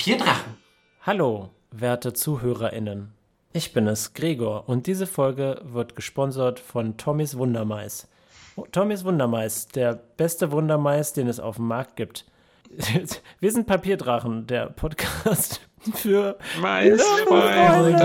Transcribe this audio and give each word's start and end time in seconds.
Papierdrachen. 0.00 0.56
Hallo, 1.02 1.50
werte 1.70 2.14
ZuhörerInnen. 2.14 3.12
Ich 3.52 3.74
bin 3.74 3.86
es, 3.86 4.14
Gregor, 4.14 4.66
und 4.66 4.86
diese 4.86 5.06
Folge 5.06 5.60
wird 5.62 5.94
gesponsert 5.94 6.58
von 6.58 6.96
Tommys 6.96 7.36
Wundermais. 7.36 8.08
Oh, 8.56 8.64
Tommys 8.72 9.04
Wundermais, 9.04 9.68
der 9.68 9.92
beste 10.16 10.52
Wundermais, 10.52 11.12
den 11.12 11.28
es 11.28 11.38
auf 11.38 11.56
dem 11.56 11.66
Markt 11.66 11.96
gibt. 11.96 12.24
Wir 13.40 13.52
sind 13.52 13.66
Papierdrachen, 13.66 14.46
der 14.46 14.70
Podcast 14.70 15.68
für 15.92 16.38
Maisfreunde. 16.62 18.00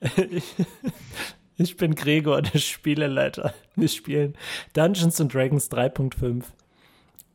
Ich 1.58 1.78
bin 1.78 1.94
Gregor, 1.94 2.42
der 2.42 2.58
Spieleleiter. 2.58 3.54
Wir 3.76 3.88
spielen 3.88 4.36
Dungeons 4.74 5.20
and 5.22 5.32
Dragons 5.34 5.70
3.5 5.70 6.44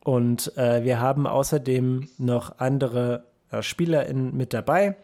und 0.04 0.56
äh, 0.56 0.84
wir 0.84 1.00
haben 1.00 1.26
außerdem 1.26 2.08
noch 2.18 2.58
andere 2.58 3.30
äh, 3.50 3.62
SpielerInnen 3.62 4.36
mit 4.36 4.52
dabei. 4.52 4.96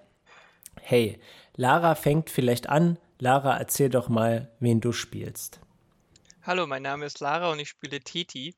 Hey, 0.81 1.21
Lara 1.55 1.95
fängt 1.95 2.31
vielleicht 2.31 2.69
an. 2.69 2.99
Lara, 3.19 3.57
erzähl 3.59 3.91
doch 3.91 4.09
mal, 4.09 4.51
wen 4.61 4.81
du 4.81 4.93
spielst. 4.93 5.61
Hallo, 6.43 6.67
mein 6.67 6.83
Name 6.83 7.05
ist 7.05 7.21
Lara 7.21 7.51
und 7.51 7.59
ich 7.59 7.69
spiele 7.69 8.01
Teti, 8.01 8.55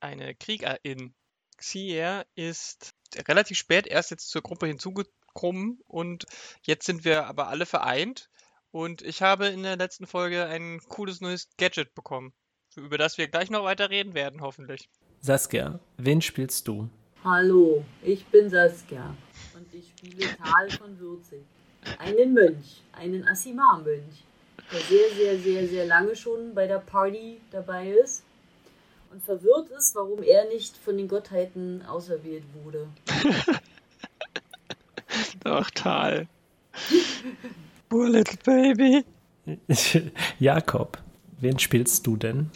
eine 0.00 0.34
Kriegerin. 0.34 1.14
Xier 1.56 2.26
ist 2.34 2.94
relativ 3.28 3.58
spät 3.58 3.86
erst 3.86 4.10
jetzt 4.10 4.30
zur 4.30 4.42
Gruppe 4.42 4.66
hinzugekommen 4.66 5.80
und 5.86 6.24
jetzt 6.62 6.86
sind 6.86 7.04
wir 7.04 7.26
aber 7.26 7.48
alle 7.48 7.66
vereint 7.66 8.28
und 8.70 9.02
ich 9.02 9.22
habe 9.22 9.46
in 9.46 9.62
der 9.62 9.76
letzten 9.76 10.06
Folge 10.06 10.46
ein 10.46 10.80
cooles 10.88 11.20
neues 11.20 11.48
Gadget 11.58 11.94
bekommen, 11.94 12.32
über 12.76 12.98
das 12.98 13.18
wir 13.18 13.28
gleich 13.28 13.50
noch 13.50 13.62
weiter 13.62 13.90
reden 13.90 14.14
werden, 14.14 14.40
hoffentlich. 14.40 14.88
Saskia, 15.24 15.80
wen 15.96 16.20
spielst 16.20 16.68
du? 16.68 16.90
Hallo, 17.24 17.82
ich 18.02 18.26
bin 18.26 18.50
Saskia 18.50 19.16
und 19.54 19.66
ich 19.72 19.88
spiele 19.96 20.28
Tal 20.36 20.68
von 20.68 21.00
Würzig. 21.00 21.40
Einen 21.98 22.34
Mönch, 22.34 22.82
einen 22.92 23.26
Asimar-Mönch, 23.26 24.22
der 24.70 24.80
sehr, 24.80 25.08
sehr, 25.16 25.38
sehr, 25.38 25.66
sehr 25.66 25.86
lange 25.86 26.14
schon 26.14 26.54
bei 26.54 26.66
der 26.66 26.80
Party 26.80 27.40
dabei 27.50 27.92
ist 27.92 28.22
und 29.12 29.24
verwirrt 29.24 29.70
ist, 29.70 29.94
warum 29.94 30.22
er 30.22 30.46
nicht 30.48 30.76
von 30.76 30.98
den 30.98 31.08
Gottheiten 31.08 31.80
auserwählt 31.86 32.44
wurde. 32.62 32.86
Doch, 35.42 35.70
Tal. 35.70 36.28
Poor 37.88 38.10
little 38.10 38.38
baby. 38.44 39.06
Jakob, 40.38 40.98
wen 41.40 41.58
spielst 41.58 42.06
du 42.06 42.18
denn? 42.18 42.50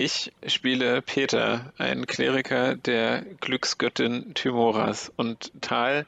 Ich 0.00 0.32
spiele 0.46 1.02
Peter, 1.02 1.74
einen 1.76 2.06
Kleriker 2.06 2.74
der 2.74 3.20
Glücksgöttin 3.42 4.32
Thymoras. 4.32 5.12
Und 5.14 5.52
Tal, 5.60 6.06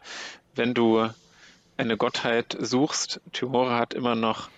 wenn 0.55 0.73
du 0.73 1.11
eine 1.77 1.98
Gottheit 1.98 2.57
suchst, 2.59 3.20
Thymora 3.35 3.79
hat 3.79 3.93
immer 3.93 4.15
noch 4.15 4.48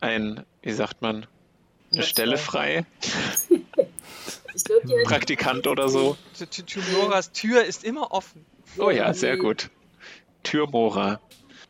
ein, 0.00 0.46
wie 0.62 0.72
sagt 0.72 1.02
man, 1.02 1.26
eine 1.92 2.04
Stelle 2.04 2.38
frei. 2.38 2.86
glaub, 4.64 5.04
Praktikant 5.04 5.66
oder 5.66 5.90
so. 5.90 6.16
Thymoras 6.48 7.32
Tür 7.32 7.62
ist 7.62 7.84
immer 7.84 8.12
offen. 8.12 8.46
Oh 8.78 8.88
ja, 8.88 9.12
sehr 9.12 9.36
gut. 9.36 9.68
Türmora. 10.42 11.20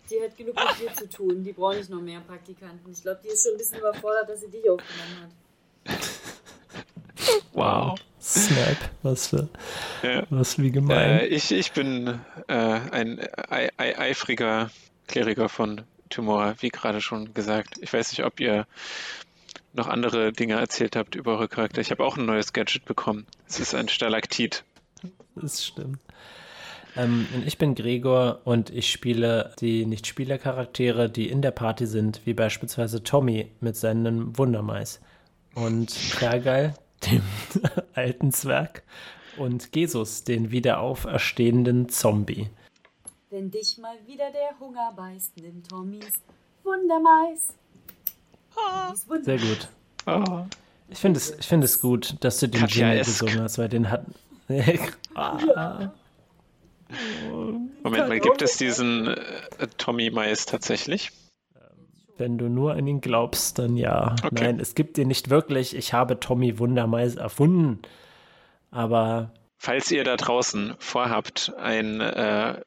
Die 0.09 0.23
hat 0.23 0.37
genug 0.37 0.55
mit 0.55 0.89
dir 0.89 0.95
zu 0.95 1.09
tun. 1.09 1.43
Die 1.43 1.55
braucht 1.55 1.77
nicht 1.77 1.91
noch 1.91 2.03
mehr 2.03 2.21
Praktikanten. 2.21 2.93
Ich 2.93 3.03
glaube, 3.03 3.19
die 3.25 3.31
ist 3.31 3.43
schon 3.43 3.55
ein 3.55 3.59
bisschen 3.59 3.81
überfordert, 3.81 4.29
dass 4.29 4.43
sie 4.43 4.49
dich 4.49 4.71
aufgenommen 4.71 5.35
hat. 5.89 5.99
Wow. 7.53 7.99
Snap, 8.23 8.77
was 9.03 9.29
für, 9.29 9.49
Ja. 10.03 10.25
was 10.29 10.59
wie 10.59 10.71
gemein. 10.71 11.21
Äh, 11.21 11.27
ich, 11.27 11.53
ich 11.53 11.73
bin 11.73 12.21
äh, 12.49 12.53
ein 12.55 13.19
ei, 13.49 13.71
ei, 13.79 13.99
eifriger 13.99 14.71
Kleriker 15.09 15.49
von 15.49 15.83
Tymora, 16.11 16.55
wie 16.61 16.69
gerade 16.69 17.01
schon 17.01 17.33
gesagt. 17.33 17.79
Ich 17.81 17.93
weiß 17.93 18.13
nicht, 18.13 18.25
ob 18.25 18.39
ihr 18.41 18.67
noch 19.73 19.87
andere 19.89 20.33
Dinge 20.33 20.55
erzählt 20.55 20.97
habt 20.97 21.15
über 21.15 21.33
eure 21.33 21.49
Charakter. 21.49 21.81
Ich 21.81 21.91
habe 21.91 22.05
auch 22.05 22.17
ein 22.19 22.27
neues 22.27 22.53
Gadget 22.53 22.85
bekommen. 22.85 23.27
Es 23.49 23.59
ist 23.61 23.75
ein 23.75 23.89
Stalaktit. 23.89 24.65
Das 25.37 25.65
stimmt. 25.65 25.99
Ähm, 26.97 27.27
und 27.35 27.47
ich 27.47 27.57
bin 27.57 27.75
Gregor 27.77 28.41
und 28.45 28.69
ich 28.71 28.91
spiele 28.91 29.55
die 29.61 29.87
Nicht-Spieler-Charaktere, 29.87 31.09
die 31.09 31.29
in 31.31 31.41
der 31.41 31.53
Party 31.53 31.87
sind, 31.87 32.21
wie 32.25 32.35
beispielsweise 32.35 33.03
Tommy 33.03 33.51
mit 33.61 33.77
seinem 33.77 34.37
Wundermais 34.37 35.01
und 35.55 35.95
Kergeil, 36.19 36.75
dem 37.07 37.23
alten 37.95 38.33
Zwerg, 38.33 38.83
und 39.37 39.75
Jesus, 39.75 40.25
den 40.25 40.51
wieder 40.51 40.81
auferstehenden 40.81 41.89
Zombie. 41.89 42.51
Wenn 43.31 43.51
dich 43.51 43.79
mal 43.79 43.97
wieder 44.07 44.31
der 44.31 44.59
Hunger 44.59 44.93
beißt, 44.97 45.37
nimm 45.37 45.63
Tommys 45.63 46.13
Wundermais. 46.63 47.55
Wunder- 49.07 49.25
Sehr 49.25 49.39
gut. 49.39 49.69
Oh. 50.07 50.45
Ich 50.89 50.99
finde 50.99 51.19
es, 51.19 51.31
ich 51.31 51.47
finde 51.47 51.67
es 51.67 51.81
gut, 51.81 52.17
dass 52.21 52.39
du 52.41 52.49
den 52.49 52.67
Jingle 52.67 52.99
gesungen 52.99 53.41
hast, 53.41 53.59
weil 53.59 53.69
den 53.69 53.89
hat. 53.91 54.05
ah, 55.15 55.91
Moment 57.31 58.09
mal, 58.09 58.19
gibt 58.19 58.43
es 58.43 58.57
diesen 58.57 59.07
äh, 59.07 59.69
Tommy 59.79 60.11
Mais 60.11 60.47
tatsächlich? 60.47 61.13
Wenn 62.21 62.39
du 62.39 62.49
nur 62.49 62.75
an 62.75 62.87
ihn 62.87 63.01
glaubst, 63.01 63.59
dann 63.59 63.77
ja. 63.77 64.15
Okay. 64.23 64.29
Nein, 64.45 64.61
es 64.61 64.75
gibt 64.77 64.97
ihn 64.99 65.09
nicht 65.09 65.31
wirklich. 65.31 65.75
Ich 65.75 65.93
habe 65.93 66.21
Tommy 66.21 66.59
Wundermais 66.61 67.17
erfunden. 67.17 67.81
Aber 68.71 69.33
Falls 69.57 69.91
ihr 69.91 70.05
da 70.05 70.17
draußen 70.17 70.75
vorhabt, 70.79 71.53
ein 71.59 72.01
äh, 72.01 72.61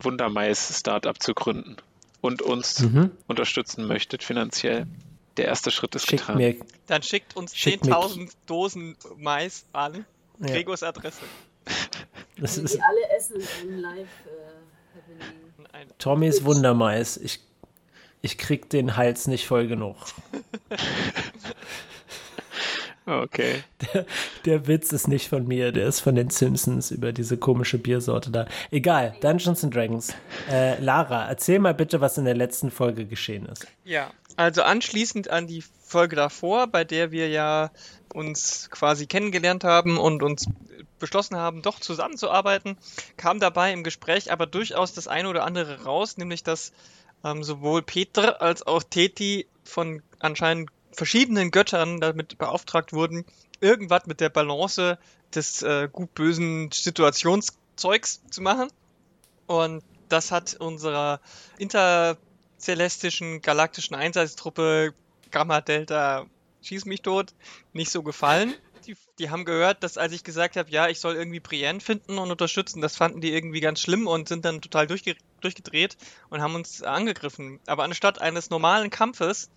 Wundermais-Startup 0.00 1.20
zu 1.20 1.34
gründen 1.34 1.76
und 2.20 2.42
uns 2.42 2.80
Mhm. 2.80 3.10
unterstützen 3.26 3.86
möchtet 3.86 4.22
finanziell, 4.22 4.86
der 5.36 5.46
erste 5.46 5.70
Schritt 5.70 5.94
ist 5.94 6.06
schickt 6.08 6.22
getan. 6.22 6.36
mir. 6.38 6.56
Dann 6.86 7.02
schickt 7.02 7.36
uns 7.36 7.54
Schick 7.56 7.84
mir 7.84 7.92
10.000 7.92 8.32
Dosen 8.46 8.96
Mais 9.18 9.64
an. 9.72 10.04
Ja, 10.40 10.46
Gregors 10.46 10.82
Adresse. 10.82 11.20
das 12.38 12.58
ist 12.58 12.74
die 12.74 12.80
alle 12.80 13.16
essen 13.18 13.36
im 13.62 13.80
Live-Happening. 13.80 15.66
Ein 15.72 15.88
Tommys 15.98 16.44
Wundermais. 16.44 17.16
Ich, 17.16 17.40
ich 18.22 18.38
krieg 18.38 18.68
den 18.70 18.96
Hals 18.96 19.26
nicht 19.26 19.46
voll 19.46 19.66
genug. 19.66 19.96
Okay. 23.08 23.62
Der 24.44 24.66
Witz 24.66 24.90
ist 24.92 25.06
nicht 25.06 25.28
von 25.28 25.46
mir, 25.46 25.70
der 25.70 25.86
ist 25.86 26.00
von 26.00 26.16
den 26.16 26.28
Simpsons 26.28 26.90
über 26.90 27.12
diese 27.12 27.36
komische 27.36 27.78
Biersorte 27.78 28.32
da. 28.32 28.46
Egal, 28.72 29.14
Dungeons 29.20 29.62
and 29.62 29.72
Dragons. 29.72 30.12
Äh, 30.50 30.80
Lara, 30.80 31.28
erzähl 31.28 31.60
mal 31.60 31.72
bitte, 31.72 32.00
was 32.00 32.18
in 32.18 32.24
der 32.24 32.34
letzten 32.34 32.72
Folge 32.72 33.06
geschehen 33.06 33.46
ist. 33.46 33.64
Ja, 33.84 34.10
also 34.34 34.64
anschließend 34.64 35.30
an 35.30 35.46
die 35.46 35.62
Folge 35.84 36.16
davor, 36.16 36.66
bei 36.66 36.82
der 36.82 37.12
wir 37.12 37.28
ja 37.28 37.70
uns 38.12 38.70
quasi 38.70 39.06
kennengelernt 39.06 39.62
haben 39.62 39.98
und 39.98 40.24
uns 40.24 40.46
beschlossen 40.98 41.36
haben, 41.36 41.62
doch 41.62 41.78
zusammenzuarbeiten, 41.78 42.76
kam 43.16 43.38
dabei 43.38 43.72
im 43.72 43.84
Gespräch 43.84 44.32
aber 44.32 44.46
durchaus 44.46 44.94
das 44.94 45.06
eine 45.06 45.28
oder 45.28 45.44
andere 45.44 45.84
raus, 45.84 46.16
nämlich 46.16 46.42
dass 46.42 46.72
ähm, 47.26 47.42
sowohl 47.42 47.82
Peter 47.82 48.40
als 48.40 48.66
auch 48.66 48.82
Teti 48.82 49.46
von 49.64 50.02
anscheinend 50.20 50.70
verschiedenen 50.92 51.50
Göttern 51.50 52.00
damit 52.00 52.38
beauftragt 52.38 52.92
wurden, 52.92 53.24
irgendwas 53.60 54.06
mit 54.06 54.20
der 54.20 54.28
Balance 54.28 54.98
des 55.34 55.62
äh, 55.62 55.88
gut-bösen 55.90 56.70
Situationszeugs 56.72 58.22
zu 58.30 58.42
machen. 58.42 58.68
Und 59.46 59.82
das 60.08 60.30
hat 60.30 60.54
unserer 60.54 61.20
intercelestischen 61.58 63.42
galaktischen 63.42 63.96
Einsatztruppe 63.96 64.94
Gamma 65.30 65.60
Delta 65.60 66.26
Schieß 66.62 66.84
mich 66.84 67.02
tot 67.02 67.32
nicht 67.72 67.90
so 67.90 68.02
gefallen. 68.02 68.54
Die, 68.86 68.96
die 69.18 69.30
haben 69.30 69.44
gehört, 69.44 69.82
dass 69.82 69.98
als 69.98 70.12
ich 70.12 70.22
gesagt 70.22 70.56
habe, 70.56 70.70
ja, 70.70 70.88
ich 70.88 71.00
soll 71.00 71.16
irgendwie 71.16 71.40
Brienne 71.40 71.80
finden 71.80 72.18
und 72.18 72.30
unterstützen, 72.30 72.80
das 72.80 72.96
fanden 72.96 73.20
die 73.20 73.32
irgendwie 73.32 73.60
ganz 73.60 73.80
schlimm 73.80 74.06
und 74.06 74.28
sind 74.28 74.44
dann 74.44 74.60
total 74.60 74.86
durchge 74.86 75.16
durchgedreht 75.40 75.96
und 76.30 76.40
haben 76.40 76.54
uns 76.54 76.82
angegriffen. 76.82 77.60
Aber 77.66 77.84
anstatt 77.84 78.20
eines 78.20 78.50
normalen 78.50 78.90
Kampfes 78.90 79.50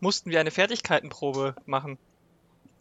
mussten 0.00 0.30
wir 0.30 0.40
eine 0.40 0.50
Fertigkeitenprobe 0.50 1.54
machen, 1.66 1.98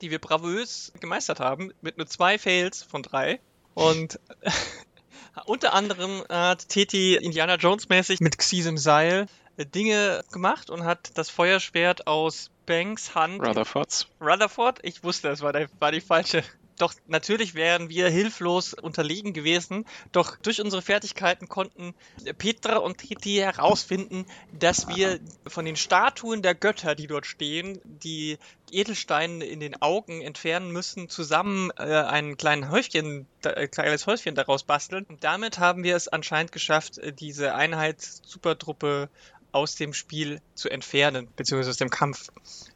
die 0.01 0.11
wir 0.11 0.19
bravös 0.19 0.91
gemeistert 0.99 1.39
haben, 1.39 1.71
mit 1.81 1.97
nur 1.97 2.07
zwei 2.07 2.37
Fails 2.37 2.83
von 2.83 3.01
drei. 3.03 3.39
Und 3.73 4.19
unter 5.45 5.73
anderem 5.73 6.23
hat 6.29 6.69
Teti 6.69 7.15
Indiana 7.15 7.55
Jones 7.55 7.89
mäßig 7.89 8.19
mit 8.19 8.37
Xisem 8.37 8.77
Seil 8.77 9.27
äh, 9.57 9.65
Dinge 9.65 10.23
gemacht 10.31 10.69
und 10.69 10.83
hat 10.83 11.17
das 11.17 11.29
Feuerschwert 11.29 12.07
aus 12.07 12.51
Banks 12.65 13.15
Hand 13.15 13.41
Rutherfords. 13.41 14.07
Rutherford, 14.21 14.79
ich 14.83 15.03
wusste, 15.03 15.29
es 15.29 15.41
war, 15.41 15.53
der, 15.53 15.67
war 15.79 15.91
die 15.91 16.01
falsche 16.01 16.43
Doch 16.77 16.93
natürlich 17.07 17.55
wären 17.55 17.89
wir 17.89 18.09
hilflos 18.09 18.73
unterlegen 18.73 19.33
gewesen. 19.33 19.85
Doch 20.11 20.35
durch 20.37 20.61
unsere 20.61 20.81
Fertigkeiten 20.81 21.47
konnten 21.47 21.93
Petra 22.37 22.77
und 22.77 22.97
Titi 22.97 23.35
herausfinden, 23.35 24.25
dass 24.51 24.87
wir 24.87 25.19
von 25.47 25.65
den 25.65 25.77
Statuen 25.77 26.41
der 26.41 26.53
Götter, 26.53 26.95
die 26.95 27.07
dort 27.07 27.25
stehen, 27.25 27.79
die 27.85 28.37
Edelsteine 28.71 29.45
in 29.45 29.59
den 29.59 29.81
Augen 29.81 30.21
entfernen 30.21 30.71
müssen, 30.71 31.07
zusammen 31.07 31.71
äh, 31.77 31.83
ein 31.83 32.35
kleines 32.35 32.69
Häufchen, 32.69 33.27
äh, 33.43 33.67
kleines 33.67 34.05
Häuschen 34.05 34.35
daraus 34.35 34.63
basteln. 34.63 35.05
Und 35.07 35.23
damit 35.23 35.59
haben 35.59 35.83
wir 35.83 35.95
es 35.95 36.07
anscheinend 36.07 36.51
geschafft, 36.51 36.97
äh, 36.97 37.13
diese 37.13 37.55
Einheitssuperdruppe 37.55 39.09
aus 39.55 39.75
dem 39.75 39.93
Spiel 39.93 40.41
zu 40.53 40.69
entfernen, 40.69 41.27
beziehungsweise 41.35 41.69
aus 41.69 41.77
dem 41.77 41.89
Kampf. 41.89 42.29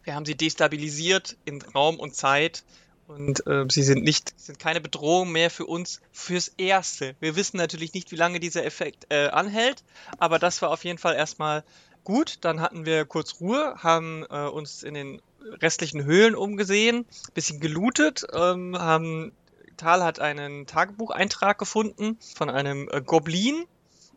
Wir 0.03 0.15
haben 0.15 0.25
sie 0.25 0.35
destabilisiert 0.35 1.37
in 1.43 1.61
Raum 1.61 1.99
und 1.99 2.15
Zeit 2.15 2.63
und 3.07 3.45
äh, 3.47 3.65
sie 3.69 3.83
sind 3.83 4.03
nicht, 4.03 4.33
sind 4.39 4.59
keine 4.59 4.79
Bedrohung 4.79 5.31
mehr 5.31 5.49
für 5.49 5.65
uns 5.65 5.99
fürs 6.11 6.47
Erste. 6.57 7.15
Wir 7.19 7.35
wissen 7.35 7.57
natürlich 7.57 7.93
nicht, 7.93 8.11
wie 8.11 8.15
lange 8.15 8.39
dieser 8.39 8.63
Effekt 8.65 9.07
äh, 9.09 9.27
anhält, 9.27 9.83
aber 10.19 10.39
das 10.39 10.61
war 10.61 10.71
auf 10.71 10.85
jeden 10.85 10.99
Fall 10.99 11.15
erstmal 11.15 11.63
gut. 12.03 12.37
Dann 12.41 12.61
hatten 12.61 12.85
wir 12.85 13.05
kurz 13.05 13.41
Ruhe, 13.41 13.75
haben 13.79 14.25
äh, 14.29 14.47
uns 14.47 14.83
in 14.83 14.93
den 14.93 15.21
restlichen 15.61 16.03
Höhlen 16.05 16.35
umgesehen, 16.35 17.05
bisschen 17.33 17.59
gelootet, 17.59 18.25
ähm, 18.33 18.77
haben 18.77 19.33
Tal 19.75 20.03
hat 20.03 20.19
einen 20.19 20.65
Tagebucheintrag 20.65 21.57
gefunden 21.57 22.17
von 22.35 22.49
einem 22.49 22.89
äh, 22.91 23.01
Goblin, 23.01 23.65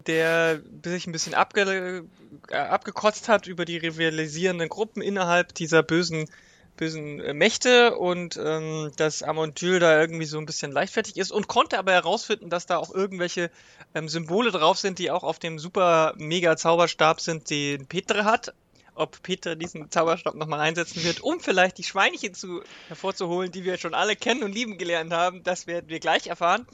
der 0.07 0.61
sich 0.85 1.07
ein 1.07 1.13
bisschen 1.13 1.35
abge 1.35 2.05
äh, 2.51 2.55
abgekotzt 2.55 3.29
hat 3.29 3.47
über 3.47 3.65
die 3.65 3.79
rivalisierenden 3.79 4.69
Gruppen 4.69 5.03
innerhalb 5.03 5.55
dieser 5.55 5.83
bösen 5.83 6.29
bösen 6.77 7.21
äh, 7.21 7.35
Mächte 7.35 7.97
und 7.97 8.37
ähm, 8.43 8.91
dass 8.97 9.23
Amontyl 9.23 9.79
da 9.79 10.01
irgendwie 10.01 10.25
so 10.25 10.39
ein 10.39 10.47
bisschen 10.47 10.73
leichtfertig 10.73 11.17
ist 11.17 11.31
und 11.31 11.49
konnte 11.49 11.79
aber 11.79 11.93
herausfinden, 11.93 12.51
dass 12.51 12.67
da 12.67 12.79
auch 12.79 12.93
irgendwelche 12.95 13.51
ähm, 13.95 14.09
Symbole 14.09 14.51
drauf 14.51 14.79
sind, 14.79 14.99
die 14.99 15.11
auch 15.11 15.23
auf 15.23 15.39
dem 15.39 15.59
super 15.59 16.15
mega 16.17 16.57
Zauberstab 16.57 17.21
sind, 17.21 17.51
den 17.51 17.87
Petre 17.87 18.25
hat. 18.25 18.55
Ob 18.95 19.23
Petre 19.23 19.57
diesen 19.57 19.91
Zauberstab 19.91 20.35
nochmal 20.35 20.61
einsetzen 20.61 21.03
wird, 21.03 21.21
um 21.21 21.41
vielleicht 21.41 21.79
die 21.79 21.83
Schweinchen 21.83 22.35
zu, 22.35 22.63
hervorzuholen, 22.89 23.51
die 23.51 23.65
wir 23.65 23.79
schon 23.79 23.95
alle 23.95 24.17
kennen 24.17 24.43
und 24.43 24.53
lieben 24.53 24.77
gelernt 24.77 25.13
haben, 25.13 25.43
das 25.43 25.67
werden 25.67 25.89
wir 25.89 25.99
gleich 25.99 26.27
erfahren. 26.27 26.67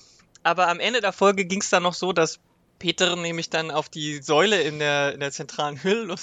Aber 0.42 0.68
am 0.68 0.80
Ende 0.80 1.00
der 1.00 1.12
Folge 1.12 1.44
ging 1.44 1.60
es 1.60 1.70
dann 1.70 1.84
noch 1.84 1.94
so, 1.94 2.12
dass 2.12 2.40
Peter 2.78 3.16
nämlich 3.16 3.50
dann 3.50 3.70
auf 3.70 3.88
die 3.88 4.22
Säule 4.22 4.60
in 4.62 4.78
der, 4.78 5.14
in 5.14 5.20
der 5.20 5.32
zentralen 5.32 5.82
Hülle 5.82 6.14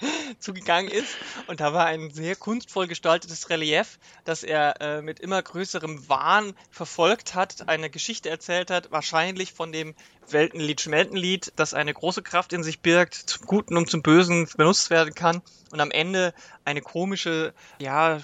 zugegangen 0.38 0.90
ist. 0.90 1.16
Und 1.46 1.60
da 1.60 1.72
war 1.72 1.86
ein 1.86 2.10
sehr 2.10 2.36
kunstvoll 2.36 2.86
gestaltetes 2.86 3.50
Relief, 3.50 3.98
das 4.24 4.42
er 4.42 4.80
äh, 4.80 5.02
mit 5.02 5.20
immer 5.20 5.42
größerem 5.42 6.08
Wahn 6.08 6.54
verfolgt 6.70 7.34
hat, 7.34 7.68
eine 7.68 7.90
Geschichte 7.90 8.28
erzählt 8.28 8.70
hat, 8.70 8.90
wahrscheinlich 8.90 9.52
von 9.52 9.72
dem 9.72 9.94
Weltenlied 10.28 10.80
Schmeltenlied, 10.80 11.52
das 11.56 11.74
eine 11.74 11.94
große 11.94 12.22
Kraft 12.22 12.52
in 12.52 12.62
sich 12.62 12.80
birgt, 12.80 13.14
zum 13.14 13.46
Guten 13.46 13.76
und 13.76 13.90
zum 13.90 14.02
Bösen 14.02 14.48
benutzt 14.56 14.90
werden 14.90 15.14
kann. 15.14 15.42
Und 15.70 15.80
am 15.80 15.90
Ende 15.90 16.34
eine 16.64 16.80
komische, 16.80 17.54
ja, 17.78 18.20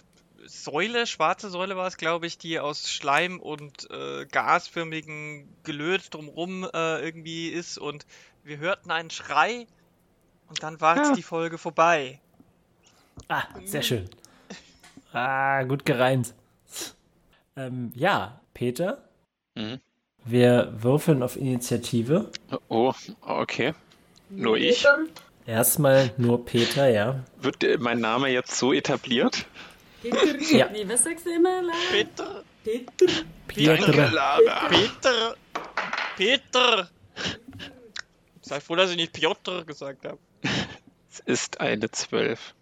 Säule, 0.47 1.06
schwarze 1.06 1.50
Säule 1.50 1.77
war 1.77 1.87
es, 1.87 1.97
glaube 1.97 2.27
ich, 2.27 2.39
die 2.39 2.59
aus 2.59 2.91
Schleim 2.91 3.41
und 3.41 3.91
äh, 3.91 4.27
gasförmigen 4.27 5.49
Gelöt 5.62 6.12
drumrum 6.12 6.65
äh, 6.65 7.00
irgendwie 7.00 7.49
ist. 7.49 7.79
Und 7.79 8.06
wir 8.43 8.59
hörten 8.59 8.91
einen 8.91 9.11
Schrei 9.11 9.67
und 10.49 10.62
dann 10.62 10.81
war 10.81 10.97
ja. 10.97 11.15
die 11.15 11.23
Folge 11.23 11.59
vorbei. 11.59 12.21
Ah, 13.29 13.44
sehr 13.65 13.83
schön. 13.83 14.09
Ah, 15.12 15.62
gut 15.65 15.85
gereimt. 15.85 16.35
Ähm, 17.56 17.93
ja, 17.94 18.41
Peter. 18.55 19.09
Mhm. 19.55 19.81
Wir 20.25 20.73
würfeln 20.77 21.23
auf 21.23 21.37
Initiative. 21.37 22.31
Oh, 22.69 22.94
okay. 23.21 23.75
Nur 24.31 24.56
ich. 24.56 24.87
Erstmal 25.47 26.12
nur 26.17 26.44
Peter, 26.44 26.89
ja. 26.89 27.25
Wird 27.41 27.65
mein 27.81 28.00
Name 28.00 28.29
jetzt 28.29 28.56
so 28.56 28.73
etabliert? 28.73 29.47
Peter. 30.02 30.56
Ja. 30.56 30.69
Nee, 30.70 30.84
was 30.87 31.04
sagst 31.04 31.26
du 31.26 31.31
immer? 31.31 31.62
Peter. 31.90 32.43
Peter. 32.64 33.25
Peter. 33.49 34.38
Peter. 34.69 35.37
Peter. 36.16 36.90
Sei 38.40 38.60
froh, 38.60 38.76
dass 38.76 38.90
ich 38.90 38.96
nicht 38.96 39.12
Piotr 39.12 39.64
gesagt 39.64 40.04
habe. 40.04 40.19
Es 41.10 41.20
ist 41.20 41.60
eine 41.60 41.90
12. 41.90 42.54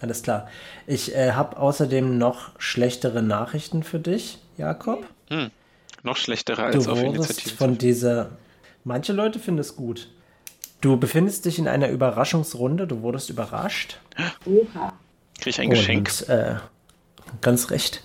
Alles 0.00 0.22
klar. 0.22 0.48
Ich 0.86 1.14
äh, 1.14 1.32
habe 1.32 1.56
außerdem 1.56 2.18
noch 2.18 2.58
schlechtere 2.58 3.22
Nachrichten 3.22 3.82
für 3.82 3.98
dich, 3.98 4.38
Jakob. 4.56 5.06
Hm. 5.28 5.50
Noch 6.02 6.16
schlechtere 6.16 6.62
als 6.62 6.84
du 6.84 6.92
auf 6.92 7.02
Initiative. 7.02 7.56
von 7.56 7.78
dieser. 7.78 8.30
Manche 8.84 9.12
Leute 9.12 9.38
finden 9.38 9.60
es 9.60 9.76
gut. 9.76 10.08
Du 10.80 10.96
befindest 10.96 11.44
dich 11.44 11.58
in 11.58 11.66
einer 11.66 11.88
Überraschungsrunde. 11.88 12.86
Du 12.86 13.02
wurdest 13.02 13.30
überrascht. 13.30 13.98
Oha. 14.46 14.92
Krieg 15.40 15.54
ich 15.54 15.60
ein 15.60 15.70
Geschenk? 15.70 16.08
Und, 16.20 16.28
äh, 16.28 16.56
Ganz 17.40 17.70
recht. 17.70 18.02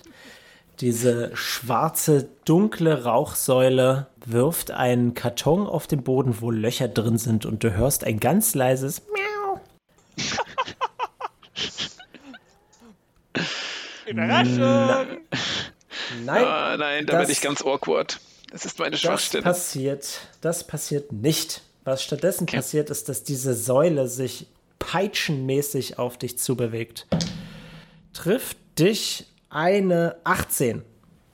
Diese 0.80 1.36
schwarze, 1.36 2.30
dunkle 2.46 3.04
Rauchsäule 3.04 4.08
wirft 4.26 4.72
einen 4.72 5.14
Karton 5.14 5.68
auf 5.68 5.88
den 5.88 6.04
Boden, 6.04 6.42
wo 6.42 6.52
Löcher 6.52 6.88
drin 6.88 7.18
sind 7.18 7.46
und 7.46 7.64
du 7.64 7.74
hörst 7.74 8.04
ein 8.04 8.20
ganz 8.20 8.56
leises 8.56 9.04
Miau. 9.14 9.62
Überraschung! 14.08 15.20
Nein, 16.26 16.44
oh, 16.44 16.78
nein, 16.78 17.06
da 17.06 17.20
bin 17.20 17.30
ich 17.30 17.42
ganz 17.42 17.62
awkward. 17.62 18.20
Das 18.52 18.66
ist 18.66 18.80
meine 18.80 18.98
Schwachstelle. 18.98 19.44
Das 19.44 19.58
passiert, 19.58 20.22
das 20.42 20.68
passiert 20.68 21.12
nicht. 21.12 21.62
Was 21.86 22.04
stattdessen 22.04 22.44
okay. 22.44 22.58
passiert, 22.58 22.90
ist, 22.90 23.10
dass 23.10 23.24
diese 23.24 23.56
Säule 23.56 24.08
sich 24.08 24.48
peitschenmäßig 24.80 25.98
auf 25.98 26.18
dich 26.18 26.38
zubewegt. 26.38 27.08
Trifft 28.14 28.58
dich 28.80 29.26
eine 29.50 30.16
18. 30.24 30.84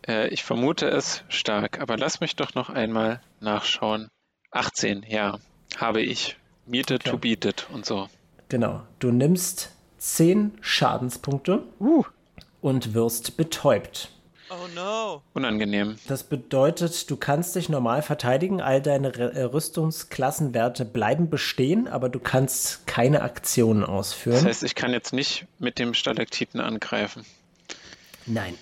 Äh, 0.08 0.30
ich 0.30 0.44
vermute 0.44 0.88
es 0.88 1.24
stark, 1.30 1.80
aber 1.80 1.98
lass 1.98 2.22
mich 2.22 2.36
doch 2.36 2.56
noch 2.56 2.70
einmal 2.70 3.22
nachschauen. 3.40 4.10
18, 4.52 5.06
ja, 5.08 5.40
habe 5.78 6.02
ich. 6.02 6.38
Miete 6.66 6.96
okay. 6.96 7.10
to 7.10 7.18
beat 7.18 7.46
it 7.46 7.68
und 7.72 7.86
so. 7.86 8.10
Genau. 8.48 8.82
Du 9.00 9.12
nimmst 9.12 9.72
10 9.98 10.58
Schadenspunkte 10.62 11.64
uh. 11.80 12.04
und 12.62 12.94
wirst 12.94 13.38
betäubt. 13.38 14.10
Oh 14.52 14.68
no. 14.74 15.22
Unangenehm. 15.34 15.98
Das 16.08 16.24
bedeutet, 16.24 17.10
du 17.12 17.18
kannst 17.18 17.56
dich 17.56 17.70
normal 17.70 18.02
verteidigen, 18.02 18.62
all 18.62 18.82
deine 18.82 19.14
äh, 19.14 19.44
Rüstungsklassenwerte 19.44 20.86
bleiben 20.86 21.30
bestehen, 21.30 21.88
aber 21.88 22.10
du 22.10 22.20
kannst 22.20 22.88
keine 22.88 23.22
Aktionen 23.22 23.84
ausführen. 23.84 24.38
Das 24.38 24.46
heißt, 24.46 24.64
ich 24.64 24.74
kann 24.74 24.92
jetzt 24.92 25.14
nicht 25.14 25.46
mit 25.60 25.78
dem 25.78 25.94
Stalaktiten 25.94 26.60
angreifen. 26.60 27.26
Nein. 28.26 28.56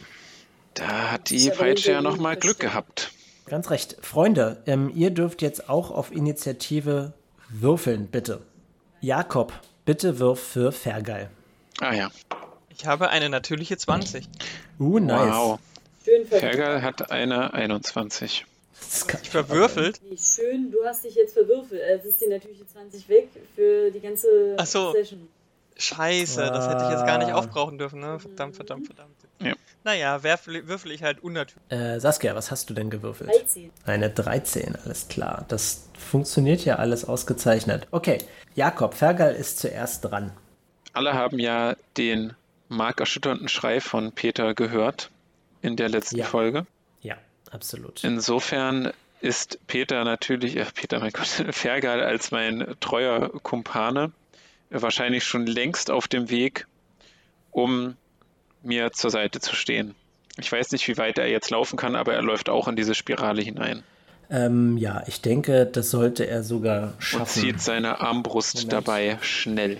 Da 0.73 1.11
hat 1.11 1.29
die 1.29 1.49
Peitsche 1.49 1.93
ja 1.93 2.01
nochmal 2.01 2.35
Glück 2.35 2.59
gehabt. 2.59 3.11
Ganz 3.45 3.69
recht. 3.69 3.95
Freunde, 4.01 4.61
ähm, 4.65 4.91
ihr 4.93 5.11
dürft 5.11 5.41
jetzt 5.41 5.69
auch 5.69 5.89
auf 5.89 6.11
Initiative 6.11 7.13
würfeln, 7.49 8.07
bitte. 8.07 8.41
Jakob, 8.99 9.53
bitte 9.85 10.19
wirf 10.19 10.39
für 10.39 10.73
Fergal. 10.73 11.29
Ah 11.79 11.93
ja. 11.93 12.11
Ich 12.69 12.85
habe 12.85 13.09
eine 13.09 13.29
natürliche 13.29 13.77
20. 13.77 14.27
Uh, 14.79 14.99
nice. 14.99 15.33
Wow. 15.33 15.59
Schön 16.07 16.25
Fergal 16.25 16.83
hat 16.83 17.11
eine 17.11 17.53
21. 17.53 18.45
Ich 19.21 19.29
verwürfelt? 19.29 19.99
Wie 20.09 20.17
schön, 20.17 20.71
du 20.71 20.85
hast 20.85 21.03
dich 21.03 21.15
jetzt 21.15 21.33
verwürfelt. 21.33 21.81
Es 21.81 22.05
ist 22.05 22.21
die 22.21 22.27
natürliche 22.27 22.65
20 22.65 23.09
weg 23.09 23.27
für 23.53 23.91
die 23.91 23.99
ganze 23.99 24.55
Ach 24.55 24.65
so. 24.65 24.93
Session. 24.93 25.27
Scheiße, 25.75 26.45
ah. 26.45 26.49
das 26.49 26.69
hätte 26.69 26.83
ich 26.85 26.91
jetzt 26.91 27.05
gar 27.05 27.17
nicht 27.17 27.33
aufbrauchen 27.33 27.77
dürfen, 27.77 27.99
ne? 27.99 28.19
Verdammt, 28.19 28.55
verdammt, 28.55 28.85
verdammt. 28.85 29.17
Ja. 29.41 29.53
Naja, 29.83 30.23
würfel, 30.23 30.65
würfel 30.69 30.93
ich 30.93 31.03
halt 31.03 31.21
unnatürlich. 31.21 31.71
Äh, 31.71 31.99
Saskia, 31.99 32.35
was 32.35 32.51
hast 32.51 32.69
du 32.69 32.73
denn 32.73 32.89
gewürfelt? 32.89 33.29
13. 33.29 33.69
Eine 33.85 34.09
13, 34.09 34.77
alles 34.85 35.09
klar. 35.09 35.43
Das 35.49 35.89
funktioniert 35.99 36.63
ja 36.63 36.77
alles 36.77 37.03
ausgezeichnet. 37.03 37.85
Okay, 37.91 38.19
Jakob, 38.55 38.93
Fergal 38.93 39.35
ist 39.35 39.59
zuerst 39.59 40.05
dran. 40.05 40.31
Alle 40.93 41.15
haben 41.15 41.37
ja 41.37 41.75
den 41.97 42.31
markerschütternden 42.69 43.49
Schrei 43.49 43.81
von 43.81 44.13
Peter 44.13 44.53
gehört 44.53 45.11
in 45.67 45.75
der 45.75 45.89
letzten 45.89 46.17
ja. 46.17 46.25
Folge. 46.25 46.65
Ja, 47.01 47.17
absolut. 47.51 48.03
Insofern 48.03 48.91
ist 49.21 49.59
Peter 49.67 50.03
natürlich, 50.03 50.57
äh, 50.57 50.65
Peter, 50.73 50.99
mein 50.99 51.11
Gott, 51.11 51.27
Fergal 51.51 52.01
als 52.03 52.31
mein 52.31 52.75
treuer 52.79 53.29
Kumpane 53.43 54.11
wahrscheinlich 54.69 55.23
schon 55.23 55.45
längst 55.45 55.91
auf 55.91 56.07
dem 56.07 56.29
Weg, 56.29 56.67
um 57.51 57.95
mir 58.63 58.91
zur 58.91 59.11
Seite 59.11 59.39
zu 59.39 59.55
stehen. 59.55 59.95
Ich 60.37 60.51
weiß 60.51 60.71
nicht, 60.71 60.87
wie 60.87 60.97
weit 60.97 61.17
er 61.17 61.27
jetzt 61.27 61.49
laufen 61.49 61.77
kann, 61.77 61.95
aber 61.95 62.13
er 62.13 62.21
läuft 62.21 62.49
auch 62.49 62.67
in 62.67 62.75
diese 62.75 62.93
Spirale 62.93 63.41
hinein. 63.41 63.83
Ähm, 64.29 64.77
ja, 64.77 65.03
ich 65.07 65.21
denke, 65.21 65.65
das 65.65 65.89
sollte 65.89 66.27
er 66.27 66.43
sogar 66.43 66.93
schaffen. 66.99 67.21
Und 67.21 67.27
zieht 67.29 67.61
seine 67.61 68.01
Armbrust 68.01 68.55
Moment. 68.55 68.73
dabei 68.73 69.17
schnell. 69.21 69.77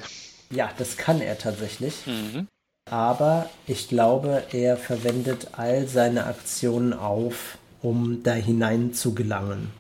Ja, 0.50 0.72
das 0.78 0.96
kann 0.96 1.20
er 1.20 1.38
tatsächlich. 1.38 2.08
Mhm. 2.08 2.48
Aber 2.92 3.50
ich 3.66 3.88
glaube, 3.88 4.44
er 4.52 4.78
verwendet 4.78 5.50
all 5.54 5.88
seine 5.88 6.26
Aktionen 6.26 6.94
auf, 6.94 7.58
um 7.82 8.24
da 8.24 8.34
hinein 8.34 8.94
zu 8.94 9.14
gelangen. 9.14 9.72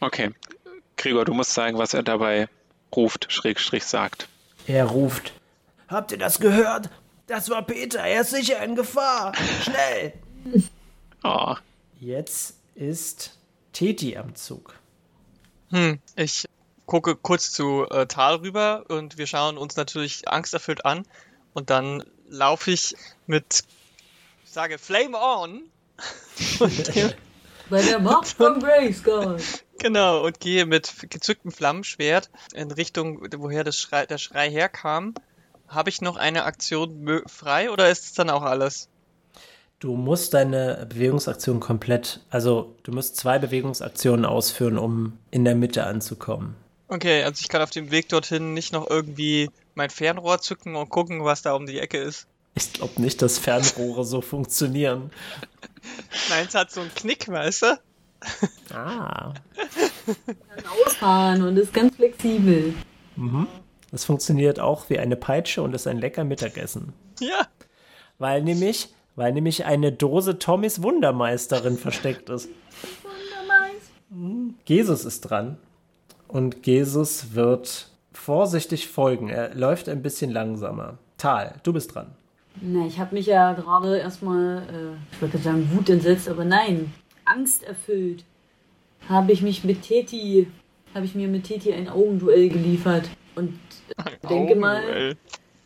Okay. 0.00 0.30
Gregor, 0.96 1.24
du 1.24 1.34
musst 1.34 1.52
sagen, 1.54 1.78
was 1.78 1.94
er 1.94 2.02
dabei 2.02 2.48
ruft, 2.94 3.32
Schrägstrich 3.32 3.84
sagt. 3.84 4.28
Er 4.66 4.86
ruft: 4.86 5.32
Habt 5.88 6.12
ihr 6.12 6.18
das 6.18 6.40
gehört? 6.40 6.90
Das 7.26 7.50
war 7.50 7.62
Peter, 7.62 8.00
er 8.00 8.22
ist 8.22 8.30
sicher 8.30 8.62
in 8.62 8.76
Gefahr. 8.76 9.32
Schnell! 9.62 10.12
Oh, 11.24 11.56
Jetzt 12.00 12.56
ist 12.74 13.38
Teti 13.72 14.16
am 14.16 14.34
Zug. 14.34 14.74
Hm, 15.70 15.98
ich 16.14 16.46
gucke 16.84 17.16
kurz 17.16 17.50
zu 17.50 17.86
äh, 17.90 18.06
Tal 18.06 18.36
rüber 18.36 18.84
und 18.88 19.18
wir 19.18 19.26
schauen 19.26 19.56
uns 19.56 19.76
natürlich 19.76 20.28
angsterfüllt 20.28 20.84
an 20.84 21.04
und 21.54 21.70
dann 21.70 22.04
laufe 22.28 22.70
ich 22.70 22.94
mit, 23.26 23.62
ich 24.44 24.50
sage 24.50 24.78
Flame 24.78 25.16
on 25.18 25.62
und 26.60 26.92
gehe, 26.92 27.14
Bei 27.70 27.82
der 27.82 27.98
Macht 27.98 28.28
von 28.28 28.60
Grayskull. 28.60 29.38
genau 29.78 30.24
und 30.24 30.40
gehe 30.40 30.66
mit 30.66 30.92
gezücktem 31.10 31.52
Flammenschwert 31.52 32.30
in 32.54 32.70
Richtung, 32.70 33.26
woher 33.38 33.64
das 33.64 33.78
Schrei, 33.78 34.06
der 34.06 34.18
Schrei 34.18 34.50
herkam. 34.50 35.14
Habe 35.68 35.90
ich 35.90 36.00
noch 36.00 36.16
eine 36.16 36.44
Aktion 36.44 37.22
frei 37.26 37.70
oder 37.70 37.90
ist 37.90 38.04
es 38.04 38.12
dann 38.12 38.30
auch 38.30 38.42
alles? 38.42 38.88
Du 39.78 39.94
musst 39.94 40.32
deine 40.32 40.86
Bewegungsaktion 40.88 41.60
komplett, 41.60 42.20
also 42.30 42.76
du 42.84 42.92
musst 42.92 43.16
zwei 43.16 43.38
Bewegungsaktionen 43.38 44.24
ausführen, 44.24 44.78
um 44.78 45.18
in 45.30 45.44
der 45.44 45.54
Mitte 45.54 45.84
anzukommen. 45.84 46.54
Okay, 46.88 47.24
also 47.24 47.40
ich 47.40 47.48
kann 47.48 47.60
auf 47.62 47.70
dem 47.70 47.90
Weg 47.90 48.08
dorthin 48.08 48.54
nicht 48.54 48.72
noch 48.72 48.88
irgendwie 48.88 49.50
mein 49.76 49.90
Fernrohr 49.90 50.40
zücken 50.40 50.74
und 50.74 50.88
gucken, 50.88 51.24
was 51.24 51.42
da 51.42 51.54
um 51.54 51.66
die 51.66 51.78
Ecke 51.78 51.98
ist. 51.98 52.26
Ich 52.54 52.72
glaube 52.72 53.00
nicht, 53.02 53.20
dass 53.20 53.38
Fernrohre 53.38 54.04
so 54.04 54.22
funktionieren. 54.22 55.10
Meins 56.30 56.54
hat 56.54 56.70
so 56.70 56.80
einen 56.80 56.94
Knick, 56.94 57.28
weißt 57.28 57.62
du? 57.62 57.80
Ah. 58.74 59.34
Ausfahren 60.84 61.42
und 61.42 61.58
ist 61.58 61.74
ganz 61.74 61.94
flexibel. 61.96 62.74
Mhm. 63.16 63.46
Das 63.90 64.04
funktioniert 64.04 64.58
auch 64.58 64.88
wie 64.88 64.98
eine 64.98 65.16
Peitsche 65.16 65.62
und 65.62 65.74
ist 65.74 65.86
ein 65.86 65.98
lecker 65.98 66.24
Mittagessen. 66.24 66.94
Ja. 67.20 67.46
Weil 68.18 68.42
nämlich, 68.42 68.88
weil 69.14 69.32
nämlich 69.32 69.66
eine 69.66 69.92
Dose 69.92 70.38
Tommys 70.38 70.82
Wundermeisterin 70.82 71.76
versteckt 71.76 72.30
ist. 72.30 72.48
Wundermeins. 73.02 74.54
Jesus 74.64 75.04
ist 75.04 75.20
dran. 75.20 75.58
Und 76.26 76.66
Jesus 76.66 77.34
wird 77.34 77.90
vorsichtig 78.16 78.88
folgen. 78.88 79.28
Er 79.28 79.54
läuft 79.54 79.88
ein 79.88 80.02
bisschen 80.02 80.30
langsamer. 80.30 80.98
Tal, 81.18 81.54
du 81.62 81.72
bist 81.72 81.94
dran. 81.94 82.08
Na, 82.60 82.86
ich 82.86 82.98
habe 82.98 83.14
mich 83.14 83.26
ja 83.26 83.52
gerade 83.52 83.98
erstmal, 83.98 84.58
äh, 84.58 85.12
ich 85.12 85.22
wollte 85.22 85.38
sagen, 85.38 85.70
Wut 85.74 85.90
entsetzt, 85.90 86.28
aber 86.28 86.44
nein, 86.44 86.92
Angst 87.24 87.62
erfüllt. 87.64 88.24
Habe 89.08 89.32
ich 89.32 89.42
mich 89.42 89.62
mit 89.62 89.82
Teti, 89.82 90.48
habe 90.94 91.04
ich 91.04 91.14
mir 91.14 91.28
mit 91.28 91.44
Teti 91.44 91.72
ein 91.72 91.88
Augenduell 91.88 92.48
geliefert. 92.48 93.08
Und 93.34 93.58
äh, 93.98 94.28
denke 94.28 94.56
mal, 94.56 95.14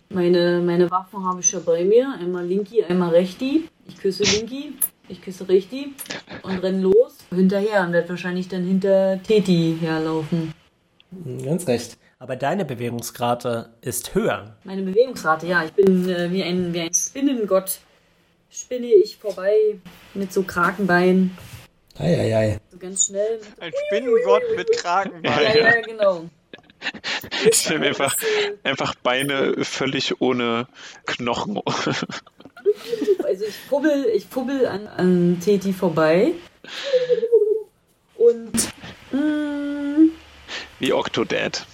meine, 0.09 0.61
meine 0.61 0.90
Waffen 0.90 1.25
habe 1.25 1.40
ich 1.40 1.52
ja 1.52 1.61
bei 1.61 1.85
mir. 1.85 2.12
Einmal 2.19 2.45
Linky, 2.45 2.83
einmal 2.83 3.11
Rechti. 3.11 3.69
Ich 3.87 3.97
küsse 3.97 4.25
Linky, 4.25 4.75
ich 5.09 5.23
küsse 5.23 5.49
Rechti 5.49 5.95
und 6.42 6.59
renn 6.59 6.83
los. 6.83 7.19
Hinterher 7.30 7.87
und 7.87 7.92
werde 7.92 8.09
wahrscheinlich 8.09 8.49
dann 8.49 8.64
hinter 8.64 9.23
Teti 9.23 9.76
herlaufen. 9.80 10.52
Ganz 11.45 11.66
recht. 11.69 11.97
Aber 12.21 12.37
deine 12.37 12.67
Bewegungsrate 12.67 13.71
ist 13.81 14.15
höher. 14.15 14.55
Meine 14.65 14.83
Bewegungsrate, 14.83 15.47
ja, 15.47 15.65
ich 15.65 15.73
bin 15.73 16.07
äh, 16.07 16.31
wie, 16.31 16.43
ein, 16.43 16.75
wie 16.75 16.81
ein 16.83 16.93
Spinnengott. 16.93 17.79
Spinne 18.50 18.89
ich 18.89 19.17
vorbei 19.17 19.55
mit 20.12 20.31
so 20.31 20.43
Krakenbeinen. 20.43 21.37
Eieiei. 21.99 22.59
So 22.71 22.77
ganz 22.77 23.07
schnell. 23.07 23.41
Ein 23.59 23.73
Spinnengott 23.87 24.43
mit 24.55 24.69
Ja, 24.75 24.81
Kragenbein. 24.83 25.33
ja, 25.33 25.57
ja, 25.57 25.81
genau. 25.81 26.25
ich 27.50 27.71
mir 27.71 27.81
einfach, 27.87 28.15
einfach 28.65 28.95
Beine 28.97 29.65
völlig 29.65 30.21
ohne 30.21 30.67
Knochen. 31.07 31.59
Also 33.25 33.45
ich 33.47 33.55
fubbel, 33.69 34.07
ich 34.15 34.27
fubbel 34.27 34.67
an, 34.67 34.87
an 34.89 35.41
Teti 35.43 35.73
vorbei. 35.73 36.33
Und 38.19 38.53
mm, 39.11 40.11
Wie 40.81 40.93
Octodad. 40.93 41.65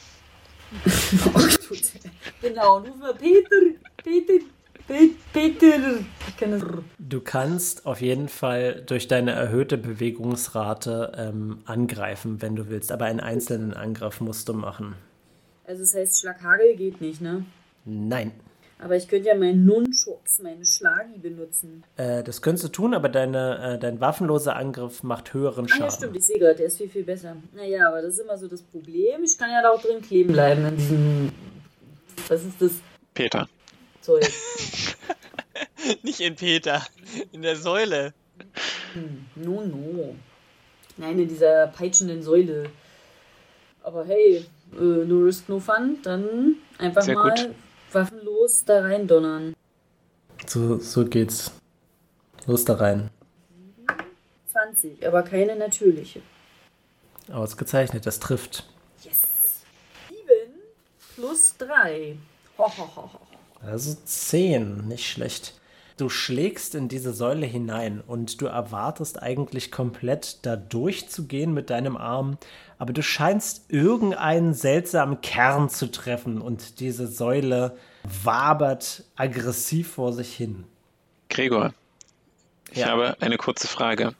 genau, 2.42 2.80
nur 2.80 2.94
für 2.96 3.14
Peter, 3.14 3.56
Peter, 4.02 4.44
Pe- 4.86 5.10
Peter. 5.32 5.98
Ich 6.28 6.36
kann 6.36 6.52
das. 6.52 6.62
Du 6.98 7.20
kannst 7.20 7.86
auf 7.86 8.00
jeden 8.00 8.28
Fall 8.28 8.82
durch 8.86 9.08
deine 9.08 9.32
erhöhte 9.32 9.78
Bewegungsrate 9.78 11.12
ähm, 11.16 11.58
angreifen, 11.64 12.40
wenn 12.42 12.56
du 12.56 12.68
willst. 12.68 12.92
Aber 12.92 13.06
einen 13.06 13.20
einzelnen 13.20 13.74
Angriff 13.74 14.20
musst 14.20 14.48
du 14.48 14.54
machen. 14.54 14.94
Also 15.66 15.82
das 15.82 15.94
heißt, 15.94 16.20
Schlaghagel 16.20 16.76
geht 16.76 17.00
nicht, 17.00 17.20
ne? 17.20 17.44
Nein. 17.84 18.32
Aber 18.78 18.94
ich 18.96 19.08
könnte 19.08 19.28
ja 19.28 19.34
meinen 19.34 19.64
Nunchucks, 19.64 20.40
meine 20.42 20.64
Schlagi 20.64 21.18
benutzen. 21.18 21.82
Äh, 21.96 22.22
das 22.22 22.42
könntest 22.42 22.64
du 22.64 22.68
tun, 22.68 22.92
aber 22.94 23.08
deine, 23.08 23.74
äh, 23.74 23.78
dein 23.78 24.00
waffenloser 24.00 24.54
Angriff 24.54 25.02
macht 25.02 25.32
höheren 25.32 25.64
Ah 25.64 25.68
ja, 25.68 25.76
Schaden. 25.76 25.90
stimmt, 25.92 26.16
ich 26.16 26.24
sehe 26.24 26.38
gerade, 26.38 26.56
der 26.56 26.66
ist 26.66 26.76
viel, 26.76 26.90
viel 26.90 27.04
besser. 27.04 27.36
Naja, 27.54 27.88
aber 27.88 28.02
das 28.02 28.14
ist 28.14 28.20
immer 28.20 28.36
so 28.36 28.48
das 28.48 28.60
Problem. 28.62 29.24
Ich 29.24 29.38
kann 29.38 29.50
ja 29.50 29.62
da 29.62 29.70
auch 29.70 29.80
drin 29.80 30.02
kleben 30.02 30.32
bleiben 30.32 30.66
in 30.66 30.76
diesem. 30.76 31.32
Was 32.28 32.44
ist 32.44 32.60
das 32.60 32.72
Peter. 33.14 33.48
Zeug? 34.02 34.26
Nicht 36.02 36.20
in 36.20 36.36
Peter, 36.36 36.82
in 37.32 37.42
der 37.42 37.56
Säule. 37.56 38.12
No, 39.36 39.62
no. 39.62 40.14
Nein, 40.98 41.18
in 41.18 41.28
dieser 41.28 41.68
peitschenden 41.68 42.22
Säule. 42.22 42.70
Aber 43.82 44.04
hey, 44.04 44.44
äh, 44.74 44.80
no 44.80 45.20
risk, 45.24 45.48
no 45.48 45.60
fun. 45.60 45.98
Dann 46.02 46.56
einfach 46.78 47.02
Sehr 47.02 47.14
mal 47.14 47.30
gut. 47.30 47.50
Waffenlos 47.92 48.64
da 48.64 48.80
rein 48.82 49.06
donnern. 49.06 49.54
So, 50.46 50.78
so 50.78 51.04
geht's. 51.04 51.52
Los 52.46 52.64
da 52.64 52.74
rein. 52.74 53.10
20, 54.52 55.06
aber 55.06 55.22
keine 55.22 55.56
natürliche. 55.56 56.22
Ausgezeichnet, 57.32 58.06
das 58.06 58.20
trifft. 58.20 58.64
Yes. 59.02 59.20
7 60.08 60.18
plus 61.14 61.56
3. 61.58 62.16
Ho, 62.58 62.64
ho, 62.64 62.90
ho, 62.96 63.10
ho. 63.12 63.20
Also 63.66 63.96
10, 64.04 64.86
nicht 64.86 65.10
schlecht. 65.10 65.54
Du 65.96 66.10
schlägst 66.10 66.74
in 66.74 66.88
diese 66.88 67.14
Säule 67.14 67.46
hinein 67.46 68.02
und 68.06 68.40
du 68.42 68.46
erwartest 68.46 69.22
eigentlich 69.22 69.72
komplett 69.72 70.38
da 70.42 70.54
durchzugehen 70.54 71.54
mit 71.54 71.70
deinem 71.70 71.96
Arm, 71.96 72.36
aber 72.78 72.92
du 72.92 73.02
scheinst 73.02 73.64
irgendeinen 73.68 74.52
seltsamen 74.52 75.22
Kern 75.22 75.70
zu 75.70 75.90
treffen 75.90 76.42
und 76.42 76.80
diese 76.80 77.06
Säule 77.06 77.78
wabert 78.24 79.04
aggressiv 79.16 79.92
vor 79.92 80.12
sich 80.12 80.36
hin. 80.36 80.64
Gregor, 81.30 81.72
ich 82.70 82.78
Ja. 82.78 82.88
habe 82.88 83.16
eine 83.20 83.38
kurze 83.38 83.66
Frage. 83.66 84.14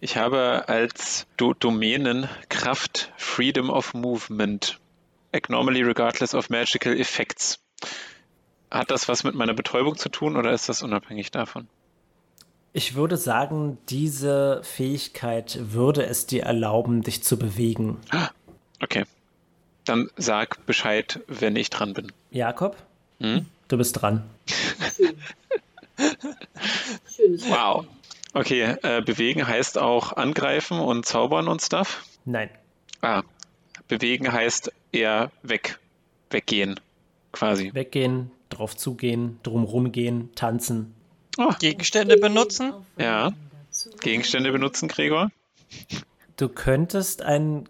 Ich 0.00 0.16
habe 0.16 0.64
als 0.66 1.26
Do 1.36 1.54
Domänen 1.54 2.28
Kraft 2.48 3.12
Freedom 3.16 3.70
of 3.70 3.94
Movement, 3.94 4.80
abnormally 5.32 5.82
regardless 5.82 6.34
of 6.34 6.50
magical 6.50 6.98
effects. 6.98 7.60
Hat 8.72 8.90
das 8.90 9.06
was 9.08 9.22
mit 9.22 9.34
meiner 9.34 9.52
Betäubung 9.54 9.96
zu 9.96 10.08
tun 10.08 10.36
oder 10.36 10.52
ist 10.52 10.68
das 10.68 10.82
unabhängig 10.82 11.30
davon? 11.30 11.68
Ich 12.72 12.94
würde 12.94 13.18
sagen, 13.18 13.76
diese 13.90 14.60
Fähigkeit 14.64 15.58
würde 15.60 16.06
es 16.06 16.24
dir 16.26 16.44
erlauben, 16.44 17.02
dich 17.02 17.22
zu 17.22 17.38
bewegen. 17.38 17.98
Okay. 18.80 19.04
Dann 19.84 20.08
sag 20.16 20.64
Bescheid, 20.64 21.20
wenn 21.26 21.54
ich 21.56 21.68
dran 21.68 21.92
bin. 21.92 22.12
Jakob, 22.30 22.76
Hm? 23.20 23.44
du 23.68 23.76
bist 23.76 24.00
dran. 24.00 24.24
Schön. 24.96 25.16
Schönes 27.14 27.48
Wow. 27.48 27.84
Okay, 28.32 28.76
äh, 28.82 29.02
bewegen 29.02 29.46
heißt 29.46 29.76
auch 29.76 30.12
angreifen 30.16 30.80
und 30.80 31.04
zaubern 31.04 31.48
und 31.48 31.60
stuff. 31.60 32.02
Nein. 32.24 32.48
Ah, 33.02 33.22
bewegen 33.88 34.32
heißt 34.32 34.72
eher 34.92 35.30
weg, 35.42 35.78
weggehen, 36.30 36.80
quasi. 37.32 37.74
Weggehen, 37.74 38.30
drauf 38.52 38.76
zugehen, 38.76 39.38
drumrum 39.42 39.92
gehen, 39.92 40.34
tanzen. 40.34 40.94
Oh, 41.38 41.52
Gegenstände 41.58 42.16
benutzen? 42.16 42.72
Ja. 42.98 43.32
Gegenstände 44.00 44.52
benutzen, 44.52 44.88
Gregor? 44.88 45.30
Du 46.36 46.48
könntest 46.48 47.22
ein. 47.22 47.68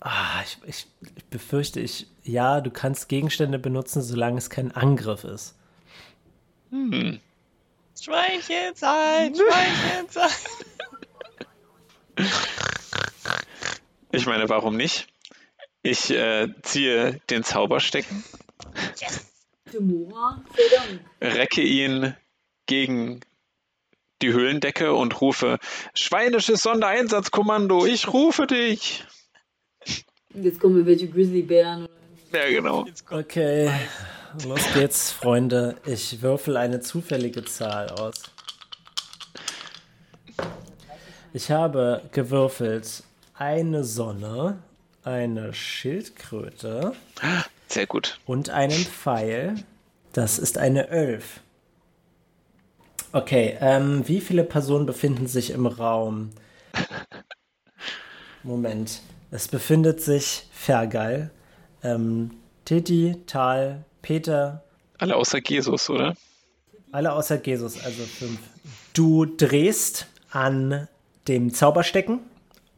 Ah, 0.00 0.42
ich, 0.44 0.58
ich, 0.66 0.86
ich 1.16 1.24
befürchte, 1.26 1.80
ich. 1.80 2.06
Ja, 2.22 2.60
du 2.60 2.70
kannst 2.70 3.08
Gegenstände 3.08 3.58
benutzen, 3.58 4.02
solange 4.02 4.38
es 4.38 4.50
kein 4.50 4.72
Angriff 4.72 5.24
ist. 5.24 5.56
Hm. 6.70 7.20
Schweinchen 8.00 8.74
sein, 8.74 9.34
Schweinchen 9.34 10.08
sein. 10.08 10.30
Ich 14.12 14.26
meine, 14.26 14.48
warum 14.48 14.76
nicht? 14.76 15.08
Ich 15.82 16.10
äh, 16.10 16.48
ziehe 16.62 17.20
den 17.30 17.42
Zauberstecken 17.42 18.22
Dank. 19.00 19.31
Recke 21.20 21.62
ihn 21.62 22.14
gegen 22.66 23.20
die 24.22 24.32
Höhlendecke 24.32 24.94
und 24.94 25.20
rufe: 25.20 25.58
Schweinisches 25.94 26.62
Sondereinsatzkommando, 26.62 27.86
ich 27.86 28.12
rufe 28.12 28.46
dich! 28.46 29.04
Jetzt 30.34 30.60
kommen 30.60 30.86
welche 30.86 31.08
Grizzlybären. 31.08 31.88
Ja, 32.32 32.48
genau. 32.48 32.86
Okay, 33.10 33.70
los 34.44 34.60
geht's, 34.72 35.12
Freunde. 35.12 35.76
Ich 35.84 36.22
würfel 36.22 36.56
eine 36.56 36.80
zufällige 36.80 37.44
Zahl 37.44 37.90
aus. 37.90 38.14
Ich 41.34 41.50
habe 41.50 42.02
gewürfelt 42.12 43.04
eine 43.34 43.84
Sonne, 43.84 44.62
eine 45.04 45.52
Schildkröte 45.52 46.94
Sehr 47.72 47.86
gut. 47.86 48.18
und 48.26 48.50
einen 48.50 48.72
Pfeil. 48.84 49.54
Das 50.12 50.38
ist 50.38 50.58
eine 50.58 50.88
Elf. 50.88 51.40
Okay, 53.12 53.56
ähm, 53.60 54.06
wie 54.06 54.20
viele 54.20 54.44
Personen 54.44 54.84
befinden 54.86 55.26
sich 55.26 55.50
im 55.50 55.66
Raum? 55.66 56.30
Moment. 58.42 59.00
Es 59.30 59.48
befindet 59.48 60.00
sich 60.02 60.46
Fergal, 60.52 61.30
ähm, 61.82 62.32
Titi, 62.66 63.16
Tal, 63.26 63.84
Peter, 64.02 64.62
Alle 64.98 65.16
außer 65.16 65.38
Jesus, 65.42 65.88
oder? 65.88 66.14
alle 66.90 67.12
außer 67.12 67.40
Jesus, 67.42 67.82
also 67.82 68.02
fünf. 68.02 68.38
Du 68.92 69.24
drehst 69.24 70.06
an 70.30 70.88
dem 71.28 71.54
Zauberstecken 71.54 72.20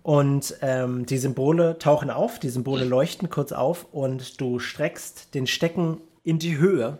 und 0.04 0.54
ähm, 0.60 1.06
die 1.06 1.16
Symbole 1.18 1.78
tauchen 1.78 2.10
auf, 2.10 2.38
die 2.38 2.50
Symbole 2.50 2.84
leuchten 2.84 3.30
kurz 3.30 3.50
auf 3.52 3.86
und 3.90 4.40
du 4.40 4.58
streckst 4.60 5.34
den 5.34 5.46
Stecken 5.48 6.00
in 6.22 6.38
die 6.38 6.58
Höhe 6.58 6.98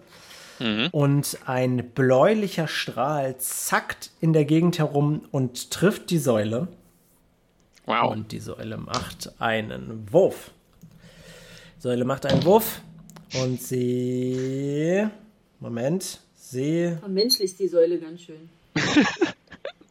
und 0.92 1.38
ein 1.46 1.90
bläulicher 1.94 2.66
Strahl 2.68 3.36
zackt 3.38 4.10
in 4.20 4.32
der 4.32 4.44
Gegend 4.44 4.78
herum 4.78 5.22
und 5.32 5.70
trifft 5.70 6.10
die 6.10 6.18
Säule 6.18 6.68
Wow. 7.86 8.12
und 8.12 8.32
die 8.32 8.38
Säule 8.38 8.78
macht 8.78 9.32
einen 9.40 10.10
Wurf. 10.10 10.52
Die 11.76 11.82
Säule 11.82 12.04
macht 12.06 12.24
einen 12.24 12.44
Wurf 12.44 12.80
und 13.42 13.60
sie 13.60 15.06
Moment, 15.60 16.20
sie 16.36 16.96
Vermenschlicht 17.00 17.58
die 17.58 17.68
Säule 17.68 17.98
ganz 17.98 18.22
schön. 18.22 18.48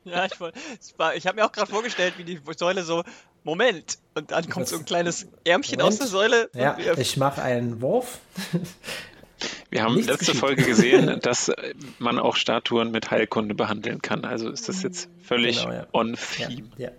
Ja, 0.05 0.25
ich, 0.25 0.39
woll- 0.39 0.51
es 0.79 0.93
war- 0.98 1.15
ich 1.15 1.25
habe 1.27 1.36
mir 1.38 1.45
auch 1.45 1.51
gerade 1.51 1.69
vorgestellt, 1.72 2.15
wie 2.17 2.24
die 2.24 2.39
Säule 2.57 2.83
so, 2.83 3.03
Moment, 3.43 3.98
und 4.15 4.31
dann 4.31 4.50
kommt 4.50 4.67
so 4.67 4.77
ein 4.77 4.86
kleines 4.86 5.27
Ärmchen 5.45 5.77
Moment. 5.79 5.93
aus 5.93 6.00
der 6.00 6.07
Säule. 6.07 6.50
Ja, 6.53 6.77
ich 6.98 7.17
mache 7.17 7.41
einen 7.41 7.81
Wurf. 7.81 8.19
Wir 9.69 9.83
haben 9.83 9.95
Nichts 9.95 10.10
letzte 10.10 10.25
geschieht. 10.27 10.39
Folge 10.39 10.63
gesehen, 10.63 11.19
dass 11.22 11.50
äh, 11.50 11.74
man 12.00 12.17
auch 12.19 12.36
Statuen 12.38 12.91
mit 12.91 13.12
Heilkunde 13.12 13.55
behandeln 13.55 14.01
kann. 14.01 14.24
Also 14.24 14.50
ist 14.50 14.69
das 14.69 14.83
jetzt 14.83 15.10
völlig 15.22 15.60
Genau, 15.62 15.74
ja. 15.74 15.88
on 15.91 16.15
Ja, 16.38 16.48
theme. 16.48 16.69
ja. 16.77 16.89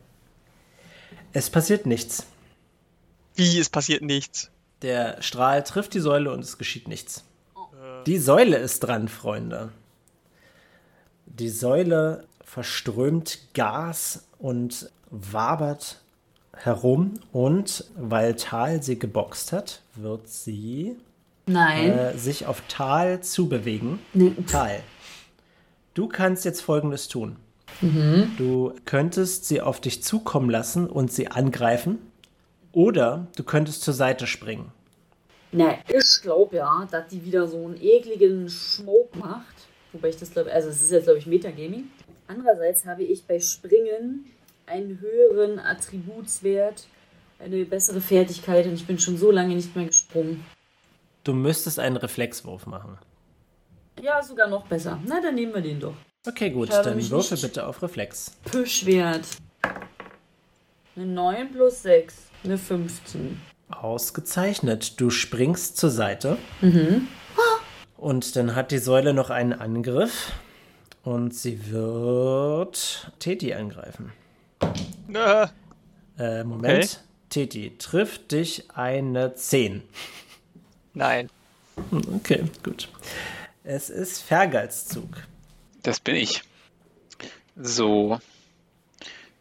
Es 1.32 1.48
passiert 1.50 1.86
nichts. 1.86 2.26
wie, 3.34 3.58
es 3.58 3.70
passiert 3.70 4.02
nichts. 4.02 4.50
Der 4.82 5.22
Strahl 5.22 5.62
trifft 5.64 5.94
die 5.94 6.00
Säule 6.00 6.30
und 6.32 6.40
es 6.40 6.58
geschieht 6.58 6.86
nichts. 6.88 7.24
Die 8.06 8.18
Säule 8.18 8.56
ist 8.58 8.80
dran, 8.80 9.08
Freunde. 9.08 9.72
Die 11.26 11.48
Säule 11.48 12.26
verströmt 12.44 13.38
Gas 13.54 14.26
und 14.38 14.90
wabert 15.10 16.00
herum 16.52 17.14
und 17.32 17.84
weil 17.96 18.36
Tal 18.36 18.82
sie 18.82 18.98
geboxt 18.98 19.52
hat, 19.52 19.82
wird 19.94 20.28
sie 20.28 20.96
Nein. 21.46 21.90
äh, 21.90 22.16
sich 22.18 22.46
auf 22.46 22.62
Tal 22.68 23.22
zubewegen. 23.22 23.98
Nee. 24.12 24.32
Tal, 24.46 24.80
du 25.94 26.08
kannst 26.08 26.44
jetzt 26.44 26.60
Folgendes 26.60 27.08
tun. 27.08 27.36
Du 28.38 28.72
könntest 28.84 29.46
sie 29.46 29.60
auf 29.60 29.80
dich 29.80 30.02
zukommen 30.02 30.48
lassen 30.48 30.86
und 30.88 31.12
sie 31.12 31.28
angreifen. 31.28 31.98
Oder 32.72 33.26
du 33.36 33.42
könntest 33.42 33.82
zur 33.82 33.94
Seite 33.94 34.26
springen. 34.26 34.70
Na, 35.50 35.76
ich 35.88 36.22
glaube 36.22 36.56
ja, 36.56 36.86
dass 36.90 37.08
die 37.08 37.24
wieder 37.24 37.46
so 37.46 37.64
einen 37.64 37.76
ekligen 37.80 38.48
Smoke 38.48 39.18
macht. 39.18 39.54
Wobei 39.92 40.08
ich 40.08 40.16
das 40.16 40.30
glaube, 40.30 40.52
also 40.52 40.68
es 40.68 40.82
ist 40.82 40.92
jetzt 40.92 41.04
glaube 41.04 41.18
ich 41.18 41.26
Metagaming. 41.26 41.84
Andererseits 42.26 42.86
habe 42.86 43.02
ich 43.02 43.24
bei 43.24 43.38
Springen 43.38 44.26
einen 44.66 45.00
höheren 45.00 45.58
Attributswert, 45.58 46.86
eine 47.38 47.64
bessere 47.64 48.00
Fertigkeit 48.00 48.66
und 48.66 48.74
ich 48.74 48.86
bin 48.86 48.98
schon 48.98 49.18
so 49.18 49.30
lange 49.30 49.54
nicht 49.54 49.76
mehr 49.76 49.86
gesprungen. 49.86 50.44
Du 51.22 51.34
müsstest 51.34 51.78
einen 51.78 51.96
Reflexwurf 51.96 52.66
machen. 52.66 52.98
Ja, 54.02 54.22
sogar 54.22 54.48
noch 54.48 54.66
besser. 54.66 55.00
Na, 55.06 55.20
dann 55.20 55.34
nehmen 55.34 55.54
wir 55.54 55.60
den 55.60 55.80
doch. 55.80 55.94
Okay, 56.26 56.50
gut, 56.50 56.70
dann 56.70 57.10
würfel 57.10 57.36
bitte 57.36 57.66
auf 57.66 57.82
Reflex. 57.82 58.32
Püschwert. 58.44 59.26
Eine 60.96 61.06
9 61.06 61.52
plus 61.52 61.82
6. 61.82 62.14
Eine 62.44 62.56
15. 62.56 63.40
Ausgezeichnet. 63.68 65.00
Du 65.00 65.10
springst 65.10 65.76
zur 65.76 65.90
Seite. 65.90 66.38
Und 67.96 68.36
dann 68.36 68.54
hat 68.54 68.70
die 68.70 68.78
Säule 68.78 69.12
noch 69.12 69.30
einen 69.30 69.52
Angriff. 69.52 70.32
Und 71.04 71.34
sie 71.34 71.70
wird 71.70 73.12
Teti 73.18 73.52
angreifen. 73.52 74.12
Nö. 75.06 75.46
Äh, 76.18 76.44
Moment. 76.44 76.84
Okay. 76.84 76.96
Teti, 77.28 77.76
trifft 77.78 78.32
dich 78.32 78.70
eine 78.70 79.34
10. 79.34 79.82
Nein. 80.94 81.28
Okay, 81.90 82.44
gut. 82.62 82.88
Es 83.64 83.90
ist 83.90 84.22
Fergals 84.22 84.86
Zug. 84.86 85.08
Das 85.82 86.00
bin 86.00 86.14
ich. 86.14 86.42
So. 87.56 88.18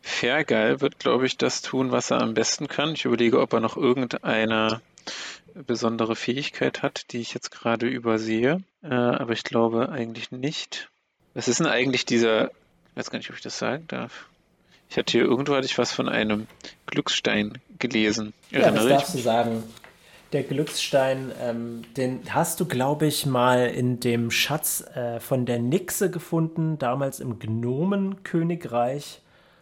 Fergal 0.02 0.82
wird, 0.82 1.00
glaube 1.00 1.26
ich, 1.26 1.38
das 1.38 1.62
tun, 1.62 1.92
was 1.92 2.12
er 2.12 2.22
am 2.22 2.34
besten 2.34 2.68
kann. 2.68 2.94
Ich 2.94 3.06
überlege, 3.06 3.40
ob 3.40 3.54
er 3.54 3.62
noch 3.62 3.78
irgendeine 3.78 4.82
besondere 5.54 6.16
Fähigkeit 6.16 6.82
hat, 6.82 7.12
die 7.12 7.20
ich 7.20 7.34
jetzt 7.34 7.52
gerade 7.52 7.88
übersehe. 7.88 8.64
Äh, 8.82 8.94
aber 8.94 9.34
ich 9.34 9.44
glaube 9.44 9.90
eigentlich 9.90 10.32
nicht. 10.32 10.90
Was 11.34 11.48
ist 11.48 11.60
denn 11.60 11.68
eigentlich 11.68 12.06
dieser, 12.06 12.46
ich 12.48 12.96
weiß 12.96 13.10
gar 13.12 13.18
nicht, 13.18 13.30
ob 13.30 13.36
ich 13.36 13.42
das 13.42 13.58
sagen 13.58 13.86
darf. 13.88 14.28
Ich 14.90 14.98
hatte 14.98 15.12
hier 15.12 15.24
irgendwo 15.24 15.56
hatte 15.56 15.66
ich 15.66 15.78
was 15.78 15.92
von 15.92 16.08
einem 16.08 16.48
Glücksstein 16.86 17.58
gelesen. 17.80 18.34
Ja, 18.52 18.60
das 18.60 18.66
Erinnere 18.68 18.88
ich 18.90 18.94
darfst 18.98 19.14
du 19.16 19.20
sagen. 19.20 19.64
Der 20.34 20.44
Glücksstein, 20.44 21.32
ähm, 21.42 21.84
den 21.96 22.22
hast 22.34 22.60
du, 22.60 22.66
glaube 22.66 23.06
ich, 23.08 23.26
mal 23.28 23.68
in 23.68 24.00
dem 24.00 24.32
Schatz 24.32 24.82
äh, 24.96 25.20
von 25.20 25.46
der 25.46 25.60
Nixe 25.60 26.10
gefunden, 26.10 26.78
damals 26.80 27.20
im 27.20 27.38
Gnomenkönigreich, 27.38 29.22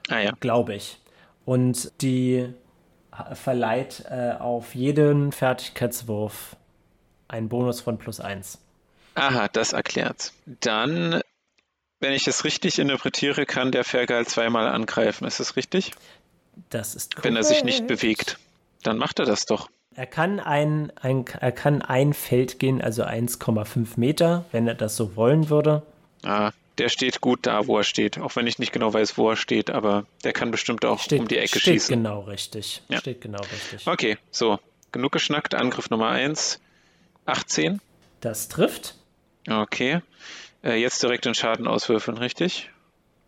Ah 0.09 0.19
ja. 0.19 0.31
glaube 0.39 0.75
ich. 0.75 0.97
Und 1.45 1.91
die 2.01 2.53
ha- 3.11 3.35
verleiht 3.35 4.05
äh, 4.09 4.33
auf 4.39 4.75
jeden 4.75 5.31
Fertigkeitswurf 5.31 6.55
einen 7.27 7.49
Bonus 7.49 7.81
von 7.81 7.97
plus 7.97 8.19
eins. 8.19 8.59
Aha, 9.15 9.47
das 9.49 9.73
erklärt's. 9.73 10.33
Dann, 10.61 11.21
wenn 12.01 12.13
ich 12.13 12.27
es 12.27 12.43
richtig 12.43 12.77
interpretiere, 12.79 13.45
kann 13.45 13.71
der 13.71 13.83
Fergal 13.83 14.25
zweimal 14.25 14.67
angreifen. 14.67 15.25
Ist 15.25 15.39
das 15.39 15.55
richtig? 15.55 15.91
Das 16.69 16.95
ist 16.95 17.23
Wenn 17.23 17.35
er 17.35 17.43
sich 17.43 17.63
nicht 17.63 17.79
korrekt. 17.87 18.01
bewegt. 18.01 18.39
Dann 18.83 18.97
macht 18.97 19.19
er 19.19 19.25
das 19.25 19.45
doch. 19.45 19.69
Er 19.95 20.05
kann 20.07 20.39
ein, 20.39 20.91
ein, 21.01 21.25
er 21.39 21.51
kann 21.51 21.81
ein 21.81 22.13
Feld 22.13 22.59
gehen, 22.59 22.81
also 22.81 23.03
1,5 23.03 23.87
Meter, 23.97 24.45
wenn 24.51 24.67
er 24.67 24.73
das 24.75 24.95
so 24.95 25.15
wollen 25.15 25.49
würde. 25.49 25.83
Ah, 26.23 26.51
der 26.77 26.89
steht 26.89 27.19
gut 27.21 27.45
da, 27.45 27.67
wo 27.67 27.77
er 27.77 27.83
steht. 27.83 28.17
Auch 28.17 28.35
wenn 28.35 28.47
ich 28.47 28.57
nicht 28.57 28.71
genau 28.71 28.93
weiß, 28.93 29.17
wo 29.17 29.29
er 29.29 29.35
steht, 29.35 29.69
aber 29.69 30.05
der 30.23 30.33
kann 30.33 30.49
bestimmt 30.51 30.85
auch 30.85 30.99
Steht, 30.99 31.19
um 31.19 31.27
die 31.27 31.37
Ecke 31.37 31.59
steht 31.59 31.73
schießen. 31.75 31.95
genau 31.95 32.21
richtig. 32.21 32.81
Ja. 32.87 32.99
Steht 32.99 33.21
genau 33.21 33.41
richtig. 33.41 33.85
Okay, 33.87 34.17
so. 34.31 34.59
Genug 34.93 35.11
geschnackt. 35.11 35.55
Angriff 35.55 35.89
Nummer 35.89 36.09
1. 36.09 36.59
18. 37.25 37.79
Das 38.21 38.47
trifft. 38.49 38.95
Okay. 39.49 40.01
Äh, 40.63 40.75
jetzt 40.75 41.01
direkt 41.01 41.25
den 41.25 41.33
Schaden 41.35 41.67
auswürfeln, 41.67 42.17
richtig? 42.17 42.69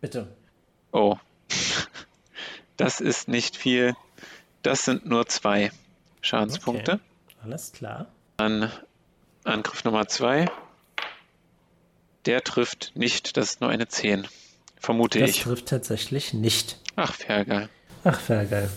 Bitte. 0.00 0.28
Oh. 0.92 1.16
Das 2.76 3.00
ist 3.00 3.28
nicht 3.28 3.56
viel. 3.56 3.94
Das 4.62 4.84
sind 4.84 5.06
nur 5.06 5.26
zwei 5.28 5.70
Schadenspunkte. 6.22 6.94
Okay. 6.94 7.02
Alles 7.44 7.70
klar. 7.70 8.06
Dann 8.36 8.68
Angriff 9.44 9.84
Nummer 9.84 10.08
2. 10.08 10.46
Der 12.26 12.42
trifft 12.42 12.90
nicht, 12.96 13.36
das 13.36 13.50
ist 13.50 13.60
nur 13.60 13.70
eine 13.70 13.86
10. 13.86 14.26
Vermute 14.80 15.20
Das 15.20 15.30
ich. 15.30 15.42
trifft 15.42 15.66
tatsächlich 15.66 16.34
nicht. 16.34 16.80
Ach, 16.96 17.12
Fergal. 17.14 17.68
Ach, 18.02 18.20
geil. 18.26 18.68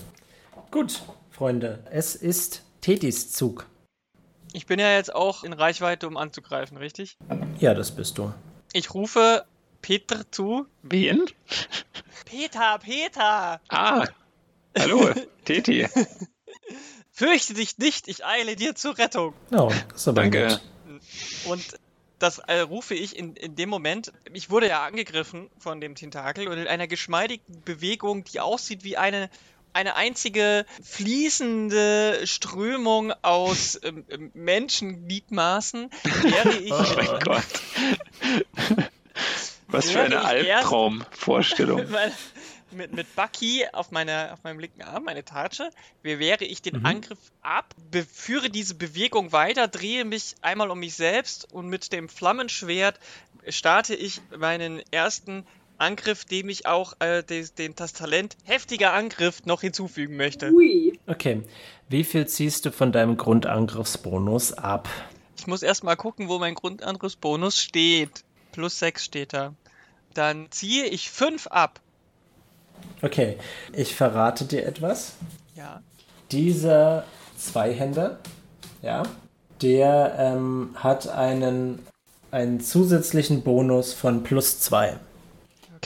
Gut, 0.69 1.01
Freunde, 1.31 1.83
es 1.89 2.13
ist 2.15 2.63
Tetis 2.81 3.31
Zug. 3.31 3.65
Ich 4.53 4.67
bin 4.67 4.79
ja 4.79 4.91
jetzt 4.93 5.13
auch 5.15 5.43
in 5.43 5.53
Reichweite, 5.53 6.07
um 6.07 6.17
anzugreifen, 6.17 6.77
richtig? 6.77 7.17
Ja, 7.59 7.73
das 7.73 7.91
bist 7.95 8.17
du. 8.19 8.31
Ich 8.73 8.93
rufe 8.93 9.45
Peter 9.81 10.29
zu. 10.31 10.65
Wen? 10.83 11.25
Peter, 12.25 12.79
Peter! 12.79 13.61
Ah, 13.69 14.05
hallo, 14.77 15.11
Teti. 15.45 15.87
Fürchte 17.11 17.53
dich 17.53 17.77
nicht, 17.77 18.07
ich 18.07 18.25
eile 18.25 18.55
dir 18.55 18.75
zur 18.75 18.97
Rettung. 18.97 19.33
Oh, 19.51 19.71
das 19.89 20.01
ist 20.01 20.07
aber 20.07 20.21
Danke. 20.23 20.39
nett. 20.39 20.61
Und 21.45 21.63
das 22.19 22.39
äh, 22.39 22.59
rufe 22.59 22.95
ich 22.95 23.17
in, 23.17 23.35
in 23.35 23.55
dem 23.55 23.69
Moment. 23.69 24.11
Ich 24.33 24.49
wurde 24.49 24.67
ja 24.67 24.83
angegriffen 24.85 25.49
von 25.57 25.79
dem 25.79 25.95
Tentakel 25.95 26.47
und 26.47 26.57
in 26.57 26.67
einer 26.67 26.87
geschmeidigen 26.87 27.61
Bewegung, 27.63 28.23
die 28.23 28.39
aussieht 28.39 28.83
wie 28.83 28.97
eine 28.97 29.29
eine 29.77 29.95
einzige 29.95 30.65
fließende 30.83 32.25
Strömung 32.25 33.13
aus 33.21 33.79
ähm, 33.83 34.05
ähm 34.09 34.31
Menschengliedmaßen 34.33 35.91
wäre 36.23 36.53
ich. 36.57 36.71
Oh 36.77 36.93
mein 36.95 37.19
Gott. 37.19 37.43
Was 39.67 39.91
für 39.91 40.01
eine 40.01 40.21
Albtraumvorstellung. 40.23 41.85
mit, 42.71 42.93
mit 42.93 43.15
Bucky 43.15 43.65
auf, 43.71 43.91
meine, 43.91 44.33
auf 44.33 44.43
meinem 44.43 44.59
linken 44.59 44.81
Arm, 44.81 45.03
meine 45.03 45.23
Tatsche, 45.23 45.69
wehre 46.01 46.43
ich 46.43 46.61
den 46.61 46.79
mhm. 46.79 46.85
Angriff 46.85 47.19
ab, 47.41 47.75
führe 48.11 48.49
diese 48.49 48.75
Bewegung 48.75 49.31
weiter, 49.31 49.67
drehe 49.67 50.05
mich 50.05 50.35
einmal 50.41 50.71
um 50.71 50.79
mich 50.79 50.95
selbst 50.95 51.51
und 51.53 51.67
mit 51.67 51.93
dem 51.93 52.09
Flammenschwert 52.09 52.99
starte 53.47 53.93
ich 53.93 54.21
meinen 54.35 54.81
ersten 54.91 55.45
Angriff, 55.77 56.25
dem 56.25 56.49
ich 56.49 56.65
auch 56.65 56.93
äh, 56.99 57.23
des, 57.23 57.53
den, 57.53 57.75
das 57.75 57.93
Talent 57.93 58.35
heftiger 58.43 58.93
Angriff 58.93 59.45
noch 59.45 59.61
hinzufügen 59.61 60.17
möchte. 60.17 60.51
Ui. 60.51 60.99
Okay. 61.07 61.43
Wie 61.89 62.03
viel 62.03 62.27
ziehst 62.27 62.65
du 62.65 62.71
von 62.71 62.91
deinem 62.91 63.17
Grundangriffsbonus 63.17 64.53
ab? 64.53 64.89
Ich 65.37 65.47
muss 65.47 65.63
erstmal 65.63 65.95
gucken, 65.95 66.27
wo 66.27 66.39
mein 66.39 66.55
Grundangriffsbonus 66.55 67.57
steht. 67.57 68.23
Plus 68.51 68.79
6 68.79 69.05
steht 69.05 69.33
da. 69.33 69.53
Dann 70.13 70.47
ziehe 70.49 70.85
ich 70.85 71.09
5 71.09 71.47
ab. 71.47 71.79
Okay, 73.01 73.37
ich 73.73 73.95
verrate 73.95 74.45
dir 74.45 74.65
etwas. 74.65 75.13
Ja. 75.55 75.81
Dieser 76.31 77.05
Zweihänder, 77.37 78.19
ja, 78.81 79.03
der 79.61 80.15
ähm, 80.17 80.75
hat 80.75 81.07
einen, 81.07 81.85
einen 82.31 82.59
zusätzlichen 82.59 83.43
Bonus 83.43 83.93
von 83.93 84.23
plus 84.23 84.59
2. 84.59 84.97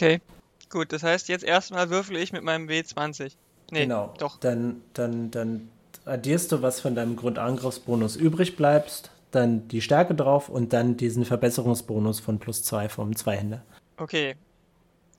Okay, 0.02 0.22
gut. 0.70 0.92
Das 0.94 1.04
heißt, 1.04 1.30
jetzt 1.30 1.44
erstmal 1.44 1.90
würfel 1.90 2.18
ich 2.18 2.34
mit 2.34 2.44
meinem 2.44 2.68
W20. 2.68 3.34
Nee, 3.72 3.84
genau. 3.84 4.14
doch. 4.18 4.40
Dann, 4.40 4.82
dann, 4.94 5.30
dann 5.30 5.70
addierst 6.06 6.52
du, 6.52 6.62
was 6.62 6.80
von 6.80 6.96
deinem 6.96 7.16
Grundangriffsbonus 7.16 8.16
übrig 8.16 8.56
bleibst, 8.56 9.12
dann 9.30 9.68
die 9.68 9.82
Stärke 9.82 10.16
drauf 10.16 10.50
und 10.50 10.74
dann 10.74 10.98
diesen 10.98 11.24
Verbesserungsbonus 11.24 12.20
von 12.20 12.40
plus 12.40 12.64
2 12.64 12.90
vom 12.90 13.16
Zweihänder. 13.16 13.62
Okay, 13.98 14.36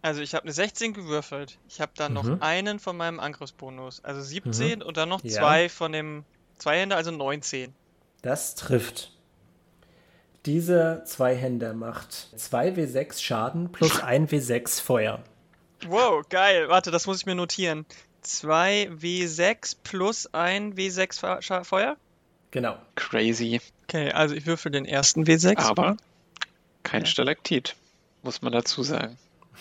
also 0.02 0.20
ich 0.20 0.34
habe 0.34 0.44
eine 0.44 0.52
16 0.52 0.94
gewürfelt. 0.94 1.58
Ich 1.68 1.80
habe 1.80 1.92
dann 1.94 2.12
mhm. 2.12 2.14
noch 2.14 2.40
einen 2.40 2.80
von 2.80 2.96
meinem 2.96 3.20
Angriffsbonus. 3.20 4.04
Also 4.04 4.20
17 4.20 4.80
mhm. 4.80 4.84
und 4.84 4.96
dann 4.96 5.08
noch 5.08 5.22
ja. 5.22 5.30
zwei 5.30 5.68
von 5.68 5.92
dem 5.92 6.24
Zweihänder, 6.58 6.96
also 6.96 7.12
19. 7.12 7.72
Das 8.20 8.56
trifft. 8.56 9.12
Dieser 10.44 11.04
Zweihänder 11.04 11.72
macht 11.72 12.28
2w6 12.36 13.22
Schaden 13.22 13.70
plus 13.70 14.02
1w6 14.02 14.82
Feuer. 14.82 15.22
Wow, 15.86 16.28
geil. 16.28 16.68
Warte, 16.68 16.90
das 16.90 17.06
muss 17.06 17.18
ich 17.18 17.26
mir 17.26 17.36
notieren. 17.36 17.86
2w6 18.24 19.76
plus 19.84 20.28
1w6 20.32 21.64
Feuer? 21.64 21.96
Genau. 22.50 22.76
Crazy. 22.96 23.60
Okay, 23.84 24.10
also 24.10 24.34
ich 24.34 24.46
würfel 24.46 24.72
den 24.72 24.84
ersten 24.84 25.24
W6. 25.24 25.58
Aber 25.58 25.96
kein 26.82 27.02
ja. 27.02 27.06
Stalaktit, 27.06 27.76
muss 28.22 28.42
man 28.42 28.52
dazu 28.52 28.82
sagen. 28.82 29.18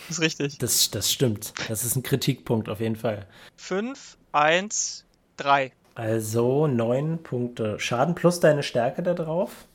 Das 0.08 0.18
ist 0.18 0.20
richtig. 0.20 0.58
Das, 0.58 0.90
das 0.90 1.12
stimmt. 1.12 1.52
Das 1.68 1.84
ist 1.84 1.96
ein 1.96 2.02
Kritikpunkt 2.02 2.68
auf 2.68 2.80
jeden 2.80 2.96
Fall. 2.96 3.26
5, 3.56 4.16
1, 4.32 5.04
3. 5.36 5.72
Also 5.94 6.66
9 6.66 7.22
Punkte 7.22 7.78
Schaden 7.78 8.14
plus 8.14 8.40
deine 8.40 8.62
Stärke 8.62 9.02
da 9.02 9.14
drauf. 9.14 9.66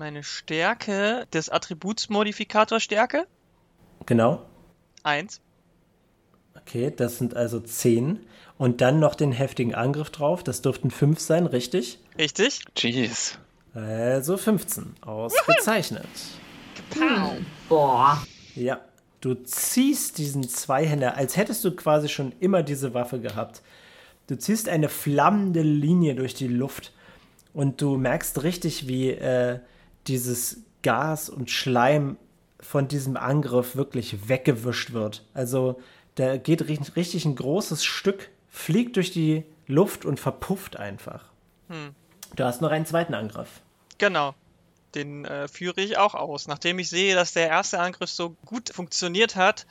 Meine 0.00 0.22
Stärke 0.22 1.26
des 1.34 1.50
Attributsmodifikator 1.50 2.80
Stärke? 2.80 3.26
Genau. 4.06 4.40
1. 5.02 5.42
Okay, 6.56 6.90
das 6.96 7.18
sind 7.18 7.36
also 7.36 7.60
10. 7.60 8.18
Und 8.56 8.80
dann 8.80 8.98
noch 8.98 9.14
den 9.14 9.30
heftigen 9.30 9.74
Angriff 9.74 10.08
drauf. 10.08 10.42
Das 10.42 10.62
dürften 10.62 10.90
5 10.90 11.20
sein, 11.20 11.44
richtig? 11.44 11.98
Richtig. 12.16 12.62
Jeez. 12.78 13.38
Also 13.74 14.38
15. 14.38 14.94
Ausgezeichnet. 15.02 16.08
Hm. 16.94 17.44
Boah. 17.68 18.24
Ja. 18.54 18.80
Du 19.20 19.34
ziehst 19.34 20.16
diesen 20.16 20.48
Zweihänder, 20.48 21.18
als 21.18 21.36
hättest 21.36 21.62
du 21.62 21.76
quasi 21.76 22.08
schon 22.08 22.32
immer 22.40 22.62
diese 22.62 22.94
Waffe 22.94 23.20
gehabt. 23.20 23.60
Du 24.28 24.38
ziehst 24.38 24.66
eine 24.70 24.88
flammende 24.88 25.60
Linie 25.60 26.14
durch 26.14 26.32
die 26.32 26.48
Luft 26.48 26.94
und 27.52 27.82
du 27.82 27.98
merkst 27.98 28.42
richtig, 28.44 28.88
wie 28.88 29.10
äh, 29.10 29.58
dieses 30.06 30.62
Gas 30.82 31.28
und 31.28 31.50
Schleim 31.50 32.16
von 32.60 32.88
diesem 32.88 33.16
Angriff 33.16 33.76
wirklich 33.76 34.28
weggewischt 34.28 34.92
wird. 34.92 35.24
Also 35.34 35.80
da 36.14 36.36
geht 36.36 36.66
richtig 36.68 37.24
ein 37.24 37.36
großes 37.36 37.84
Stück, 37.84 38.30
fliegt 38.48 38.96
durch 38.96 39.12
die 39.12 39.44
Luft 39.66 40.04
und 40.04 40.20
verpufft 40.20 40.76
einfach. 40.76 41.24
Hm. 41.68 41.94
Du 42.36 42.44
hast 42.44 42.60
noch 42.60 42.70
einen 42.70 42.86
zweiten 42.86 43.14
Angriff. 43.14 43.60
Genau 43.98 44.34
den 44.94 45.24
äh, 45.24 45.48
führe 45.48 45.80
ich 45.80 45.98
auch 45.98 46.14
aus. 46.14 46.48
Nachdem 46.48 46.78
ich 46.78 46.88
sehe, 46.88 47.14
dass 47.14 47.32
der 47.32 47.48
erste 47.48 47.78
Angriff 47.80 48.10
so 48.10 48.30
gut 48.44 48.70
funktioniert 48.70 49.36
hat, 49.36 49.66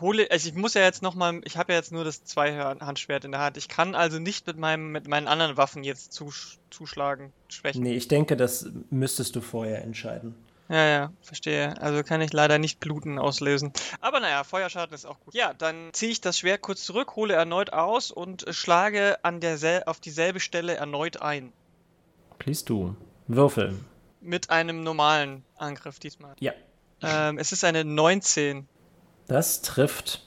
hole 0.00 0.30
also 0.30 0.48
ich 0.48 0.54
muss 0.54 0.74
ja 0.74 0.82
jetzt 0.82 1.02
nochmal, 1.02 1.40
ich 1.44 1.56
habe 1.56 1.72
ja 1.72 1.78
jetzt 1.78 1.92
nur 1.92 2.04
das 2.04 2.24
Zweihandschwert 2.24 3.24
in 3.24 3.32
der 3.32 3.40
Hand. 3.40 3.56
Ich 3.56 3.68
kann 3.68 3.94
also 3.94 4.18
nicht 4.18 4.46
mit 4.46 4.58
meinem 4.58 4.92
mit 4.92 5.08
meinen 5.08 5.28
anderen 5.28 5.56
Waffen 5.56 5.84
jetzt 5.84 6.12
zus 6.12 6.58
zuschlagen, 6.70 7.32
schwächen. 7.48 7.82
Nee, 7.82 7.94
ich 7.94 8.08
denke, 8.08 8.36
das 8.36 8.66
müsstest 8.90 9.36
du 9.36 9.40
vorher 9.40 9.82
entscheiden. 9.82 10.34
Ja, 10.68 10.86
ja, 10.86 11.12
verstehe. 11.20 11.80
Also 11.82 12.02
kann 12.02 12.22
ich 12.22 12.32
leider 12.32 12.58
nicht 12.58 12.80
Bluten 12.80 13.18
auslösen. 13.18 13.72
Aber 14.00 14.20
naja, 14.20 14.42
Feuerschaden 14.42 14.94
ist 14.94 15.04
auch 15.04 15.20
gut. 15.20 15.34
Ja, 15.34 15.52
dann 15.52 15.90
ziehe 15.92 16.12
ich 16.12 16.22
das 16.22 16.38
Schwert 16.38 16.62
kurz 16.62 16.84
zurück, 16.84 17.14
hole 17.14 17.34
erneut 17.34 17.74
aus 17.74 18.10
und 18.10 18.46
schlage 18.50 19.22
an 19.22 19.40
der 19.40 19.82
auf 19.86 20.00
dieselbe 20.00 20.40
Stelle 20.40 20.74
erneut 20.74 21.20
ein. 21.20 21.52
Please 22.38 22.64
du. 22.64 22.96
Würfeln 23.26 23.84
mit 24.22 24.50
einem 24.50 24.82
normalen 24.82 25.44
Angriff 25.56 25.98
diesmal. 25.98 26.34
Ja. 26.40 26.52
Ähm, 27.02 27.38
es 27.38 27.52
ist 27.52 27.64
eine 27.64 27.84
19. 27.84 28.68
Das 29.26 29.62
trifft. 29.62 30.24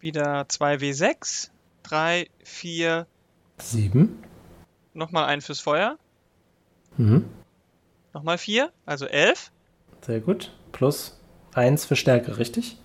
Wieder 0.00 0.42
2w6. 0.42 1.50
3, 1.82 2.28
4. 2.44 3.06
7. 3.58 4.22
Nochmal 4.94 5.26
ein 5.26 5.40
fürs 5.40 5.60
Feuer. 5.60 5.98
Mhm. 6.96 7.28
Nochmal 8.12 8.38
4, 8.38 8.72
also 8.86 9.06
11. 9.06 9.52
Sehr 10.04 10.20
gut. 10.20 10.52
Plus 10.72 11.18
1 11.54 11.84
für 11.84 11.96
Stärke, 11.96 12.38
richtig? 12.38 12.76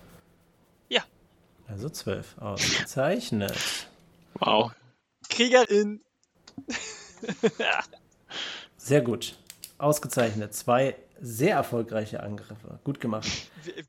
Ja. 0.88 1.02
Also 1.68 1.88
12. 1.88 2.38
Ausgezeichnet. 2.38 3.88
Wow. 4.34 4.72
Kriegerin. 5.28 6.00
Sehr 8.76 9.00
gut. 9.00 9.36
Ausgezeichnet. 9.78 10.54
Zwei 10.54 10.96
sehr 11.20 11.54
erfolgreiche 11.54 12.22
Angriffe. 12.22 12.78
Gut 12.84 13.00
gemacht. 13.00 13.28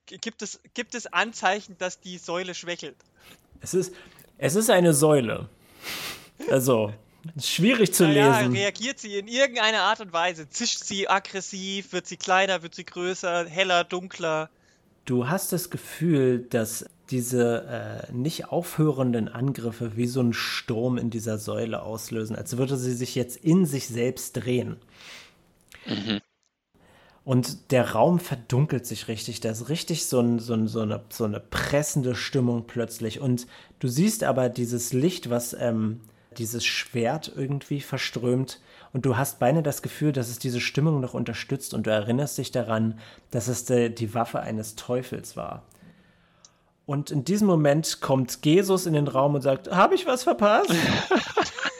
Gibt 0.06 0.42
es, 0.42 0.60
gibt 0.74 0.96
es 0.96 1.08
Anzeichen, 1.08 1.78
dass 1.78 2.00
die 2.00 2.18
Säule 2.18 2.54
schwächelt? 2.54 2.98
Es 3.62 3.74
ist, 3.74 3.94
es 4.38 4.56
ist 4.56 4.70
eine 4.70 4.94
Säule. 4.94 5.50
Also, 6.50 6.94
schwierig 7.42 7.94
zu 7.94 8.04
naja, 8.08 8.40
lesen. 8.40 8.54
Reagiert 8.54 9.00
sie 9.00 9.18
in 9.18 9.28
irgendeiner 9.28 9.82
Art 9.82 10.00
und 10.00 10.14
Weise? 10.14 10.50
Zischt 10.50 10.84
sie 10.84 11.10
aggressiv? 11.10 11.94
Wird 11.94 12.08
sie 12.08 12.18
kleiner? 12.18 12.62
Wird 12.64 12.76
sie 12.76 12.86
größer? 12.86 13.46
Heller? 13.46 13.84
Dunkler? 13.84 14.50
Du 15.06 15.28
hast 15.28 15.54
das 15.54 15.70
Gefühl, 15.70 16.40
dass 16.50 16.86
diese 17.10 18.08
äh, 18.10 18.12
nicht 18.12 18.50
aufhörenden 18.50 19.30
Angriffe 19.30 19.96
wie 19.96 20.08
so 20.08 20.22
ein 20.22 20.34
Sturm 20.34 20.98
in 20.98 21.10
dieser 21.10 21.38
Säule 21.38 21.82
auslösen, 21.82 22.36
als 22.36 22.58
würde 22.58 22.76
sie 22.78 22.94
sich 22.94 23.16
jetzt 23.16 23.38
in 23.38 23.66
sich 23.66 23.88
selbst 23.88 24.34
drehen. 24.34 24.78
Mhm. 25.86 26.20
Und 27.28 27.72
der 27.72 27.92
Raum 27.92 28.20
verdunkelt 28.20 28.86
sich 28.86 29.10
richtig. 29.10 29.42
Da 29.42 29.50
ist 29.50 29.68
richtig 29.68 30.06
so, 30.06 30.22
ein, 30.22 30.40
so, 30.40 30.54
ein, 30.54 30.70
so, 30.70 30.80
eine, 30.80 31.02
so 31.10 31.26
eine 31.26 31.42
pressende 31.42 32.16
Stimmung 32.16 32.68
plötzlich. 32.68 33.20
Und 33.20 33.48
du 33.80 33.90
siehst 33.90 34.24
aber 34.24 34.48
dieses 34.48 34.94
Licht, 34.94 35.30
was 35.30 35.52
ähm, 35.52 36.00
dieses 36.38 36.64
Schwert 36.64 37.30
irgendwie 37.36 37.82
verströmt. 37.82 38.62
Und 38.94 39.06
du 39.06 39.18
hast 39.18 39.40
beinahe 39.40 39.62
das 39.62 39.82
Gefühl, 39.82 40.14
dass 40.14 40.30
es 40.30 40.40
diese 40.40 40.62
Stimmung 40.62 41.02
noch 41.02 41.14
unterstützt. 41.14 41.74
Und 41.74 41.86
du 41.86 41.92
erinnerst 41.92 42.38
dich 42.38 42.54
daran, 42.54 42.98
dass 43.30 43.50
es 43.50 43.66
de, 43.66 43.90
die 43.90 44.14
Waffe 44.14 44.40
eines 44.40 44.78
Teufels 44.78 45.36
war. 45.36 45.64
Und 46.86 47.12
in 47.12 47.26
diesem 47.26 47.48
Moment 47.48 48.00
kommt 48.00 48.40
Jesus 48.46 48.86
in 48.86 48.94
den 48.94 49.10
Raum 49.10 49.36
und 49.36 49.42
sagt: 49.42 49.70
Habe 49.70 49.96
ich 49.96 50.06
was 50.06 50.24
verpasst? 50.24 50.72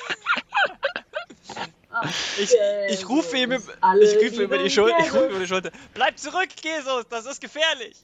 Ich, 2.40 2.56
ich 2.90 3.10
rufe 3.10 3.38
ihm, 3.38 3.52
ich 3.52 3.62
rufe 3.62 4.44
über 4.44 4.58
die 4.58 4.70
Schulter. 4.70 4.98
Ich 5.00 5.14
rufe 5.14 5.28
über 5.28 5.40
die 5.40 5.48
Schulter. 5.48 5.72
Bleib 5.94 6.18
zurück, 6.18 6.50
Jesus, 6.64 7.06
das 7.10 7.26
ist 7.26 7.42
gefährlich. 7.42 7.98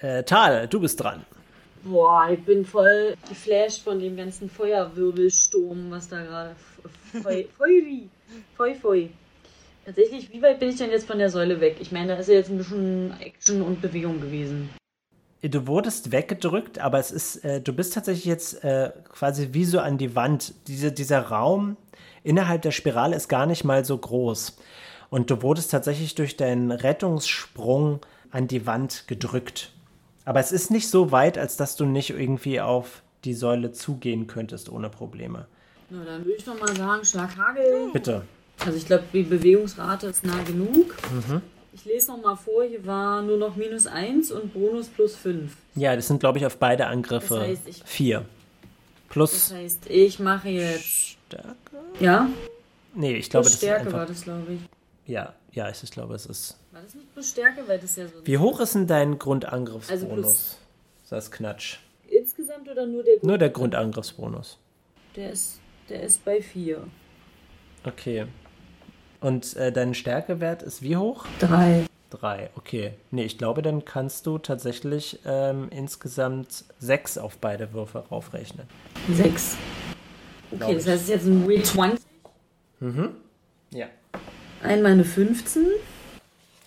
Äh, 0.00 0.24
Tal, 0.24 0.68
du 0.68 0.80
bist 0.80 1.00
dran. 1.00 1.24
Boah, 1.84 2.28
ich 2.30 2.44
bin 2.44 2.64
voll 2.64 3.16
geflasht 3.28 3.82
von 3.82 3.98
dem 3.98 4.16
ganzen 4.16 4.48
Feuerwirbelsturm, 4.48 5.90
was 5.90 6.08
da 6.08 6.22
gerade. 6.22 6.56
Feuri. 7.22 8.08
Feu, 8.56 8.74
feu. 8.74 9.06
Tatsächlich, 9.84 10.32
wie 10.32 10.40
weit 10.40 10.60
bin 10.60 10.70
ich 10.70 10.76
denn 10.76 10.90
jetzt 10.90 11.06
von 11.06 11.18
der 11.18 11.28
Säule 11.28 11.60
weg? 11.60 11.76
Ich 11.80 11.90
meine, 11.90 12.14
da 12.14 12.20
ist 12.20 12.28
ja 12.28 12.34
jetzt 12.34 12.50
ein 12.50 12.58
bisschen 12.58 13.14
Action 13.20 13.62
und 13.62 13.82
Bewegung 13.82 14.20
gewesen. 14.20 14.70
Du 15.42 15.66
wurdest 15.66 16.12
weggedrückt, 16.12 16.78
aber 16.78 17.00
es 17.00 17.10
ist, 17.10 17.44
äh, 17.44 17.60
du 17.60 17.72
bist 17.72 17.94
tatsächlich 17.94 18.26
jetzt 18.26 18.62
äh, 18.62 18.92
quasi 19.12 19.48
wie 19.52 19.64
so 19.64 19.80
an 19.80 19.98
die 19.98 20.14
Wand. 20.14 20.54
Diese, 20.68 20.92
dieser 20.92 21.20
Raum 21.20 21.76
innerhalb 22.24 22.62
der 22.62 22.70
Spirale 22.70 23.16
ist 23.16 23.28
gar 23.28 23.46
nicht 23.46 23.64
mal 23.64 23.84
so 23.84 23.96
groß. 23.96 24.56
Und 25.10 25.30
du 25.30 25.42
wurdest 25.42 25.70
tatsächlich 25.70 26.14
durch 26.14 26.36
deinen 26.36 26.70
Rettungssprung 26.70 28.00
an 28.30 28.48
die 28.48 28.66
Wand 28.66 29.04
gedrückt. 29.08 29.70
Aber 30.24 30.40
es 30.40 30.52
ist 30.52 30.70
nicht 30.70 30.88
so 30.88 31.12
weit, 31.12 31.36
als 31.36 31.56
dass 31.56 31.76
du 31.76 31.84
nicht 31.84 32.10
irgendwie 32.10 32.60
auf 32.60 33.02
die 33.24 33.34
Säule 33.34 33.72
zugehen 33.72 34.26
könntest 34.26 34.70
ohne 34.70 34.88
Probleme. 34.88 35.46
Na, 35.90 36.04
dann 36.04 36.24
würde 36.24 36.38
ich 36.38 36.44
doch 36.44 36.58
mal 36.58 36.74
sagen, 36.74 37.04
Schlag 37.04 37.36
Hagel. 37.36 37.90
Bitte. 37.92 38.22
Also 38.64 38.78
ich 38.78 38.86
glaube, 38.86 39.04
die 39.12 39.22
Bewegungsrate 39.22 40.06
ist 40.06 40.24
nah 40.24 40.42
genug. 40.44 40.96
Ich 41.74 41.84
lese 41.84 42.12
noch 42.12 42.22
mal 42.22 42.36
vor, 42.36 42.64
hier 42.64 42.86
war 42.86 43.22
nur 43.22 43.36
noch 43.36 43.56
minus 43.56 43.86
1 43.86 44.30
und 44.32 44.52
Bonus 44.54 44.88
plus 44.88 45.16
5. 45.16 45.52
Ja, 45.74 45.96
das 45.96 46.06
sind, 46.06 46.20
glaube 46.20 46.38
ich, 46.38 46.46
auf 46.46 46.56
beide 46.56 46.86
Angriffe 46.86 47.34
Das 47.34 47.48
heißt, 47.48 47.84
vier. 47.84 48.18
Das 48.20 48.26
Plus 49.08 49.52
heißt, 49.52 49.86
ich 49.88 50.18
mache 50.18 50.48
jetzt... 50.48 51.16
Stärke? 51.38 51.56
Ja, 52.00 52.28
Nee, 52.94 53.14
ich 53.14 53.30
glaube, 53.30 53.44
plus 53.44 53.52
das 53.54 53.60
Stärke 53.60 53.86
ist 53.88 53.92
war 53.94 54.00
einfach. 54.02 54.14
das, 54.14 54.22
glaube 54.24 54.52
ich. 54.52 54.60
Ja, 55.10 55.32
ja, 55.52 55.70
ich, 55.70 55.82
ich 55.82 55.90
glaube, 55.90 56.14
es 56.14 56.26
ist. 56.26 56.58
War 56.72 56.82
das 56.82 56.94
nicht 56.94 57.12
plus 57.12 57.30
Stärke? 57.30 57.66
Weil 57.66 57.78
das 57.78 57.96
ja 57.96 58.06
so... 58.06 58.14
Wie 58.24 58.38
hoch 58.38 58.60
ist 58.60 58.74
denn 58.74 58.86
dein 58.86 59.18
Grundangriffsbonus? 59.18 60.26
Also 60.26 60.56
Das 61.10 61.24
ist 61.24 61.30
Knatsch. 61.32 61.76
Insgesamt 62.08 62.68
oder 62.68 62.86
nur 62.86 63.02
der... 63.02 63.14
Nur 63.22 63.38
der 63.38 63.48
Grundangriffsbonus. 63.50 64.58
Der 65.16 65.30
ist, 65.32 65.58
der 65.88 66.02
ist 66.02 66.24
bei 66.24 66.42
4. 66.42 66.82
Okay. 67.84 68.26
Und 69.20 69.56
äh, 69.56 69.72
dein 69.72 69.94
Stärkewert 69.94 70.62
ist 70.62 70.82
wie 70.82 70.96
hoch? 70.96 71.24
3. 71.40 71.86
Drei. 72.10 72.50
Okay. 72.56 72.92
Nee, 73.10 73.24
ich 73.24 73.38
glaube, 73.38 73.62
dann 73.62 73.86
kannst 73.86 74.26
du 74.26 74.36
tatsächlich 74.36 75.18
ähm, 75.24 75.68
insgesamt 75.70 76.64
sechs 76.78 77.16
auf 77.16 77.38
beide 77.38 77.72
Würfe 77.72 78.04
raufrechnen. 78.10 78.66
6. 79.10 79.56
Okay, 80.60 80.74
das 80.74 80.84
ich. 80.84 80.90
heißt, 80.90 81.02
es 81.02 81.02
ist 81.02 81.08
jetzt 81.08 81.26
ein 81.26 81.46
Real 81.46 81.62
20. 81.62 82.00
Ja. 83.70 83.86
Einmal 84.62 84.92
eine 84.92 85.04
15. 85.04 85.66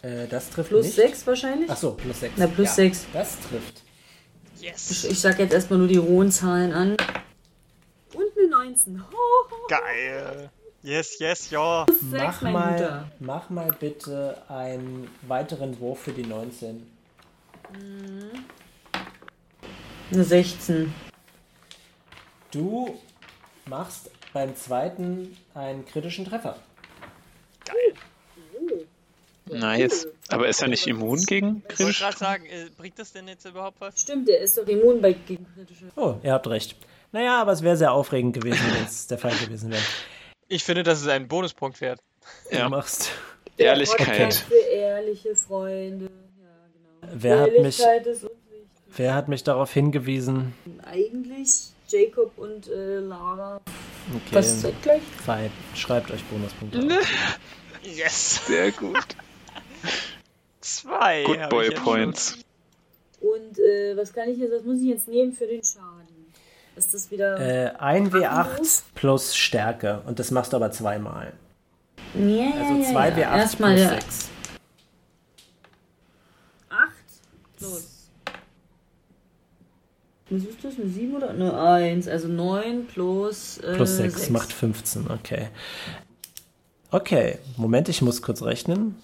Äh, 0.02 0.28
das 0.28 0.50
trifft 0.50 0.70
Plus 0.70 0.86
nicht. 0.86 0.96
6 0.96 1.28
wahrscheinlich. 1.28 1.70
Achso, 1.70 1.92
plus 1.92 2.20
sechs. 2.20 2.34
Na, 2.38 2.48
plus 2.48 2.68
ja, 2.68 2.74
sechs. 2.74 3.06
Das 3.14 3.38
trifft. 3.42 3.82
Yes. 4.62 5.04
Ich 5.06 5.20
sag 5.20 5.40
jetzt 5.40 5.54
erstmal 5.54 5.80
nur 5.80 5.88
die 5.88 5.98
rohen 5.98 6.32
Zahlen 6.32 6.72
an. 6.74 6.92
Und 8.14 8.26
eine 8.38 8.48
19. 8.50 9.02
Ho, 9.02 9.06
ho, 9.14 9.68
Geil. 9.68 10.50
Yes, 10.84 11.20
yes, 11.20 11.50
ja. 11.50 11.86
plus 11.86 12.00
6, 12.12 12.24
Mach 12.24 12.42
mal, 12.44 12.72
Guter. 12.74 13.12
mach 13.20 13.50
mal 13.50 13.72
bitte 13.80 14.42
einen 14.48 15.08
weiteren 15.28 15.80
Wurf 15.80 16.00
für 16.02 16.12
die 16.12 16.24
19. 16.26 16.86
Eine 20.12 20.24
16. 20.24 20.94
Du 22.52 23.00
machst 23.68 24.10
beim 24.34 24.56
zweiten 24.56 25.36
einen 25.54 25.86
kritischen 25.86 26.26
Treffer. 26.26 26.58
Nice. 29.48 30.08
Aber 30.30 30.48
ist 30.48 30.62
er 30.62 30.68
nicht 30.70 30.88
immun 30.88 31.22
gegen 31.24 31.64
Ich 31.72 31.80
wollte 31.80 32.00
gerade 32.00 32.18
sagen, 32.18 32.46
äh, 32.46 32.66
bringt 32.78 32.98
das 32.98 33.14
denn 33.14 33.28
jetzt 33.28 33.46
überhaupt 33.46 33.80
was? 33.80 34.02
Stimmt, 34.02 34.28
der 34.28 34.40
ist 34.40 34.58
doch 34.58 34.68
immun 34.68 35.02
bei 35.02 35.14
gegen 35.14 35.46
kritische. 35.54 35.86
Oh, 35.96 36.16
ihr 36.24 36.34
habt 36.34 36.48
recht. 36.48 36.76
Naja, 37.12 37.42
aber 37.42 37.52
es 37.52 37.62
wäre 37.62 37.78
sehr 37.78 37.92
aufregend 37.94 38.34
gewesen, 38.34 38.60
wenn 38.76 38.86
es 38.86 39.06
der 39.08 39.20
Fall 39.20 39.36
gewesen 39.36 39.72
wäre. 39.72 39.82
Ich 40.48 40.64
finde, 40.64 40.84
das 40.84 41.02
ist 41.02 41.08
ein 41.08 41.28
Bonuspunkt 41.28 41.80
wert. 41.80 42.00
Du 42.50 42.58
Ja. 42.58 42.70
machst. 42.70 43.12
Der 43.60 43.68
Ehrlichkeit. 43.68 44.34
Für 44.34 44.56
ehrliche 44.56 45.36
Freunde. 45.36 46.06
Ja, 46.06 47.08
genau. 47.08 47.14
Wer 47.16 47.40
hat 47.42 47.60
mich-. 47.60 47.82
Wer 48.98 49.14
hat 49.14 49.28
mich 49.28 49.44
darauf 49.44 49.72
hingewiesen? 49.72 50.54
Eigentlich 50.86 51.70
Jacob 51.88 52.32
und 52.38 52.68
äh, 52.68 53.00
Lara. 53.00 53.62
Okay, 54.14 54.36
Was 54.36 54.64
ist 54.64 54.82
gleich? 54.82 55.02
fein. 55.26 55.52
Schreibt 55.76 56.12
euch 56.12 56.24
Bonuspunkte. 56.26 57.00
Yes. 57.84 58.42
Sehr 58.48 58.72
gut. 58.72 59.06
Zwei. 60.62 61.24
Good 61.24 61.50
Boy 61.50 61.70
Points. 61.72 62.38
Und 63.22 63.60
äh, 63.60 63.96
was 63.98 64.14
kann 64.14 64.30
ich 64.30 64.38
jetzt, 64.38 64.52
was 64.54 64.64
muss 64.64 64.78
ich 64.80 64.88
jetzt 64.88 65.08
nehmen 65.08 65.32
für 65.34 65.48
den 65.48 65.64
Schaden? 65.64 66.06
Ist 66.76 66.94
das 66.94 67.10
wieder. 67.10 67.40
Äh, 67.40 67.72
ein 67.78 68.12
W8 68.12 68.82
plus 68.96 69.36
Stärke. 69.36 70.02
Und 70.06 70.20
das 70.20 70.32
machst 70.32 70.54
du 70.54 70.58
aber 70.58 70.72
zweimal. 70.72 71.34
ja, 72.16 72.52
Also 72.60 72.82
ja, 72.82 72.92
zwei 72.92 73.10
ja. 73.10 73.16
W8 73.32 73.38
Erstmal 73.38 73.76
plus 73.76 73.88
der 73.90 74.02
6. 74.02 74.30
8 76.70 76.80
plus. 77.58 77.95
Was 80.30 80.42
ist 80.42 80.64
das? 80.64 80.76
Eine 80.80 80.90
7 80.90 81.16
oder 81.16 81.30
eine 81.30 81.60
1? 81.60 82.08
Also 82.08 82.28
9 82.28 82.88
plus. 82.88 83.60
Äh, 83.60 83.76
Plus 83.76 83.98
6 83.98 84.14
sechs. 84.14 84.30
macht 84.32 84.52
15, 84.52 85.12
okay. 85.12 85.50
Okay, 86.90 87.38
Moment, 87.58 87.90
ich 87.90 88.02
muss 88.02 88.22
kurz 88.22 88.42
rechnen. 88.42 88.96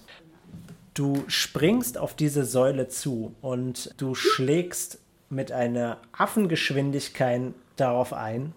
Du 0.94 1.24
springst 1.28 1.98
auf 1.98 2.16
diese 2.16 2.44
Säule 2.44 2.88
zu 2.88 3.36
und 3.42 3.94
du 3.98 4.16
schlägst 4.16 5.00
mit 5.30 5.52
einer 5.52 5.98
Affengeschwindigkeit 6.12 7.54
darauf 7.76 8.14
ein. 8.14 8.54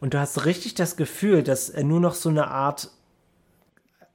Und 0.00 0.14
du 0.14 0.20
hast 0.20 0.44
richtig 0.44 0.74
das 0.74 0.96
Gefühl, 0.96 1.42
dass 1.42 1.70
äh, 1.70 1.82
nur 1.82 2.00
noch 2.00 2.14
so 2.14 2.28
eine 2.28 2.48
Art, 2.48 2.90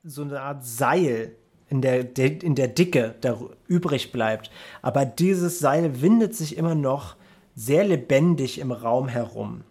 so 0.03 0.21
eine 0.21 0.41
Art 0.41 0.63
Seil 0.63 1.31
in 1.69 1.81
der, 1.81 2.03
der, 2.03 2.43
in 2.43 2.53
der 2.53 2.67
Dicke 2.67 3.15
da 3.21 3.39
übrig 3.67 4.11
bleibt. 4.11 4.51
Aber 4.81 5.05
dieses 5.05 5.59
Seil 5.59 6.01
windet 6.01 6.35
sich 6.35 6.57
immer 6.57 6.75
noch 6.75 7.15
sehr 7.55 7.83
lebendig 7.83 8.59
im 8.59 8.71
Raum 8.71 9.07
herum. 9.07 9.63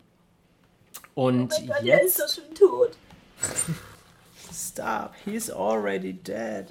Und 1.14 1.52
Oh 1.52 1.60
mein 1.60 1.66
Gott, 1.68 1.86
der 1.86 2.02
ist 2.02 2.18
jetzt. 2.18 2.38
doch 2.38 2.44
schon 2.44 2.54
tot. 2.54 2.96
Stop, 4.52 5.12
he's 5.24 5.50
already 5.50 6.12
dead. 6.12 6.66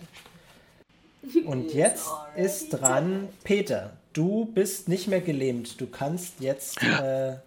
Und 1.45 1.73
jetzt 1.73 2.09
ist 2.35 2.69
dran 2.69 3.27
Peter. 3.43 3.93
Du 4.13 4.45
bist 4.45 4.87
nicht 4.87 5.07
mehr 5.07 5.21
gelähmt. 5.21 5.79
Du 5.79 5.87
kannst 5.87 6.39
jetzt 6.39 6.81
äh, 6.81 7.37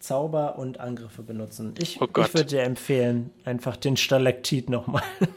Zauber 0.00 0.58
und 0.58 0.80
Angriffe 0.80 1.22
benutzen. 1.22 1.74
Ich, 1.78 2.00
Oh 2.00 2.06
ich 2.06 2.34
würde 2.34 2.44
dir 2.44 2.62
empfehlen, 2.62 3.30
einfach 3.44 3.76
den 3.76 3.96
Stalaktit 3.96 4.70
nochmal. 4.70 5.02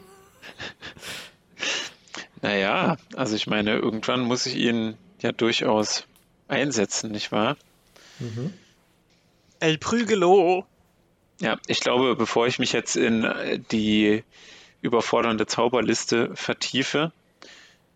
Naja, 2.44 2.96
also 3.14 3.36
ich 3.36 3.46
meine, 3.46 3.76
irgendwann 3.76 4.22
muss 4.22 4.46
ich 4.46 4.56
ihn 4.56 4.96
ja 5.20 5.30
durchaus 5.30 6.08
einsetzen, 6.48 7.10
nicht 7.10 7.32
wahr? 7.32 7.56
El 9.60 9.78
Prügelo. 9.78 10.66
Ja, 11.40 11.58
ich 11.66 11.80
glaube, 11.80 12.14
bevor 12.14 12.46
ich 12.46 12.58
mich 12.58 12.72
jetzt 12.72 12.96
in 12.96 13.24
äh, 13.24 13.58
die 13.58 14.22
überfordernde 14.80 15.46
Zauberliste 15.46 16.30
vertiefe, 16.34 17.12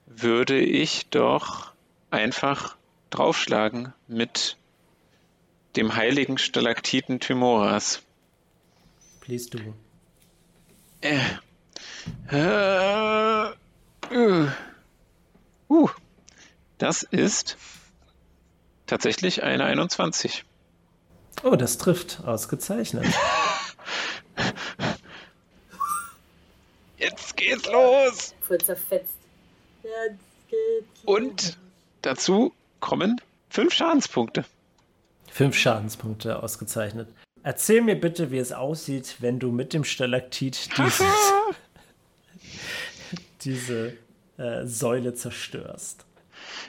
würde 0.06 0.58
ich 0.58 1.06
doch 1.10 1.72
einfach 2.10 2.76
draufschlagen 3.10 3.92
mit 4.08 4.56
dem 5.76 5.94
heiligen 5.94 6.38
Stalaktiten 6.38 7.20
Thymoras. 7.20 8.02
Please 9.20 9.50
do. 9.50 9.58
Äh, 11.00 11.20
äh, 12.30 13.50
äh, 14.10 14.48
uh, 15.68 15.88
das 16.78 17.02
ist 17.02 17.56
tatsächlich 18.86 19.42
eine 19.42 19.64
21. 19.64 20.44
Oh, 21.42 21.56
das 21.56 21.78
trifft. 21.78 22.22
Ausgezeichnet. 22.24 23.06
Jetzt 26.98 27.36
geht's 27.36 27.66
los! 27.70 28.34
Voll 28.40 28.58
zerfetzt. 28.58 29.18
Jetzt 29.82 30.48
geht's. 30.48 31.04
Und 31.04 31.58
dazu 32.02 32.54
kommen 32.80 33.20
fünf 33.50 33.74
Schadenspunkte. 33.74 34.44
Fünf 35.30 35.56
Schadenspunkte 35.56 36.42
ausgezeichnet. 36.42 37.08
Erzähl 37.42 37.82
mir 37.82 38.00
bitte, 38.00 38.30
wie 38.30 38.38
es 38.38 38.52
aussieht, 38.52 39.16
wenn 39.20 39.38
du 39.38 39.52
mit 39.52 39.74
dem 39.74 39.84
Stalaktit 39.84 40.70
dieses, 40.78 41.32
diese 43.42 43.92
äh, 44.38 44.66
Säule 44.66 45.14
zerstörst. 45.14 46.05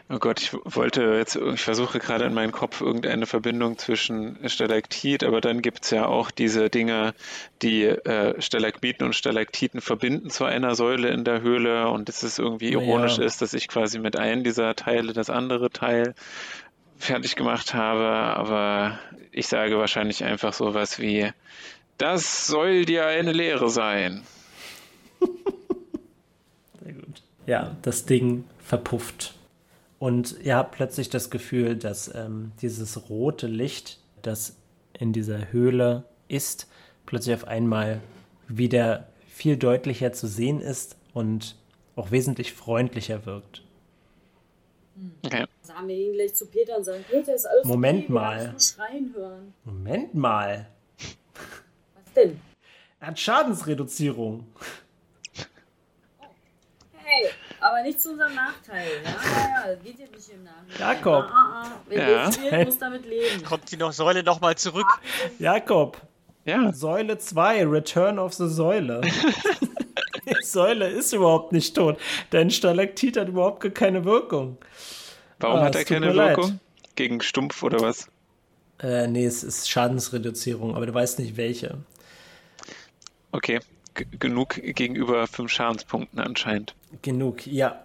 Oh 0.10 0.20
Gott, 0.20 0.42
ich 0.42 0.54
wollte 0.54 1.04
jetzt, 1.16 1.36
ich 1.36 1.62
versuche 1.62 2.00
gerade 2.00 2.26
in 2.26 2.34
meinem 2.34 2.52
Kopf 2.52 2.82
irgendeine 2.82 3.26
Verbindung 3.26 3.78
zwischen 3.78 4.38
Stalaktit, 4.48 5.24
aber 5.24 5.42
dann 5.42 5.62
gibt 5.62 5.84
es 5.84 5.92
ja 5.92 6.06
auch 6.06 6.32
diese 6.32 6.70
Dinge, 6.70 7.14
die 7.62 7.84
äh, 7.84 8.40
Stalagmiten 8.42 9.06
und 9.06 9.16
Stalaktiten 9.16 9.82
verbinden 9.82 10.30
zu 10.30 10.46
einer 10.46 10.76
Säule 10.76 11.10
in 11.10 11.24
der 11.24 11.42
Höhle 11.42 11.90
und 11.90 12.10
dass 12.10 12.24
es 12.24 12.40
irgendwie 12.40 12.72
Ja. 12.72 12.80
ironisch 12.80 13.18
ist, 13.18 13.42
dass 13.42 13.54
ich 13.54 13.68
quasi 13.68 14.00
mit 14.00 14.18
einem 14.18 14.44
dieser 14.44 14.76
Teile 14.76 15.14
das 15.14 15.30
andere 15.30 15.70
Teil 15.70 16.16
fertig 16.98 17.36
gemacht 17.36 17.74
habe, 17.74 18.06
aber 18.08 19.00
ich 19.32 19.48
sage 19.48 19.78
wahrscheinlich 19.78 20.24
einfach 20.24 20.54
sowas 20.54 21.00
wie, 21.00 21.32
das 21.98 22.48
soll 22.48 22.86
dir 22.86 23.06
eine 23.06 23.34
Lehre 23.34 23.70
sein. 23.70 24.24
ja, 27.46 27.76
das 27.82 28.06
Ding 28.06 28.44
verpufft. 28.64 29.34
Und 30.00 30.36
ihr 30.44 30.56
habt 30.56 30.76
plötzlich 30.76 31.10
das 31.10 31.30
Gefühl, 31.30 31.76
dass 31.76 32.14
ähm, 32.14 32.52
dieses 32.62 33.10
rote 33.10 33.48
Licht, 33.48 34.00
das 34.22 34.56
in 34.94 35.14
dieser 35.14 35.52
Höhle 35.52 36.04
ist, 36.28 36.68
plötzlich 37.06 37.36
auf 37.36 37.48
einmal 37.48 38.02
wieder 38.48 39.08
viel 39.28 39.58
deutlicher 39.58 40.14
zu 40.14 40.28
sehen 40.28 40.62
ist 40.62 40.98
und 41.14 41.56
auch 41.96 42.12
wesentlich 42.12 42.54
freundlicher 42.54 43.26
wirkt. 43.26 43.64
Okay. 45.26 45.46
Sagen 45.62 45.88
wir 45.88 45.96
ihn 45.96 46.14
gleich 46.14 46.34
zu 46.34 46.48
Peter 46.48 46.78
und 46.78 46.84
sagen, 46.84 47.04
Peter, 47.10 47.34
ist 47.34 47.46
alles 47.46 47.66
Moment 47.66 48.06
okay, 48.06 48.10
wir 48.10 48.14
mal. 48.14 48.56
schreien 48.60 49.14
hören. 49.16 49.54
Moment 49.64 50.16
mal. 50.16 50.68
Was 51.96 52.14
denn? 52.16 52.40
Er 53.00 53.08
hat 53.08 53.20
Schadensreduzierung. 53.20 54.48
Hey, 56.94 57.30
aber 57.60 57.82
nicht 57.84 58.02
zu 58.02 58.12
unserem 58.12 58.36
Nachteil, 58.36 58.88
ja? 59.04 59.10
Ja, 59.10 59.70
ja, 59.70 59.76
das 59.76 59.84
geht 59.84 60.00
dir 60.00 60.08
nicht 60.10 60.30
im 60.30 60.44
Nachhinein. 60.44 60.80
Jakob. 60.80 61.26
Ah, 61.26 61.34
ah, 61.34 61.64
ah. 61.66 61.72
Wer 61.88 61.98
Ja. 62.02 62.10
ja. 62.26 62.32
spielt, 62.32 62.66
muss 62.66 62.78
damit 62.78 63.06
leben. 63.06 63.44
Kommt 63.44 63.72
die 63.72 63.78
noch 63.78 63.94
Säule 63.94 64.24
noch 64.24 64.42
mal 64.42 64.56
zurück? 64.56 64.88
Jakob, 65.40 66.02
Ja, 66.46 66.72
Säule 66.74 67.18
2, 67.18 67.66
Return 67.68 68.20
of 68.20 68.34
the 68.34 68.48
Säule. 68.48 69.02
Die 70.30 70.44
Säule 70.44 70.90
ist 70.90 71.14
überhaupt 71.14 71.54
nicht 71.54 71.74
tot. 71.76 71.98
Dein 72.32 72.50
Stalaktit 72.52 73.16
hat 73.16 73.30
überhaupt 73.30 73.62
gar 73.62 73.72
keine 73.72 74.04
Wirkung. 74.04 74.58
warum 75.40 75.60
Ah, 75.60 75.64
hat 75.64 75.76
er 75.76 75.86
keine 75.86 76.12
leid. 76.12 76.36
Wirkung? 76.36 76.60
Gegen 76.96 77.22
Stumpf 77.22 77.64
oder 77.64 77.80
was? 77.80 78.10
Äh, 78.80 79.08
nee, 79.08 79.26
es 79.26 79.44
ist 79.44 79.70
Schadensreduzierung, 79.70 80.76
aber 80.76 80.86
du 80.86 80.94
weißt 80.94 81.20
nicht 81.20 81.38
welche. 81.38 81.78
Okay, 83.32 83.60
genug 84.20 84.56
gegenüber 84.56 85.28
fünf 85.28 85.52
Schadenspunkten 85.52 86.20
anscheinend. 86.20 86.76
Genug, 87.02 87.46
ja. 87.48 87.84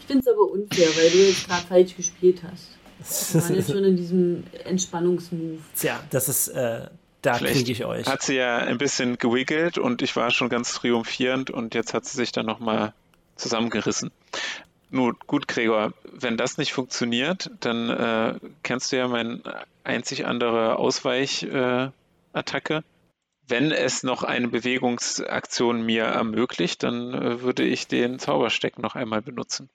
Ich 0.00 0.06
finde 0.06 0.22
es 0.22 0.28
aber 0.28 0.50
unfair, 0.50 0.88
weil 0.96 1.10
du 1.10 1.18
jetzt 1.18 1.48
gerade 1.48 1.66
falsch 1.66 1.96
gespielt 1.96 2.42
hast. 2.42 2.76
Wir 3.34 3.42
waren 3.42 3.54
jetzt 3.54 3.70
schon 3.70 3.84
in 3.84 3.96
diesem 3.96 4.44
Entspannungsmove. 4.64 5.58
Tja, 5.76 6.00
das 6.10 6.28
ist, 6.28 6.48
äh, 6.48 6.88
da 7.22 7.38
kriege 7.38 7.72
ich 7.72 7.84
euch. 7.84 8.06
Hat 8.06 8.22
sie 8.22 8.36
ja 8.36 8.58
ein 8.58 8.78
bisschen 8.78 9.18
gewiggelt 9.18 9.78
und 9.78 10.00
ich 10.02 10.14
war 10.16 10.30
schon 10.30 10.48
ganz 10.48 10.74
triumphierend 10.74 11.50
und 11.50 11.74
jetzt 11.74 11.92
hat 11.92 12.04
sie 12.06 12.16
sich 12.16 12.32
dann 12.32 12.46
nochmal 12.46 12.92
zusammengerissen. 13.36 14.10
Nun, 14.90 15.16
gut, 15.26 15.48
Gregor, 15.48 15.92
wenn 16.04 16.36
das 16.36 16.58
nicht 16.58 16.72
funktioniert, 16.72 17.50
dann 17.60 17.90
äh, 17.90 18.34
kennst 18.62 18.92
du 18.92 18.96
ja 18.96 19.08
meine 19.08 19.40
einzig 19.82 20.24
andere 20.26 20.78
Ausweichattacke. 20.78 22.74
Äh. 22.74 22.82
Wenn 23.48 23.70
es 23.72 24.02
noch 24.02 24.22
eine 24.22 24.48
Bewegungsaktion 24.48 25.82
mir 25.84 26.04
ermöglicht, 26.04 26.82
dann 26.82 27.14
äh, 27.14 27.40
würde 27.42 27.62
ich 27.64 27.86
den 27.86 28.18
Zaubersteck 28.18 28.78
noch 28.78 28.94
einmal 28.94 29.22
benutzen. 29.22 29.68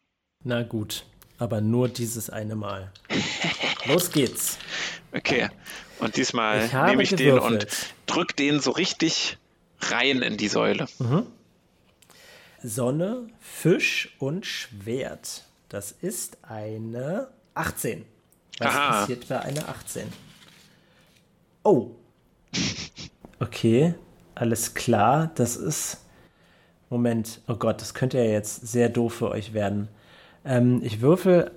Na 0.43 0.63
gut, 0.63 1.05
aber 1.37 1.61
nur 1.61 1.87
dieses 1.87 2.29
eine 2.29 2.55
Mal. 2.55 2.91
Los 3.85 4.11
geht's. 4.11 4.57
Okay, 5.13 5.49
und 5.99 6.17
diesmal 6.17 6.65
Ich 6.65 6.73
nehme 6.73 7.03
ich 7.03 7.09
den 7.15 7.33
und 7.39 7.59
gewürfelt. 7.59 7.93
drück 8.07 8.35
den 8.35 8.59
so 8.59 8.71
richtig 8.71 9.37
rein 9.79 10.21
in 10.21 10.37
die 10.37 10.47
Säule. 10.47 10.87
Sonne, 12.63 13.27
Fisch 13.39 14.15
und 14.19 14.45
Schwert. 14.45 15.45
Das 15.69 15.91
ist 15.91 16.37
eine 16.43 17.29
18. 17.55 18.05
Was 18.59 18.67
Aha. 18.67 18.89
passiert 18.99 19.27
bei 19.27 19.39
einer 19.39 19.67
18? 19.69 20.07
Oh. 21.63 21.91
Okay, 23.41 23.95
alles 24.35 24.75
klar. 24.75 25.31
Das 25.33 25.57
ist. 25.57 25.97
Moment. 26.91 27.41
Oh 27.47 27.55
Gott, 27.55 27.81
das 27.81 27.95
könnte 27.95 28.19
ja 28.19 28.25
jetzt 28.25 28.67
sehr 28.67 28.87
doof 28.87 29.15
für 29.15 29.31
euch 29.31 29.53
werden. 29.53 29.87
Ähm, 30.45 30.81
ich 30.83 31.01
würfel 31.01 31.51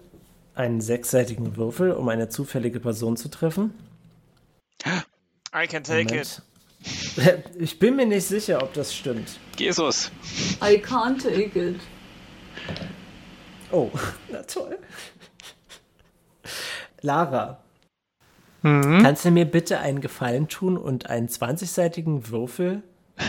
einen 0.55 0.81
sechsseitigen 0.81 1.57
Würfel, 1.57 1.93
um 1.93 2.09
eine 2.09 2.29
zufällige 2.31 2.81
Person 2.81 3.17
zu 3.19 3.29
treffen. 3.29 3.75
I 5.55 5.67
can 5.67 5.85
take 5.85 6.15
it. 6.15 6.41
Moment. 6.41 6.43
Ich 7.59 7.79
bin 7.79 7.97
mir 7.97 8.05
nicht 8.05 8.27
sicher, 8.27 8.63
ob 8.63 8.75
das 8.75 8.95
stimmt. 8.95 9.39
Jesus, 9.57 10.11
I 10.61 10.77
can't 10.77 11.23
take 11.23 11.59
it. 11.59 11.81
Oh, 13.71 13.91
na 14.31 14.43
toll. 14.43 14.79
Lara, 17.01 17.64
Mhm. 18.65 19.03
kannst 19.03 19.27
du 19.27 19.31
mir 19.31 19.45
bitte 19.45 19.79
einen 19.79 20.01
Gefallen 20.01 20.49
tun 20.49 20.79
und 20.79 21.11
einen 21.11 21.29
20-seitigen 21.29 22.31
Würfel 22.31 22.83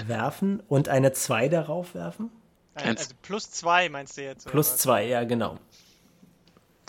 werfen 0.08 0.63
und 0.69 0.88
eine 0.88 1.12
2 1.12 1.50
darauf 1.50 1.93
werfen? 1.93 2.32
Also 2.74 3.13
plus 3.21 3.52
zwei 3.52 3.89
meinst 3.89 4.17
du 4.17 4.24
jetzt? 4.24 4.45
oder 4.45 4.52
Plus 4.52 4.71
was? 4.74 4.78
2, 4.78 5.08
ja, 5.08 5.24
genau. 5.26 5.58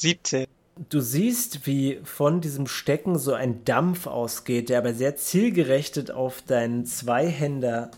17. 0.01 0.47
Du 0.89 1.01
siehst, 1.01 1.67
wie 1.67 2.01
von 2.05 2.41
diesem 2.41 2.69
Stecken 2.69 3.19
so 3.19 3.33
ein 3.33 3.65
Dampf 3.65 4.07
ausgeht, 4.07 4.69
der 4.69 4.79
aber 4.79 4.95
sehr 4.95 5.17
zielgerechtet 5.17 6.11
auf 6.13 6.43
deinen 6.43 6.87
Zweihänder 6.87 7.91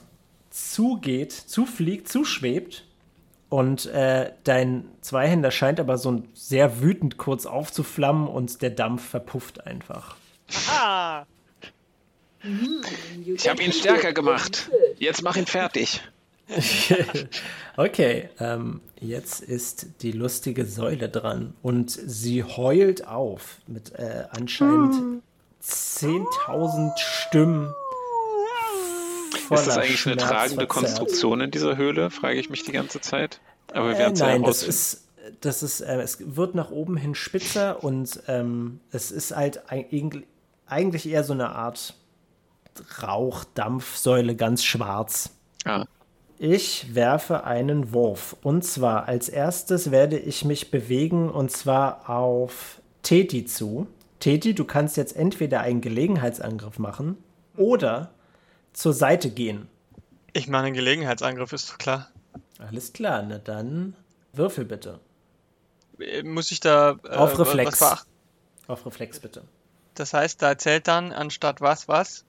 zugeht, 0.50 1.32
zufliegt, 1.32 2.08
zuschwebt. 2.08 2.86
Und 3.50 3.86
äh, 3.86 4.32
dein 4.44 4.84
Zweihänder 5.02 5.50
scheint 5.50 5.80
aber 5.80 5.98
so 5.98 6.22
sehr 6.34 6.80
wütend 6.80 7.18
kurz 7.18 7.46
aufzuflammen 7.46 8.28
und 8.28 8.62
der 8.62 8.70
Dampf 8.70 9.08
verpufft 9.08 9.66
einfach. 9.66 10.16
Aha! 10.68 11.26
ich 13.34 13.48
habe 13.48 13.62
ihn 13.62 13.72
stärker 13.72 14.12
gemacht. 14.12 14.70
Jetzt 14.98 15.22
mach 15.22 15.36
ihn 15.36 15.46
fertig. 15.46 16.00
Okay, 17.76 18.28
ähm, 18.40 18.80
jetzt 19.00 19.40
ist 19.40 19.86
die 20.02 20.10
lustige 20.10 20.64
Säule 20.64 21.08
dran 21.08 21.54
und 21.62 21.90
sie 21.92 22.42
heult 22.42 23.06
auf 23.06 23.58
mit 23.68 23.92
äh, 23.94 24.24
anscheinend 24.30 25.22
10.000 25.62 26.90
Stimmen. 26.98 27.72
Ist 29.32 29.50
das 29.50 29.68
eigentlich 29.78 29.88
eine 29.90 29.96
Schmerz 29.96 30.22
tragende 30.22 30.54
verzerrt. 30.56 30.68
Konstruktion 30.70 31.40
in 31.40 31.50
dieser 31.52 31.76
Höhle, 31.76 32.10
frage 32.10 32.40
ich 32.40 32.50
mich 32.50 32.64
die 32.64 32.72
ganze 32.72 33.00
Zeit. 33.00 33.40
Aber 33.72 33.90
wir 33.90 33.94
Äh, 33.94 33.98
werden 34.00 34.14
es 34.14 34.20
ja 34.20 34.26
nein, 34.26 34.42
das 34.42 34.62
herausfinden. 34.62 34.70
ist, 34.70 35.40
das 35.42 35.62
ist, 35.62 35.80
äh, 35.82 36.00
es 36.00 36.18
wird 36.36 36.56
nach 36.56 36.70
oben 36.72 36.96
hin 36.96 37.14
spitzer 37.14 37.84
und 37.84 38.20
ähm, 38.26 38.80
es 38.90 39.12
ist 39.12 39.36
halt 39.36 39.70
eig- 39.70 40.24
eigentlich 40.68 41.08
eher 41.08 41.24
so 41.24 41.32
eine 41.32 41.50
Art 41.50 41.94
Rauchdampfsäule, 43.02 44.36
ganz 44.36 44.64
schwarz. 44.64 45.30
Ah, 45.64 45.84
Ich 46.38 46.94
werfe 46.94 47.44
einen 47.44 47.92
Wurf. 47.92 48.36
Und 48.42 48.64
zwar 48.64 49.06
als 49.08 49.28
erstes 49.28 49.90
werde 49.90 50.18
ich 50.18 50.44
mich 50.44 50.70
bewegen 50.70 51.30
und 51.30 51.50
zwar 51.50 52.08
auf 52.08 52.80
Teti 53.02 53.44
zu. 53.44 53.86
Teti, 54.20 54.54
du 54.54 54.64
kannst 54.64 54.96
jetzt 54.96 55.16
entweder 55.16 55.60
einen 55.60 55.80
Gelegenheitsangriff 55.80 56.78
machen 56.78 57.18
oder 57.56 58.10
zur 58.72 58.92
Seite 58.92 59.30
gehen. 59.30 59.68
Ich 60.32 60.48
mache 60.48 60.64
einen 60.66 60.74
Gelegenheitsangriff, 60.74 61.52
ist 61.52 61.70
doch 61.70 61.78
klar. 61.78 62.08
Alles 62.58 62.92
klar, 62.92 63.24
na 63.28 63.38
dann 63.38 63.94
würfel 64.32 64.64
bitte. 64.64 65.00
Äh, 65.98 66.22
Muss 66.22 66.50
ich 66.50 66.60
da 66.60 66.98
äh, 67.04 67.16
Auf 67.16 67.38
Reflex. 67.38 67.82
Auf 68.66 68.86
Reflex 68.86 69.18
bitte. 69.18 69.42
Das 69.98 70.14
heißt, 70.14 70.40
da 70.42 70.56
zählt 70.56 70.88
dann 70.88 71.12
anstatt 71.12 71.60
was, 71.60 71.88
was? 71.88 72.24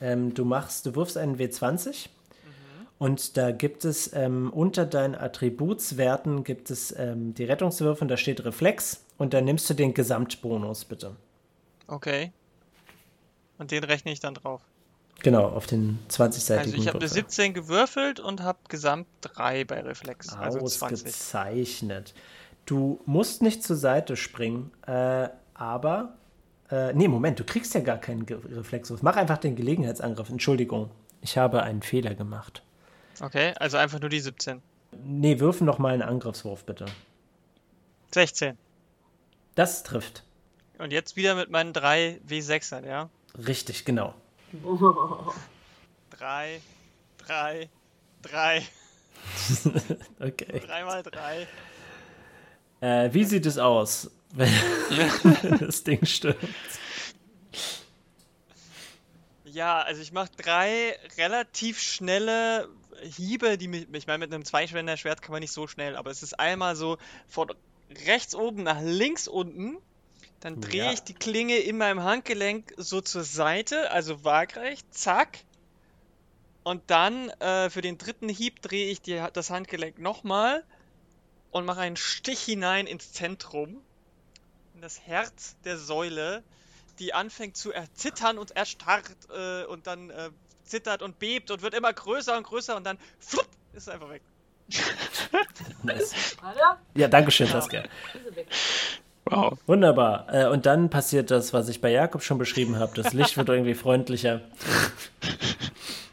Ähm, 0.00 0.34
du 0.34 0.44
machst, 0.44 0.86
du 0.86 0.94
wirfst 0.94 1.16
einen 1.16 1.38
W20 1.38 2.08
und 2.98 3.36
da 3.36 3.50
gibt 3.50 3.84
es 3.84 4.12
ähm, 4.12 4.52
unter 4.52 4.84
deinen 4.84 5.14
Attributswerten 5.14 6.44
gibt 6.44 6.70
es 6.70 6.96
ähm, 6.96 7.34
die 7.34 7.44
Rettungswürfe 7.44 8.02
und 8.02 8.08
da 8.08 8.16
steht 8.16 8.44
Reflex 8.44 9.04
und 9.18 9.34
dann 9.34 9.44
nimmst 9.44 9.68
du 9.70 9.74
den 9.74 9.94
Gesamtbonus 9.94 10.84
bitte. 10.84 11.16
Okay. 11.86 12.32
Und 13.58 13.70
den 13.70 13.84
rechne 13.84 14.12
ich 14.12 14.20
dann 14.20 14.34
drauf. 14.34 14.62
Genau, 15.22 15.46
auf 15.48 15.66
den 15.66 15.98
20-seitigen 16.10 16.58
Also 16.58 16.76
ich 16.76 16.88
habe 16.88 16.98
eine 16.98 17.06
Würfel. 17.06 17.22
17 17.30 17.54
gewürfelt 17.54 18.20
und 18.20 18.42
habe 18.42 18.58
gesamt 18.68 19.06
3 19.20 19.64
bei 19.64 19.80
Reflex. 19.80 20.28
Also 20.30 20.58
20. 20.60 21.06
Ausgezeichnet. 21.06 22.14
Du 22.66 23.00
musst 23.06 23.42
nicht 23.42 23.62
zur 23.62 23.76
Seite 23.76 24.16
springen, 24.16 24.72
äh, 24.86 25.28
aber. 25.54 26.14
Äh, 26.72 26.94
nee, 26.94 27.06
Moment, 27.06 27.38
du 27.38 27.44
kriegst 27.44 27.74
ja 27.74 27.80
gar 27.80 27.98
keinen 27.98 28.24
Ge 28.24 28.38
Reflexwurf. 28.50 29.02
Mach 29.02 29.16
einfach 29.16 29.36
den 29.36 29.56
Gelegenheitsangriff. 29.56 30.30
Entschuldigung, 30.30 30.90
ich 31.20 31.36
habe 31.36 31.62
einen 31.62 31.82
Fehler 31.82 32.14
gemacht. 32.14 32.62
Okay, 33.20 33.52
also 33.60 33.76
einfach 33.76 34.00
nur 34.00 34.08
die 34.08 34.20
17. 34.20 34.62
Nee, 35.04 35.38
würfen 35.38 35.66
noch 35.66 35.78
mal 35.78 35.92
einen 35.92 36.00
Angriffswurf, 36.02 36.64
bitte. 36.64 36.86
16. 38.14 38.56
Das 39.54 39.82
trifft. 39.82 40.24
Und 40.78 40.92
jetzt 40.92 41.16
wieder 41.16 41.34
mit 41.34 41.50
meinen 41.50 41.74
3 41.74 42.20
W6ern, 42.26 42.86
ja? 42.86 43.10
Richtig, 43.46 43.84
genau. 43.84 44.14
3, 46.10 46.60
3, 47.18 47.68
3, 48.22 48.62
Okay. 50.20 50.60
3 50.60 50.84
mal 50.84 51.02
3. 51.02 51.46
Äh, 52.80 53.14
wie 53.14 53.24
sieht 53.24 53.46
es 53.46 53.58
aus, 53.58 54.10
wenn 54.32 55.58
das 55.58 55.84
Ding 55.84 56.04
stimmt? 56.06 56.38
Ja, 59.44 59.82
also 59.82 60.00
ich 60.00 60.12
mache 60.12 60.30
drei 60.36 60.96
relativ 61.18 61.80
schnelle 61.80 62.68
Hiebe, 63.02 63.58
die 63.58 63.68
mich, 63.68 63.86
ich 63.92 64.06
meine, 64.06 64.18
mit 64.18 64.32
einem 64.32 64.44
Zweischwender-Schwert 64.44 65.20
kann 65.22 65.32
man 65.32 65.40
nicht 65.40 65.52
so 65.52 65.66
schnell, 65.66 65.96
aber 65.96 66.10
es 66.10 66.22
ist 66.22 66.38
einmal 66.38 66.76
so 66.76 66.98
von 67.28 67.52
rechts 68.06 68.34
oben 68.34 68.62
nach 68.62 68.80
links 68.80 69.28
unten. 69.28 69.76
Dann 70.40 70.60
drehe 70.60 70.84
Ja. 70.86 70.92
ich 70.92 71.00
die 71.02 71.14
Klinge 71.14 71.56
in 71.58 71.76
meinem 71.78 72.02
Handgelenk 72.02 72.72
so 72.76 73.00
zur 73.00 73.24
Seite, 73.24 73.90
also 73.90 74.24
waagrecht, 74.24 74.86
zack. 74.94 75.38
Und 76.64 76.82
dann 76.88 77.28
äh, 77.40 77.70
für 77.70 77.80
den 77.80 77.98
dritten 77.98 78.28
Hieb 78.28 78.62
drehe 78.62 78.88
ich 78.90 79.02
die, 79.02 79.22
das 79.32 79.50
Handgelenk 79.50 79.98
nochmal 79.98 80.64
und 81.50 81.64
mache 81.64 81.80
einen 81.80 81.96
Stich 81.96 82.40
hinein 82.40 82.86
ins 82.86 83.12
Zentrum, 83.12 83.82
das 84.82 85.00
Herz 85.06 85.56
der 85.64 85.78
Säule, 85.78 86.42
die 86.98 87.14
anfängt 87.14 87.56
zu 87.56 87.72
erzittern 87.72 88.36
und 88.36 88.50
erstarrt 88.56 89.16
äh, 89.32 89.64
und 89.66 89.86
dann 89.86 90.10
äh, 90.10 90.30
zittert 90.64 91.02
und 91.02 91.20
bebt 91.20 91.52
und 91.52 91.62
wird 91.62 91.74
immer 91.74 91.92
größer 91.92 92.36
und 92.36 92.42
größer 92.42 92.76
und 92.76 92.84
dann 92.84 92.98
flupp, 93.20 93.46
ist 93.72 93.88
einfach 93.88 94.10
weg. 94.10 94.22
Nice. 95.84 96.36
Ja, 96.94 97.08
danke 97.08 97.30
schön, 97.30 97.46
Saskia. 97.46 97.82
er 97.82 98.36
weg. 98.36 98.46
Wow. 99.24 99.58
Wunderbar. 99.66 100.26
Äh, 100.32 100.46
und 100.48 100.66
dann 100.66 100.90
passiert 100.90 101.30
das, 101.30 101.52
was 101.52 101.68
ich 101.68 101.80
bei 101.80 101.90
Jakob 101.90 102.22
schon 102.22 102.38
beschrieben 102.38 102.78
habe. 102.78 102.92
Das 102.94 103.12
Licht 103.12 103.36
wird 103.36 103.48
irgendwie 103.48 103.74
freundlicher. 103.74 104.40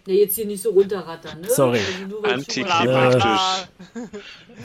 Ja, 0.09 0.15
jetzt 0.15 0.33
hier 0.33 0.47
nicht 0.47 0.63
so 0.63 0.71
runterrattern, 0.71 1.41
ne? 1.41 1.47
Sorry. 1.51 1.79
Also. 2.23 3.19
Ah, 3.19 3.57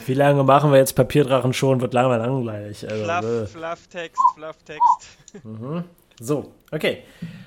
Wie 0.07 0.15
lange 0.15 0.43
machen 0.43 0.71
wir 0.71 0.79
jetzt 0.79 0.93
Papierdrachen 0.93 1.53
schon? 1.53 1.81
Wird 1.81 1.93
lange 1.93 2.17
langweilig. 2.17 2.89
Also, 2.89 3.03
äh. 3.03 3.45
Fluff, 3.45 3.51
Flufftext, 3.51 4.21
Flufftext. 4.33 5.17
So, 6.19 6.51
okay. 6.71 7.03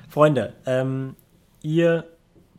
Freunde, 0.08 0.54
ähm, 0.64 1.16
ihr 1.60 2.04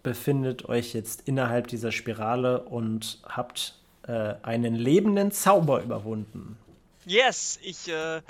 befindet 0.03 0.67
euch 0.67 0.93
jetzt 0.93 1.21
innerhalb 1.25 1.67
dieser 1.67 1.93
Spirale 1.93 2.63
und 2.63 3.21
habt 3.25 3.75
äh, 4.09 4.33
einen 4.41 4.75
lebenden 4.75 5.31
Zauber 5.31 5.81
überwunden. 5.81 6.57
Yes, 7.05 7.59
ich 7.61 7.87
äh, 7.87 8.21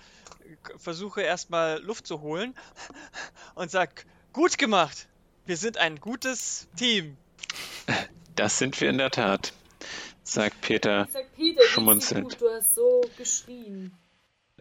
versuche 0.78 1.24
erstmal 1.24 1.82
Luft 1.82 2.05
zu 2.05 2.22
holen 2.22 2.53
und 3.55 3.72
sag, 3.72 4.05
gut 4.32 4.60
gemacht. 4.60 5.09
Wir 5.50 5.58
sind 5.58 5.80
ein 5.80 6.00
gutes 6.00 6.68
Team. 6.76 7.18
Das 8.36 8.60
sind 8.60 8.80
wir 8.80 8.88
in 8.88 9.00
der 9.00 9.10
Tat, 9.10 9.52
sagt 10.22 10.62
Peter. 10.62 11.06
Ich 11.08 11.14
sag, 11.14 11.36
Peter, 11.36 11.64
Schmunzelnd. 11.64 12.30
gut? 12.30 12.39
Du 12.41 12.50
hast 12.56 12.76
so 12.76 13.02
geschrien. 13.18 13.91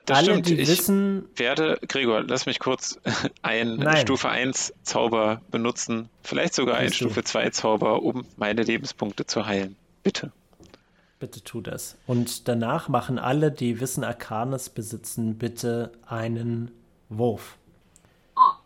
Das 0.06 0.16
Alle, 0.16 0.28
stimmt. 0.28 0.48
die 0.48 0.54
Ich 0.60 0.66
wissen, 0.66 1.28
werde, 1.36 1.78
Gregor, 1.86 2.22
lass 2.22 2.46
mich 2.46 2.58
kurz 2.58 2.98
einen 3.42 3.76
Nein. 3.80 3.98
Stufe 3.98 4.30
1 4.30 4.72
Zauber 4.82 5.42
benutzen. 5.50 6.08
Vielleicht 6.22 6.54
sogar 6.54 6.78
einen. 6.78 6.90
Stufe 6.90 7.22
2 7.22 7.50
Zauber, 7.50 8.02
um 8.02 8.24
meine 8.38 8.62
Lebenspunkte 8.62 9.26
zu 9.26 9.44
heilen. 9.44 9.76
Bitte. 10.02 10.32
bitte 11.18 11.44
tu 11.44 11.60
das. 11.60 11.98
Und 12.06 12.48
danach 12.48 12.88
machen 12.88 13.18
alle, 13.18 13.52
die 13.52 13.78
Wissen 13.80 14.04
Arcanes 14.04 14.70
besitzen, 14.70 15.36
bitte 15.36 15.92
einen 16.06 16.70
Wurf. 17.10 17.58
Ah, 18.34 18.56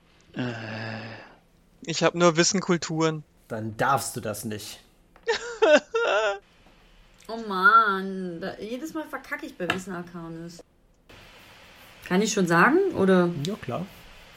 Ich 1.85 2.03
habe 2.03 2.19
nur 2.19 2.37
Wissen, 2.37 2.61
Kulturen. 2.61 3.25
Dann 3.49 3.77
darfst 3.77 4.17
du 4.17 4.21
das 4.21 4.45
nicht. 4.45 4.81
oh 7.29 7.37
Mann. 7.49 8.41
Da, 8.41 8.59
jedes 8.59 8.95
Mal 8.95 9.05
verkacke 9.09 9.47
ich 9.47 9.57
bei 9.57 9.69
Wissen 9.69 9.93
Arcanis. 9.93 10.63
Kann 12.05 12.23
ich 12.23 12.33
schon 12.33 12.47
sagen? 12.47 12.79
Oder? 12.95 13.31
Ja, 13.45 13.55
klar. 13.57 13.87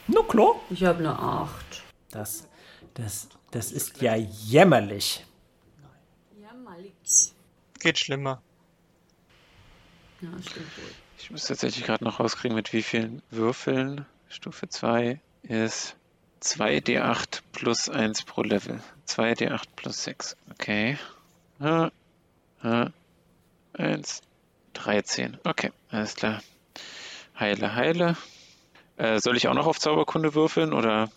Na 0.07 0.21
klar. 0.23 0.55
Ich 0.69 0.83
habe 0.83 0.99
eine 0.99 1.17
8. 1.17 1.83
Das, 2.11 2.47
das, 2.95 3.27
das 3.51 3.71
ist 3.71 4.01
ja 4.01 4.15
jämmerlich. 4.15 5.25
Ja, 6.41 6.53
Malik. 6.53 6.93
Geht 7.79 7.99
schlimmer. 7.99 8.41
Ja, 10.21 10.29
stimmt 10.41 10.77
wohl. 10.77 10.91
Ich 11.19 11.31
muss 11.31 11.45
tatsächlich 11.45 11.85
gerade 11.85 12.03
noch 12.03 12.19
rauskriegen, 12.19 12.55
mit 12.55 12.73
wie 12.73 12.83
vielen 12.83 13.21
Würfeln. 13.29 14.05
Stufe 14.29 14.67
2 14.67 15.19
ist 15.43 15.95
2d8 16.45 17.41
plus 17.51 17.89
1 17.89 18.23
pro 18.23 18.43
Level. 18.43 18.79
2d8 19.07 19.63
plus 19.75 20.03
6. 20.03 20.37
Okay. 20.51 20.97
Ah, 21.59 21.89
ah, 22.61 22.87
1, 23.73 24.21
13. 24.73 25.37
Okay, 25.43 25.71
alles 25.89 26.15
klar. 26.15 26.41
Heile, 27.39 27.75
heile. 27.75 28.15
Äh, 28.97 29.19
soll 29.19 29.35
ich 29.37 29.47
auch 29.47 29.53
noch 29.53 29.67
auf 29.67 29.79
Zauberkunde 29.79 30.35
würfeln 30.35 30.71
oder 30.73 31.09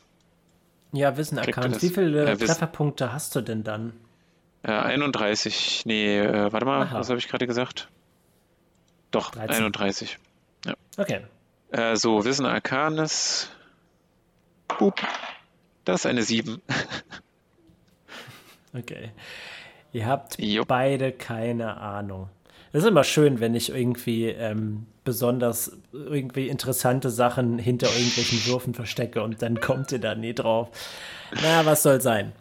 Ja, 0.93 1.17
Wissen 1.17 1.39
er 1.39 1.47
das? 1.47 1.83
Wie 1.83 1.91
viele 1.91 2.25
Äh, 2.25 2.37
Trefferpunkte 2.37 3.13
hast 3.13 3.35
du 3.37 3.41
denn 3.41 3.63
dann? 3.63 3.93
äh, 4.63 4.73
31? 4.73 5.83
Nee, 5.87 6.19
äh, 6.19 6.53
warte 6.53 6.67
mal, 6.67 6.83
Aha. 6.83 6.99
was 6.99 7.09
habe 7.11 7.19
ich 7.19 7.29
gerade 7.29 7.47
gesagt? 7.47 7.89
Doch, 9.11 9.31
13. 9.31 9.57
31. 9.65 10.19
Okay. 10.97 11.21
Äh, 11.71 11.97
so, 11.97 12.25
Wissen 12.25 12.47
Arcanes. 12.47 13.51
Boop. 14.69 15.01
Das 15.85 16.01
ist 16.01 16.07
eine 16.07 16.23
7. 16.23 16.61
Okay. 18.75 19.11
Ihr 19.93 20.07
habt 20.07 20.39
Jupp. 20.39 20.69
beide 20.69 21.11
keine 21.11 21.79
Ahnung. 21.79 22.29
Es 22.73 22.83
ist 22.83 22.89
immer 22.89 23.03
schön, 23.03 23.41
wenn 23.41 23.55
ich 23.55 23.71
irgendwie 23.71 24.27
ähm, 24.27 24.87
besonders 25.05 25.73
irgendwie 25.93 26.49
interessante 26.49 27.09
Sachen 27.09 27.59
hinter 27.59 27.87
irgendwelchen 27.87 28.45
Würfen 28.47 28.75
verstecke 28.75 29.23
und 29.23 29.41
dann 29.41 29.59
kommt 29.61 29.91
ihr 29.91 29.99
da 30.01 30.15
nie 30.15 30.35
drauf. 30.35 30.69
Naja, 31.33 31.65
was 31.65 31.83
soll 31.83 32.03
sein. 32.03 32.33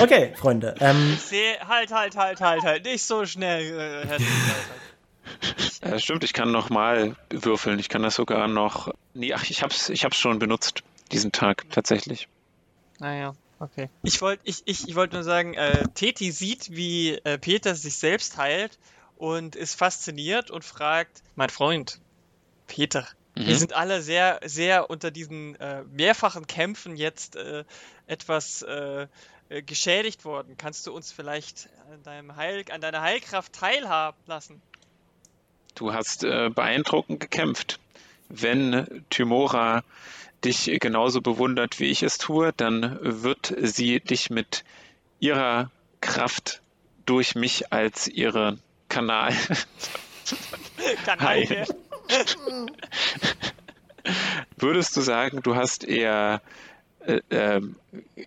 Okay, 0.00 0.32
Freunde. 0.36 0.76
Ähm, 0.78 1.16
sehe, 1.18 1.56
halt, 1.66 1.92
halt, 1.92 2.16
halt, 2.16 2.40
halt, 2.40 2.62
halt, 2.62 2.84
nicht 2.84 3.02
so 3.02 3.26
schnell, 3.26 3.62
äh, 3.62 4.06
Herr 4.06 4.18
Schulzeiser. 4.20 5.96
Äh, 5.96 5.98
stimmt, 5.98 6.22
ich 6.22 6.32
kann 6.32 6.52
nochmal 6.52 7.16
würfeln. 7.30 7.78
Ich 7.80 7.88
kann 7.88 8.02
das 8.02 8.14
sogar 8.14 8.46
noch. 8.46 8.92
Nee, 9.14 9.32
ach, 9.34 9.44
ich 9.50 9.62
hab's, 9.62 9.88
ich 9.88 10.04
hab's 10.04 10.16
schon 10.16 10.38
benutzt, 10.38 10.82
diesen 11.12 11.32
Tag, 11.32 11.66
tatsächlich. 11.70 12.28
Naja, 12.98 13.34
okay. 13.58 13.88
Ich 14.02 14.20
wollte 14.20 14.42
ich, 14.44 14.62
ich, 14.66 14.88
ich 14.88 14.94
wollt 14.94 15.12
nur 15.12 15.22
sagen, 15.22 15.54
äh, 15.54 15.84
Teti 15.94 16.30
sieht, 16.32 16.70
wie 16.70 17.14
äh, 17.24 17.38
Peter 17.38 17.74
sich 17.74 17.96
selbst 17.96 18.36
heilt 18.36 18.78
und 19.16 19.56
ist 19.56 19.74
fasziniert 19.74 20.50
und 20.50 20.64
fragt, 20.64 21.22
mein 21.34 21.50
Freund, 21.50 22.00
Peter, 22.66 23.06
wir 23.34 23.54
Mhm. 23.54 23.58
sind 23.58 23.72
alle 23.72 24.02
sehr, 24.02 24.40
sehr 24.44 24.90
unter 24.90 25.10
diesen 25.10 25.56
äh, 25.56 25.84
mehrfachen 25.84 26.46
Kämpfen 26.46 26.96
jetzt 26.96 27.36
äh, 27.36 27.64
etwas 28.06 28.62
äh, 28.62 29.06
äh, 29.48 29.62
geschädigt 29.62 30.24
worden. 30.24 30.56
Kannst 30.58 30.86
du 30.86 30.92
uns 30.92 31.12
vielleicht 31.12 31.68
an, 31.90 32.02
deinem 32.02 32.36
Heil, 32.36 32.64
an 32.70 32.80
deiner 32.80 33.02
Heilkraft 33.02 33.52
teilhaben 33.52 34.18
lassen? 34.26 34.60
Du 35.74 35.92
hast 35.92 36.24
äh, 36.24 36.50
beeindruckend 36.50 37.20
gekämpft. 37.20 37.80
Wenn 38.28 39.04
Tymora 39.10 39.82
dich 40.44 40.70
genauso 40.80 41.20
bewundert, 41.20 41.80
wie 41.80 41.86
ich 41.86 42.02
es 42.02 42.18
tue, 42.18 42.52
dann 42.56 42.98
wird 43.00 43.54
sie 43.60 44.00
dich 44.00 44.30
mit 44.30 44.64
ihrer 45.20 45.70
Kraft 46.00 46.60
durch 47.06 47.34
mich 47.34 47.72
als 47.72 48.08
ihren 48.08 48.60
Kanal 48.88 49.34
heilen. 51.20 51.66
Würdest 54.56 54.96
du 54.96 55.00
sagen, 55.00 55.42
du 55.42 55.54
hast 55.54 55.84
eher 55.84 56.42
äh, 57.06 57.20
ähm, 57.30 57.76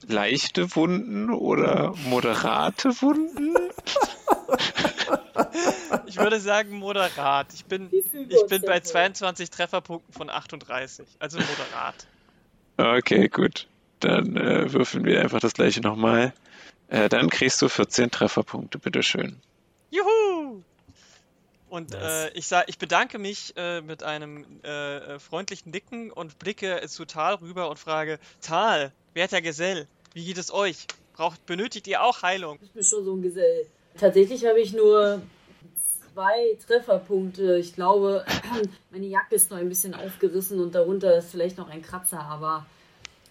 leichte 0.07 0.75
Wunden 0.75 1.29
oder 1.29 1.93
moderate 2.05 3.01
Wunden? 3.01 3.55
Ich 6.07 6.17
würde 6.17 6.39
sagen 6.39 6.71
moderat. 6.77 7.47
Ich 7.53 7.65
bin, 7.65 7.89
ich 7.91 8.45
bin 8.47 8.61
bei 8.61 8.75
wohl? 8.75 8.83
22 8.83 9.49
Trefferpunkten 9.49 10.13
von 10.13 10.29
38. 10.29 11.05
Also 11.19 11.39
moderat. 11.39 12.07
Okay, 12.77 13.27
gut. 13.27 13.67
Dann 13.99 14.37
äh, 14.37 14.71
würfeln 14.71 15.05
wir 15.05 15.21
einfach 15.21 15.39
das 15.39 15.53
gleiche 15.53 15.81
nochmal. 15.81 16.33
Äh, 16.87 17.09
dann 17.09 17.29
kriegst 17.29 17.61
du 17.61 17.69
14 17.69 18.11
Trefferpunkte, 18.11 18.77
bitteschön. 18.79 19.39
Juhu! 19.91 20.61
Und 21.69 21.91
Nice. 21.91 22.25
äh, 22.25 22.37
ich, 22.37 22.47
sag, 22.47 22.69
ich 22.69 22.77
bedanke 22.77 23.17
mich 23.17 23.53
äh, 23.57 23.81
mit 23.81 24.03
einem 24.03 24.45
äh, 24.63 24.97
äh, 24.97 25.19
freundlichen 25.19 25.71
Nicken 25.71 26.11
und 26.11 26.37
blicke 26.39 26.81
zu 26.87 27.05
Tal 27.05 27.35
rüber 27.35 27.69
und 27.69 27.79
frage: 27.79 28.19
Tal, 28.41 28.91
werter 29.13 29.41
Gesell, 29.41 29.87
wie 30.13 30.25
geht 30.25 30.37
es 30.37 30.53
euch? 30.53 30.87
Braucht, 31.13 31.45
benötigt 31.45 31.87
ihr 31.87 32.03
auch 32.03 32.21
Heilung? 32.21 32.59
Ich 32.61 32.71
bin 32.71 32.83
schon 32.83 33.03
so 33.03 33.15
ein 33.15 33.21
Gesell. 33.21 33.65
Tatsächlich 33.99 34.45
habe 34.45 34.59
ich 34.59 34.73
nur 34.73 35.21
zwei 36.13 36.57
Trefferpunkte. 36.67 37.57
Ich 37.57 37.73
glaube, 37.73 38.25
meine 38.91 39.05
Jacke 39.07 39.35
ist 39.35 39.51
noch 39.51 39.57
ein 39.57 39.69
bisschen 39.69 39.93
aufgerissen 39.93 40.59
und 40.59 40.75
darunter 40.75 41.17
ist 41.17 41.31
vielleicht 41.31 41.57
noch 41.57 41.69
ein 41.69 41.81
Kratzer, 41.81 42.19
aber 42.21 42.65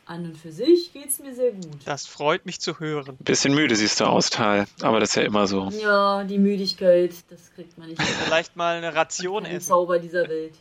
an 0.07 0.25
und 0.27 0.37
für 0.37 0.53
sich 0.53 0.93
geht 0.93 1.09
es 1.09 1.19
mir 1.19 1.35
sehr 1.35 1.53
gut. 1.53 1.79
Das 1.87 2.07
freut 2.07 2.45
mich 2.45 2.61
zu 2.61 2.79
hören. 2.79 3.17
Bisschen 3.21 3.55
müde 3.55 3.75
siehst 3.75 4.01
du 4.01 4.05
aus, 4.05 4.29
Tal, 4.29 4.67
aber 4.83 5.01
das 5.01 5.11
ist 5.11 5.15
ja 5.17 5.23
immer 5.23 5.47
so. 5.47 5.69
Ja, 5.81 6.25
die 6.25 6.39
Müdigkeit, 6.39 7.13
das 7.31 7.51
kriegt 7.55 7.79
man 7.79 7.89
nicht. 7.89 8.03
Vielleicht 8.03 8.55
mal 8.55 8.77
eine 8.77 8.95
Ration 8.95 9.47
Ein 9.47 9.57
essen. 9.57 9.69
Zauber 9.69 9.99
dieser 9.99 10.29
Welt. 10.29 10.53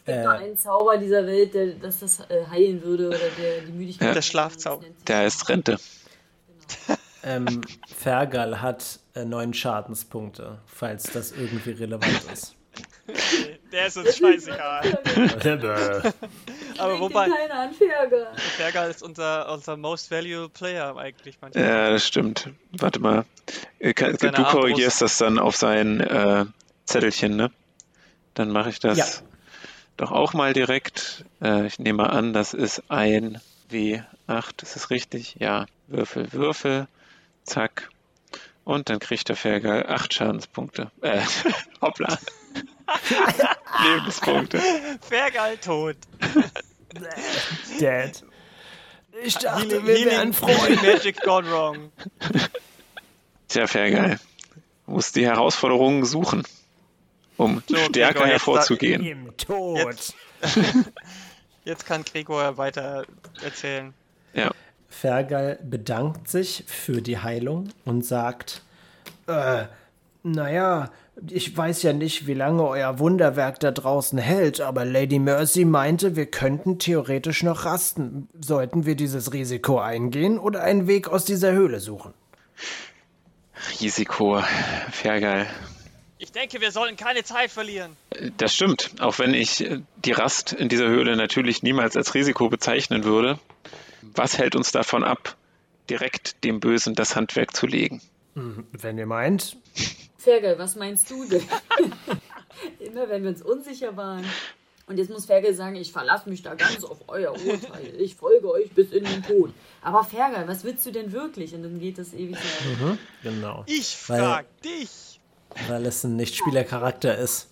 Es 0.00 0.04
gibt 0.06 0.18
Äh. 0.18 0.22
nur 0.24 0.32
einen 0.32 0.58
Zauber 0.58 0.96
dieser 0.98 1.24
Welt, 1.24 1.54
der 1.54 1.66
dass 1.74 2.00
das 2.00 2.18
äh, 2.28 2.44
heilen 2.50 2.82
würde 2.82 3.08
oder 3.08 3.18
der 3.40 3.60
die 3.64 3.72
Müdigkeit. 3.72 4.08
Ja. 4.08 4.14
Der 4.14 4.22
Schlafzauber. 4.22 4.82
Das 4.82 4.88
nennt 4.88 4.96
sich 4.98 5.04
Der 5.06 5.16
heißt 5.18 5.48
Rente. 5.48 5.76
ähm, 7.22 7.60
Fergal 7.96 8.60
hat 8.60 8.98
äh, 9.14 9.24
neun 9.24 9.54
Schadenspunkte, 9.54 10.58
falls 10.66 11.04
das 11.04 11.32
irgendwie 11.32 11.70
relevant 11.72 12.22
ist. 12.32 12.54
Der 13.70 13.86
ist 13.86 13.96
uns 13.98 14.16
scheißegal. 14.16 15.02
Aber 16.78 17.00
wobei, 17.00 17.28
keiner 17.28 17.54
an 17.60 17.72
Fergal. 17.74 18.28
Fergal 18.36 18.90
ist 18.90 19.02
unser, 19.02 19.52
unser 19.52 19.76
most 19.76 20.10
valuable 20.10 20.48
player 20.48 20.96
eigentlich 20.96 21.36
manchmal. 21.40 21.64
Ja, 21.64 21.90
das 21.90 22.06
stimmt. 22.06 22.50
Warte 22.72 23.00
mal. 23.00 23.24
Äh, 23.78 23.92
kann- 23.94 24.12
Du 24.16 24.18
korrigierst 24.44 25.02
Armbrust. 25.02 25.02
das 25.02 25.18
dann 25.18 25.38
auf 25.38 25.56
sein 25.56 26.00
äh, 26.00 26.46
Zettelchen, 26.86 27.36
ne? 27.36 27.50
Dann 28.34 28.50
mache 28.50 28.70
ich 28.70 28.80
das 28.80 28.98
Ja. 28.98 29.06
doch 29.96 30.10
auch 30.10 30.32
mal 30.32 30.52
direkt. 30.52 31.24
Äh, 31.42 31.66
ich 31.66 31.78
nehme 31.78 32.10
an, 32.10 32.32
das 32.32 32.54
ist 32.54 32.82
ein 32.90 33.40
W8. 33.70 34.62
Ist 34.62 34.76
das 34.76 34.90
richtig? 34.90 35.36
Ja. 35.38 35.66
Würfel, 35.88 36.32
Würfel. 36.32 36.88
Zack. 37.44 37.90
Und 38.64 38.88
dann 38.88 38.98
kriegt 38.98 39.28
der 39.28 39.36
Fergal 39.36 39.86
acht 39.86 40.14
Schadenspunkte. 40.14 40.90
Äh, 41.02 41.20
hoppla. 41.82 42.18
Lebenspunkte. 43.84 44.60
Fergal 45.00 45.56
tot. 45.58 45.96
Dead. 47.80 48.12
Ich 49.22 49.36
dachte, 49.36 49.66
Healing- 49.82 49.86
wir 49.86 50.04
wären 50.06 50.32
Freunde. 50.32 50.76
Magic 50.82 51.20
gone 51.22 51.50
wrong. 51.50 51.92
Tja, 53.48 53.66
Fergal. 53.66 54.18
Muss 54.86 55.12
die 55.12 55.24
Herausforderungen 55.26 56.04
suchen, 56.04 56.42
um 57.36 57.62
So, 57.68 57.76
stärker 57.76 58.12
Gregor, 58.20 58.26
hervorzugehen. 58.26 59.04
Im 59.04 59.36
Tod. 59.36 59.78
Jetzt. 59.78 60.14
Jetzt 61.64 61.86
kann 61.86 62.04
Gregor 62.04 62.58
weiter 62.58 63.06
erzählen. 63.42 63.94
Ja. 64.34 64.50
Fergal 64.94 65.58
bedankt 65.62 66.28
sich 66.28 66.64
für 66.66 67.02
die 67.02 67.18
Heilung 67.18 67.68
und 67.84 68.04
sagt, 68.04 68.62
äh, 69.26 69.64
naja, 70.22 70.90
ich 71.28 71.56
weiß 71.56 71.82
ja 71.82 71.92
nicht, 71.92 72.26
wie 72.26 72.34
lange 72.34 72.66
euer 72.66 72.98
Wunderwerk 72.98 73.60
da 73.60 73.70
draußen 73.70 74.18
hält, 74.18 74.60
aber 74.60 74.84
Lady 74.84 75.18
Mercy 75.18 75.64
meinte, 75.64 76.16
wir 76.16 76.26
könnten 76.26 76.78
theoretisch 76.78 77.42
noch 77.42 77.64
rasten. 77.64 78.28
Sollten 78.40 78.86
wir 78.86 78.94
dieses 78.94 79.32
Risiko 79.32 79.78
eingehen 79.78 80.38
oder 80.38 80.62
einen 80.62 80.86
Weg 80.86 81.08
aus 81.08 81.24
dieser 81.24 81.52
Höhle 81.52 81.80
suchen? 81.80 82.14
Risiko, 83.80 84.42
Fergal. 84.90 85.46
Ich 86.18 86.32
denke, 86.32 86.60
wir 86.60 86.72
sollen 86.72 86.96
keine 86.96 87.22
Zeit 87.22 87.50
verlieren. 87.50 87.96
Das 88.38 88.54
stimmt, 88.54 88.92
auch 89.00 89.18
wenn 89.18 89.34
ich 89.34 89.68
die 90.04 90.12
Rast 90.12 90.52
in 90.52 90.68
dieser 90.68 90.86
Höhle 90.86 91.16
natürlich 91.16 91.62
niemals 91.62 91.96
als 91.96 92.14
Risiko 92.14 92.48
bezeichnen 92.48 93.04
würde. 93.04 93.38
Was 94.14 94.38
hält 94.38 94.54
uns 94.56 94.72
davon 94.72 95.02
ab, 95.04 95.36
direkt 95.90 96.42
dem 96.44 96.60
Bösen 96.60 96.94
das 96.94 97.16
Handwerk 97.16 97.54
zu 97.56 97.66
legen? 97.66 98.00
Wenn 98.34 98.98
ihr 98.98 99.06
meint, 99.06 99.56
Fergal, 100.18 100.58
was 100.58 100.76
meinst 100.76 101.10
du 101.10 101.24
denn? 101.24 101.42
Immer 102.80 103.08
wenn 103.08 103.22
wir 103.22 103.30
uns 103.30 103.42
unsicher 103.42 103.96
waren. 103.96 104.24
Und 104.86 104.98
jetzt 104.98 105.08
muss 105.10 105.24
Fergal 105.24 105.54
sagen, 105.54 105.76
ich 105.76 105.92
verlasse 105.92 106.28
mich 106.28 106.42
da 106.42 106.54
ganz 106.54 106.84
auf 106.84 106.98
euer 107.08 107.32
Urteil. 107.32 107.94
Ich 107.98 108.16
folge 108.16 108.50
euch 108.50 108.70
bis 108.72 108.92
in 108.92 109.04
den 109.04 109.22
Tod. 109.22 109.52
Aber 109.82 110.04
Fergal, 110.04 110.46
was 110.46 110.62
willst 110.64 110.84
du 110.84 110.90
denn 110.90 111.12
wirklich? 111.12 111.54
Und 111.54 111.62
dann 111.62 111.80
geht 111.80 111.96
das 111.98 112.12
ewig 112.12 112.36
weiter. 112.36 112.98
genau, 113.22 113.64
Ich 113.66 113.96
Weil- 114.08 114.18
frag 114.20 114.60
dich, 114.62 115.20
weil 115.68 115.86
es 115.86 116.04
ein 116.04 116.16
Nichtspielercharakter 116.16 117.16
ist. 117.16 117.48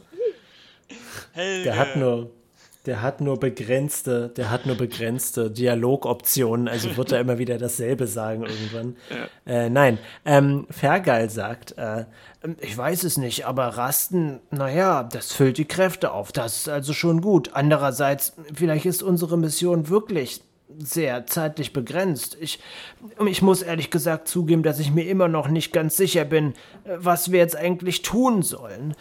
Helge. 1.33 1.65
Der 1.65 1.79
hat 1.79 1.97
nur, 1.97 2.31
der 2.87 3.01
hat 3.01 3.21
nur 3.21 3.39
begrenzte, 3.39 4.29
der 4.31 4.51
hat 4.51 4.67
nur 4.67 4.77
begrenzte 4.77 5.51
Dialogoptionen, 5.51 6.67
also 6.67 6.97
wird 6.97 7.13
er 7.13 7.21
immer 7.21 7.39
wieder 7.39 7.59
dasselbe 7.59 8.07
sagen 8.07 8.45
irgendwann. 8.45 8.97
Äh, 9.45 9.71
nein, 9.71 9.99
ähm, 10.25 10.69
Fergal 10.71 11.29
sagt, 11.29 11.77
äh, 11.77 12.05
ich 12.61 12.79
weiß 12.79 13.03
es 13.03 13.19
nicht, 13.19 13.45
aber 13.45 13.67
Rasten, 13.67 14.39
naja, 14.53 15.03
das 15.03 15.33
füllt 15.33 15.59
die 15.59 15.65
Kräfte 15.65 16.13
auf, 16.13 16.31
das 16.31 16.59
ist 16.59 16.69
also 16.69 16.93
schon 16.93 17.21
gut. 17.23 17.51
Andererseits, 17.53 18.35
vielleicht 18.55 18.87
ist 18.87 19.03
unsere 19.03 19.37
Mission 19.37 19.89
wirklich 19.89 20.43
sehr 20.79 21.27
zeitlich 21.27 21.73
begrenzt. 21.73 22.37
Ich, 22.41 22.61
ich 23.27 23.43
muss 23.43 23.63
ehrlich 23.63 23.91
gesagt 23.91 24.29
zugeben, 24.29 24.63
dass 24.63 24.79
ich 24.79 24.93
mir 24.93 25.09
immer 25.09 25.27
noch 25.27 25.49
nicht 25.49 25.73
ganz 25.73 25.97
sicher 25.97 26.25
bin, 26.25 26.53
äh, 26.85 26.97
was 26.99 27.33
wir 27.33 27.41
jetzt 27.41 27.57
eigentlich 27.57 28.03
tun 28.03 28.43
sollen. 28.43 28.95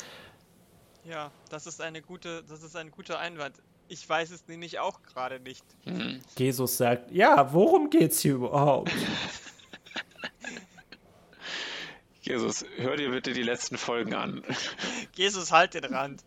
Ja, 1.03 1.31
das 1.49 1.67
ist 1.67 1.81
eine 1.81 2.01
gute, 2.01 2.43
das 2.47 2.63
ist 2.63 2.75
ein 2.75 2.91
guter 2.91 3.19
Einwand. 3.19 3.55
Ich 3.91 4.07
weiß 4.07 4.31
es 4.31 4.47
nämlich 4.47 4.79
auch 4.79 5.03
gerade 5.03 5.41
nicht. 5.41 5.65
Jesus 6.37 6.77
sagt, 6.77 7.11
ja, 7.11 7.51
worum 7.51 7.89
geht's 7.89 8.21
hier 8.21 8.35
überhaupt? 8.35 8.89
Jesus, 12.21 12.63
hör 12.77 12.95
dir 12.95 13.11
bitte 13.11 13.33
die 13.33 13.43
letzten 13.43 13.77
Folgen 13.77 14.13
an. 14.13 14.45
Jesus, 15.15 15.51
halt 15.51 15.73
den 15.73 15.83
Rand. 15.83 16.23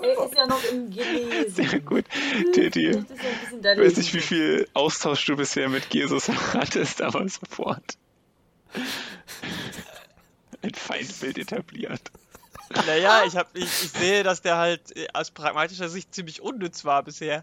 Er 0.00 0.24
ist 0.24 0.36
ja 0.36 0.46
noch 0.46 0.62
im 0.70 0.90
Genesen. 0.90 1.50
Sehr 1.50 1.80
gut. 1.80 2.04
Titi, 2.52 2.92
ja 2.92 3.00
ich 3.00 3.78
weiß 3.80 3.96
nicht, 3.96 4.14
wie 4.14 4.20
viel 4.20 4.68
Austausch 4.74 5.26
du 5.26 5.34
bisher 5.34 5.68
mit 5.68 5.92
Jesus 5.92 6.28
hattest, 6.28 7.02
aber 7.02 7.28
sofort. 7.28 7.98
Ein 10.62 10.74
Feindbild 10.74 11.38
etabliert. 11.38 12.12
Naja, 12.74 13.22
ich, 13.26 13.36
hab, 13.36 13.54
ich, 13.56 13.64
ich 13.64 13.90
sehe, 13.90 14.22
dass 14.22 14.42
der 14.42 14.56
halt 14.56 14.96
äh, 14.96 15.06
aus 15.12 15.30
pragmatischer 15.30 15.88
Sicht 15.88 16.14
ziemlich 16.14 16.42
unnütz 16.42 16.84
war 16.84 17.02
bisher. 17.02 17.42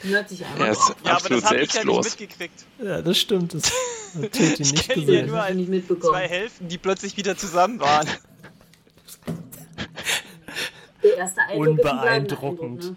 Hört 0.00 0.28
sich 0.28 0.44
an. 0.44 0.60
Er 0.60 0.72
ist 0.72 0.94
Ja, 1.04 1.16
aber 1.16 1.28
das 1.28 1.44
habe 1.44 1.60
ich 1.60 1.72
ja 1.72 1.84
nicht 1.84 2.04
mitgekriegt. 2.04 2.64
Ja, 2.82 3.02
das 3.02 3.18
stimmt. 3.18 3.54
Das 3.54 3.64
hat 4.14 4.32
Titi 4.32 4.62
nicht 4.62 4.88
kenn 4.88 5.02
ihn 5.02 5.08
ja 5.08 5.22
nur 5.26 5.48
ich 5.48 5.68
mitbekommen. 5.68 6.12
Zwei 6.12 6.28
Hälften, 6.28 6.68
die 6.68 6.78
plötzlich 6.78 7.16
wieder 7.16 7.36
zusammen 7.36 7.80
waren. 7.80 8.08
Der 11.02 11.16
erste 11.16 11.40
Eindruck 11.42 11.62
ein 11.62 11.68
Unbeeindruckend. 11.68 12.62
Eindruck, 12.62 12.96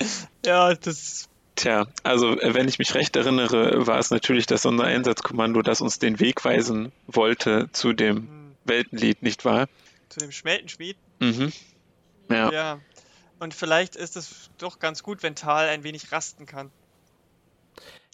ne? 0.00 0.06
Ja, 0.44 0.74
das. 0.74 1.28
Tja, 1.54 1.86
also 2.02 2.38
äh, 2.40 2.54
wenn 2.54 2.66
ich 2.66 2.78
mich 2.78 2.94
recht 2.94 3.14
erinnere, 3.14 3.86
war 3.86 3.98
es 3.98 4.10
natürlich 4.10 4.46
das 4.46 4.62
Sondereinsatzkommando, 4.62 5.60
das 5.62 5.80
uns 5.80 5.98
den 5.98 6.18
Weg 6.18 6.44
weisen 6.44 6.92
wollte 7.06 7.68
zu 7.72 7.92
dem 7.92 8.54
Weltenlied, 8.64 9.22
nicht 9.22 9.44
wahr? 9.44 9.68
Zu 10.12 10.20
dem 10.20 10.30
Schmeltenschmied. 10.30 10.98
Mhm. 11.20 11.52
Ja. 12.30 12.52
Ja. 12.52 12.80
Und 13.38 13.54
vielleicht 13.54 13.96
ist 13.96 14.14
es 14.14 14.50
doch 14.58 14.78
ganz 14.78 15.02
gut, 15.02 15.22
wenn 15.22 15.34
Tal 15.34 15.68
ein 15.68 15.84
wenig 15.84 16.12
rasten 16.12 16.44
kann. 16.44 16.70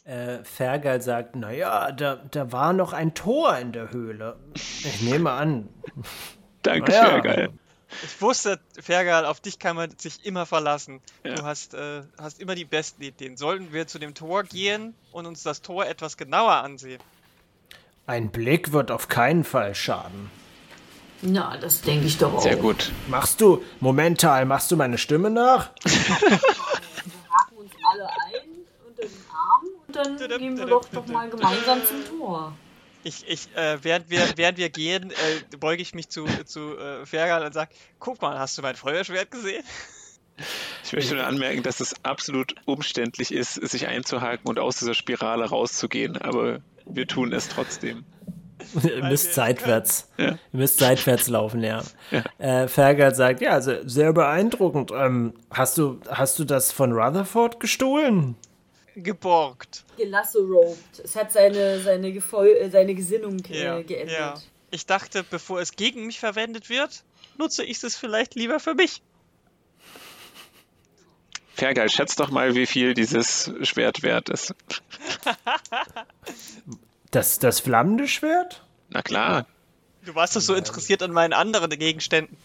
Äh, 0.04 0.44
Fergal 0.44 1.02
sagt, 1.02 1.34
naja, 1.34 1.90
da, 1.90 2.16
da 2.30 2.52
war 2.52 2.72
noch 2.72 2.92
ein 2.92 3.14
Tor 3.14 3.58
in 3.58 3.72
der 3.72 3.90
Höhle. 3.90 4.38
Ich 4.54 5.02
nehme 5.02 5.32
an. 5.32 5.68
Danke, 6.62 6.92
Ja. 6.92 7.06
Fergal. 7.08 7.50
Ich 8.04 8.20
wusste, 8.20 8.60
Fergal, 8.80 9.24
auf 9.24 9.40
dich 9.40 9.58
kann 9.58 9.74
man 9.74 9.90
sich 9.98 10.24
immer 10.24 10.46
verlassen. 10.46 11.00
Ja. 11.24 11.34
Du 11.34 11.42
hast, 11.42 11.74
äh, 11.74 12.02
hast 12.16 12.40
immer 12.40 12.54
die 12.54 12.64
besten 12.66 13.02
Ideen. 13.02 13.36
Sollten 13.36 13.72
wir 13.72 13.88
zu 13.88 13.98
dem 13.98 14.14
Tor 14.14 14.44
gehen 14.44 14.94
und 15.10 15.26
uns 15.26 15.42
das 15.42 15.62
Tor 15.62 15.84
etwas 15.86 16.16
genauer 16.16 16.52
ansehen? 16.52 17.02
Ein 18.06 18.30
Blick 18.30 18.72
wird 18.72 18.92
auf 18.92 19.08
keinen 19.08 19.42
Fall 19.42 19.74
schaden. 19.74 20.30
Na, 21.22 21.56
das 21.56 21.80
denke 21.80 22.06
ich 22.06 22.18
doch 22.18 22.34
auch. 22.34 22.42
Sehr 22.42 22.56
gut. 22.56 22.92
Machst 23.08 23.40
du, 23.40 23.62
momentan, 23.80 24.46
machst 24.46 24.70
du 24.70 24.76
meine 24.76 24.98
Stimme 24.98 25.30
nach? 25.30 25.70
Wir 25.84 25.92
haken 25.92 27.56
uns 27.56 27.72
alle 27.92 28.06
ein 28.06 28.48
unter 28.86 29.02
den 29.02 29.10
Arm 29.32 29.64
und 29.86 29.96
dann 29.96 30.38
gehen 30.38 30.56
wir 30.56 30.66
doch, 30.66 30.84
doch 30.92 31.06
mal 31.06 31.28
gemeinsam 31.28 31.80
zum 31.84 32.18
Tor. 32.18 32.52
Ich, 33.04 33.26
ich, 33.28 33.48
äh, 33.56 33.78
während 33.82 34.10
wir, 34.10 34.20
während 34.36 34.58
wir 34.58 34.68
gehen, 34.70 35.10
äh, 35.10 35.56
beuge 35.56 35.82
ich 35.82 35.94
mich 35.94 36.08
zu, 36.08 36.26
zu 36.44 36.76
äh, 36.76 37.06
Fergal 37.06 37.44
und 37.44 37.54
sage, 37.54 37.70
guck 37.98 38.20
mal, 38.20 38.38
hast 38.38 38.58
du 38.58 38.62
mein 38.62 38.76
Feuerschwert 38.76 39.30
gesehen? 39.30 39.64
Ich 40.84 40.92
möchte 40.92 41.14
nur 41.14 41.26
anmerken, 41.26 41.62
dass 41.62 41.80
es 41.80 41.94
absolut 42.04 42.54
umständlich 42.64 43.32
ist, 43.32 43.54
sich 43.54 43.88
einzuhaken 43.88 44.48
und 44.48 44.58
aus 44.58 44.78
dieser 44.78 44.94
Spirale 44.94 45.44
rauszugehen, 45.46 46.16
aber 46.16 46.60
wir 46.86 47.06
tun 47.06 47.32
es 47.32 47.48
trotzdem. 47.48 48.04
Ihr 48.82 49.04
müsst 49.04 49.34
seitwärts. 49.34 50.08
Ja. 50.16 50.30
Ihr 50.30 50.38
müsst 50.52 50.78
seitwärts 50.78 51.28
laufen, 51.28 51.62
ja. 51.62 51.82
Ja. 52.10 52.24
Äh, 52.62 52.68
Fergal 52.68 53.14
sagt, 53.14 53.40
ja, 53.40 53.50
also 53.50 53.86
sehr 53.86 54.12
beeindruckend. 54.12 54.90
Ähm, 54.92 55.34
hast, 55.50 55.76
du, 55.78 56.00
hast 56.08 56.38
du 56.38 56.44
das 56.44 56.72
von 56.72 56.92
Rutherford 56.92 57.60
gestohlen? 57.60 58.34
Geborgt. 58.96 59.84
Gelasseroped. 59.96 61.00
Es 61.04 61.14
hat 61.14 61.30
seine, 61.32 61.80
seine, 61.80 62.12
Gefol 62.12 62.48
äh, 62.48 62.70
seine 62.70 62.94
Gesinnung 62.94 63.38
äh, 63.50 63.62
Ja, 63.62 63.82
geändert. 63.82 64.18
ja. 64.18 64.34
Ich 64.70 64.86
dachte, 64.86 65.22
bevor 65.28 65.60
es 65.60 65.72
gegen 65.76 66.06
mich 66.06 66.18
verwendet 66.18 66.68
wird, 66.68 67.04
nutze 67.38 67.64
ich 67.64 67.82
es 67.82 67.96
vielleicht 67.96 68.34
lieber 68.34 68.58
für 68.60 68.74
mich. 68.74 69.02
Fergal, 71.54 71.88
schätz 71.88 72.16
doch 72.16 72.30
mal, 72.30 72.54
wie 72.54 72.66
viel 72.66 72.94
dieses 72.94 73.50
Schwert 73.62 74.02
wert 74.02 74.28
ist. 74.28 74.54
Das, 77.10 77.38
das 77.38 77.60
flammende 77.60 78.06
Schwert? 78.06 78.62
Na 78.90 79.02
klar, 79.02 79.46
Du 80.08 80.14
warst 80.14 80.36
doch 80.36 80.40
so 80.40 80.54
interessiert 80.54 81.02
an 81.02 81.12
meinen 81.12 81.34
anderen 81.34 81.68
Gegenständen. 81.70 82.38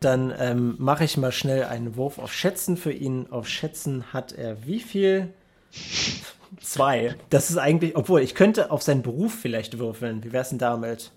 Dann 0.00 0.34
ähm, 0.38 0.76
mache 0.78 1.04
ich 1.04 1.16
mal 1.16 1.32
schnell 1.32 1.64
einen 1.64 1.96
Wurf 1.96 2.18
auf 2.18 2.34
Schätzen 2.34 2.76
für 2.76 2.92
ihn. 2.92 3.28
Auf 3.30 3.48
Schätzen 3.48 4.12
hat 4.12 4.32
er 4.32 4.66
wie 4.66 4.80
viel? 4.80 5.32
Zwei. 6.60 7.16
Das 7.30 7.48
ist 7.48 7.56
eigentlich, 7.56 7.96
obwohl 7.96 8.20
ich 8.20 8.34
könnte 8.34 8.70
auf 8.70 8.82
seinen 8.82 9.00
Beruf 9.00 9.34
vielleicht 9.34 9.78
würfeln. 9.78 10.22
Wie 10.22 10.32
wär's 10.32 10.50
denn 10.50 10.58
damit? 10.58 11.12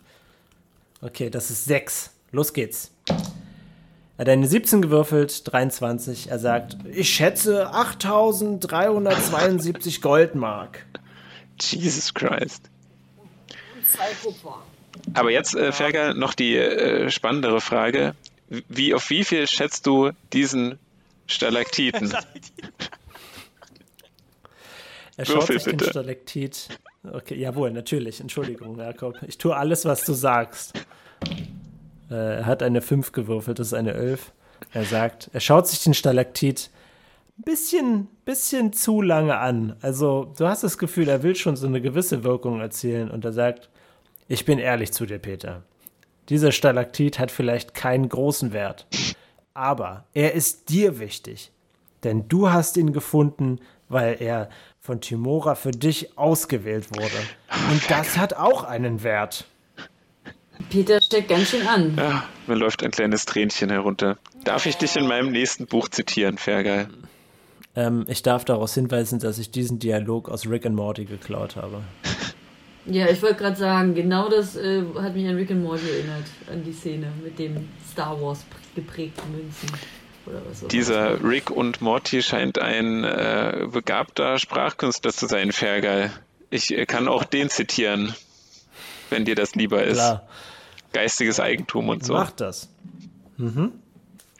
Okay, 1.01 1.29
das 1.29 1.51
ist 1.51 1.65
sechs. 1.65 2.11
Los 2.31 2.53
geht's. 2.53 2.91
Er 3.09 3.17
hat 4.19 4.29
eine 4.29 4.47
17 4.47 4.81
gewürfelt, 4.81 5.51
23. 5.51 6.29
Er 6.29 6.39
sagt, 6.39 6.77
ich 6.89 7.09
schätze 7.09 7.73
8372 7.73 10.01
Goldmark. 10.01 10.85
Jesus 11.59 12.13
Christ. 12.13 12.70
Zwei 13.93 14.13
Kupfer. 14.23 14.61
Aber 15.13 15.31
jetzt, 15.31 15.55
äh, 15.55 15.71
Ferger, 15.71 16.13
noch 16.13 16.33
die 16.33 16.55
äh, 16.57 17.09
spannendere 17.09 17.61
Frage. 17.61 18.15
Wie, 18.49 18.93
auf 18.93 19.09
wie 19.09 19.23
viel 19.23 19.47
schätzt 19.47 19.87
du 19.87 20.11
diesen 20.33 20.77
Stalaktiten? 21.27 22.13
Er 25.17 25.25
schaut 25.25 25.35
Würfel 25.35 25.59
sich 25.59 25.63
den 25.65 25.77
bitte. 25.77 25.91
Stalaktit. 25.91 26.79
Okay, 27.03 27.35
jawohl, 27.35 27.69
natürlich. 27.69 28.21
Entschuldigung, 28.21 28.79
Jakob. 28.79 29.17
Ich 29.27 29.37
tue 29.37 29.55
alles, 29.55 29.85
was 29.85 30.03
du 30.03 30.13
sagst. 30.13 30.73
Äh, 32.09 32.15
er 32.15 32.45
hat 32.45 32.63
eine 32.63 32.81
5 32.81 33.11
gewürfelt, 33.11 33.59
das 33.59 33.67
ist 33.67 33.73
eine 33.73 33.93
11. 33.93 34.31
Er 34.73 34.85
sagt, 34.85 35.29
er 35.33 35.39
schaut 35.39 35.67
sich 35.67 35.83
den 35.83 35.93
Stalaktit 35.93 36.71
ein 37.37 37.43
bisschen, 37.43 38.07
bisschen 38.25 38.73
zu 38.73 39.01
lange 39.01 39.37
an. 39.37 39.75
Also, 39.81 40.33
du 40.37 40.47
hast 40.47 40.63
das 40.63 40.77
Gefühl, 40.77 41.07
er 41.07 41.23
will 41.23 41.35
schon 41.35 41.55
so 41.55 41.67
eine 41.67 41.81
gewisse 41.81 42.23
Wirkung 42.23 42.59
erzielen 42.59 43.09
und 43.09 43.25
er 43.25 43.33
sagt, 43.33 43.69
ich 44.31 44.45
bin 44.45 44.59
ehrlich 44.59 44.93
zu 44.93 45.05
dir, 45.05 45.19
Peter. 45.19 45.63
Dieser 46.29 46.53
Stalaktit 46.53 47.19
hat 47.19 47.31
vielleicht 47.31 47.73
keinen 47.73 48.07
großen 48.07 48.53
Wert, 48.53 48.87
aber 49.53 50.05
er 50.13 50.33
ist 50.33 50.69
dir 50.69 50.99
wichtig. 50.99 51.51
Denn 52.03 52.29
du 52.29 52.49
hast 52.49 52.77
ihn 52.77 52.93
gefunden, 52.93 53.59
weil 53.89 54.15
er 54.21 54.49
von 54.79 55.01
Timora 55.01 55.55
für 55.55 55.71
dich 55.71 56.17
ausgewählt 56.17 56.95
wurde. 56.95 57.17
Und 57.71 57.91
das 57.91 58.17
hat 58.17 58.33
auch 58.33 58.63
einen 58.63 59.03
Wert. 59.03 59.45
Peter 60.69 61.01
steckt 61.01 61.27
ganz 61.27 61.49
schön 61.49 61.67
an. 61.67 61.95
Ja, 61.97 62.23
mir 62.47 62.55
läuft 62.55 62.83
ein 62.83 62.91
kleines 62.91 63.25
Tränchen 63.25 63.69
herunter. 63.69 64.17
Darf 64.45 64.65
ich 64.65 64.77
dich 64.77 64.95
in 64.95 65.07
meinem 65.07 65.31
nächsten 65.31 65.65
Buch 65.65 65.89
zitieren, 65.89 66.37
Fergal? 66.37 66.87
Ähm, 67.75 68.05
ich 68.07 68.23
darf 68.23 68.45
daraus 68.45 68.73
hinweisen, 68.73 69.19
dass 69.19 69.37
ich 69.37 69.51
diesen 69.51 69.79
Dialog 69.79 70.29
aus 70.29 70.47
Rick 70.47 70.65
and 70.65 70.75
Morty 70.75 71.03
geklaut 71.03 71.57
habe. 71.57 71.83
Ja, 72.85 73.07
ich 73.09 73.21
wollte 73.21 73.35
gerade 73.35 73.55
sagen, 73.55 73.93
genau 73.93 74.29
das 74.29 74.55
äh, 74.55 74.83
hat 74.99 75.15
mich 75.15 75.27
an 75.27 75.35
Rick 75.35 75.51
and 75.51 75.63
Morty 75.63 75.87
erinnert, 75.87 76.25
an 76.51 76.63
die 76.63 76.73
Szene 76.73 77.11
mit 77.23 77.37
dem 77.37 77.69
Star 77.91 78.19
Wars 78.19 78.43
geprägten 78.73 79.31
Münzen. 79.31 79.69
Oder 80.25 80.41
was 80.49 80.63
auch 80.63 80.67
Dieser. 80.67 81.23
Rick 81.23 81.51
und 81.51 81.81
Morty 81.81 82.21
scheint 82.21 82.59
ein 82.59 83.03
äh, 83.03 83.67
begabter 83.71 84.39
Sprachkünstler 84.39 85.13
zu 85.13 85.27
sein, 85.27 85.51
Fergal. 85.51 86.11
Ich 86.49 86.71
äh, 86.75 86.85
kann 86.85 87.07
auch 87.07 87.23
den 87.23 87.49
zitieren, 87.49 88.15
wenn 89.09 89.25
dir 89.25 89.35
das 89.35 89.55
lieber 89.55 89.83
ist. 89.83 89.97
Klar, 89.97 90.27
Geistiges 90.93 91.39
Eigentum 91.39 91.87
und 91.89 92.03
so. 92.03 92.13
mach 92.13 92.31
das. 92.31 92.69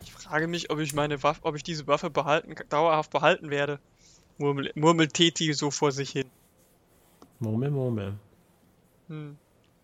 Ich 0.03 0.11
frage 0.11 0.47
mich, 0.47 0.69
ob 0.69 0.79
ich 0.79 0.93
meine 0.93 1.23
Waffe, 1.23 1.39
ob 1.43 1.55
ich 1.55 1.63
diese 1.63 1.87
Waffe 1.87 2.09
behalten, 2.09 2.55
dauerhaft 2.69 3.11
behalten 3.11 3.49
werde. 3.49 3.79
Murmel, 4.37 4.71
murmelt 4.75 5.13
Teti 5.13 5.53
so 5.53 5.71
vor 5.71 5.91
sich 5.91 6.09
hin. 6.09 6.25
Murmel, 7.39 7.71
murmel. 7.71 8.13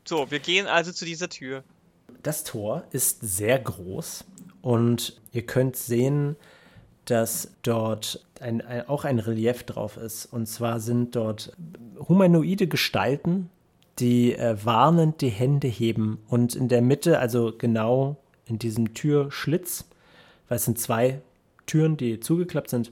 So, 0.05 0.31
wir 0.31 0.39
gehen 0.39 0.67
also 0.67 0.91
zu 0.91 1.05
dieser 1.05 1.29
Tür. 1.29 1.63
Das 2.23 2.43
Tor 2.43 2.85
ist 2.91 3.19
sehr 3.21 3.59
groß 3.59 4.25
und 4.61 5.19
ihr 5.31 5.45
könnt 5.45 5.75
sehen, 5.75 6.35
dass 7.05 7.51
dort 7.61 8.25
ein, 8.39 8.61
ein, 8.61 8.87
auch 8.87 9.05
ein 9.05 9.19
Relief 9.19 9.63
drauf 9.63 9.97
ist. 9.97 10.25
Und 10.25 10.47
zwar 10.47 10.79
sind 10.79 11.15
dort 11.15 11.53
humanoide 12.07 12.67
Gestalten, 12.67 13.49
die 13.99 14.33
äh, 14.33 14.57
warnend 14.63 15.21
die 15.21 15.29
Hände 15.29 15.67
heben. 15.67 16.19
Und 16.27 16.55
in 16.55 16.67
der 16.67 16.81
Mitte, 16.81 17.19
also 17.19 17.53
genau 17.57 18.17
in 18.45 18.59
diesem 18.59 18.93
Türschlitz, 18.93 19.85
weil 20.47 20.57
es 20.57 20.65
sind 20.65 20.79
zwei 20.79 21.21
Türen, 21.65 21.97
die 21.97 22.19
zugeklappt 22.19 22.69
sind, 22.69 22.91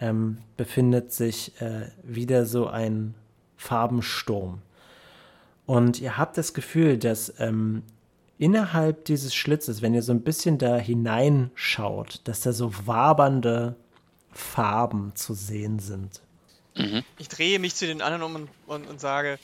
ähm, 0.00 0.38
befindet 0.56 1.12
sich 1.12 1.60
äh, 1.60 1.88
wieder 2.02 2.46
so 2.46 2.66
ein 2.66 3.14
Farbensturm. 3.56 4.60
Und 5.66 6.00
ihr 6.00 6.18
habt 6.18 6.36
das 6.36 6.54
Gefühl, 6.54 6.98
dass 6.98 7.32
ähm, 7.38 7.82
innerhalb 8.38 9.04
dieses 9.06 9.34
Schlitzes, 9.34 9.82
wenn 9.82 9.94
ihr 9.94 10.02
so 10.02 10.12
ein 10.12 10.22
bisschen 10.22 10.58
da 10.58 10.76
hineinschaut, 10.76 12.20
dass 12.24 12.42
da 12.42 12.52
so 12.52 12.72
wabernde 12.86 13.76
Farben 14.32 15.14
zu 15.14 15.32
sehen 15.34 15.78
sind. 15.78 16.20
Ich 17.18 17.28
drehe 17.28 17.58
mich 17.58 17.76
zu 17.76 17.86
den 17.86 18.02
anderen 18.02 18.22
um 18.22 18.34
und, 18.34 18.50
und, 18.66 18.86
und 18.88 19.00
sage, 19.00 19.38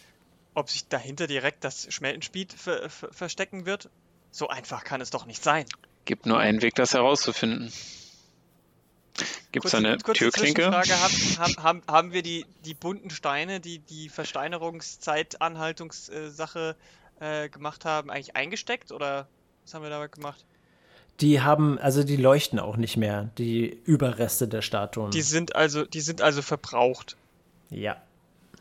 ob 0.55 0.69
sich 0.69 0.89
dahinter 0.89 1.29
direkt 1.29 1.63
das 1.63 1.93
Schmelzenspiel 1.93 2.47
ver, 2.55 2.91
ver, 2.91 3.13
verstecken 3.13 3.67
wird. 3.67 3.89
So 4.33 4.49
einfach 4.49 4.85
kann 4.85 5.01
es 5.01 5.11
doch 5.11 5.27
nicht 5.27 5.43
sein. 5.43 5.65
Gibt 6.05 6.27
nur 6.27 6.39
einen 6.39 6.61
Weg, 6.61 6.75
das 6.75 6.95
herauszufinden. 6.95 7.73
Gibt 9.53 9.67
es 9.67 9.75
eine 9.75 9.99
kurze 9.99 10.31
Türklinke? 10.31 10.67
Haben, 10.67 11.39
haben, 11.39 11.63
haben, 11.63 11.83
haben 11.89 12.13
wir 12.13 12.23
die, 12.23 12.47
die 12.65 12.75
bunten 12.75 13.11
Steine, 13.11 13.61
die 13.61 13.79
die 13.79 14.09
Versteinerungszeit-Anhaltungssache 14.09 16.75
äh, 17.21 17.49
gemacht 17.49 17.85
haben, 17.85 18.11
eigentlich 18.11 18.37
eingesteckt 18.37 18.93
oder 18.93 19.29
was 19.65 19.75
haben 19.75 19.83
wir 19.83 19.91
damit 19.91 20.13
gemacht? 20.13 20.45
Die 21.21 21.43
haben, 21.43 21.79
also 21.79 22.03
die 22.03 22.17
leuchten 22.17 22.59
auch 22.59 22.77
nicht 22.77 22.97
mehr, 22.97 23.31
die 23.37 23.69
Überreste 23.85 24.49
der 24.49 24.63
Statuen. 24.63 25.11
Die 25.11 25.23
sind 25.23 25.55
also, 25.55 25.85
die 25.85 26.01
sind 26.01 26.23
also 26.23 26.43
verbraucht. 26.43 27.17
ja. 27.69 27.97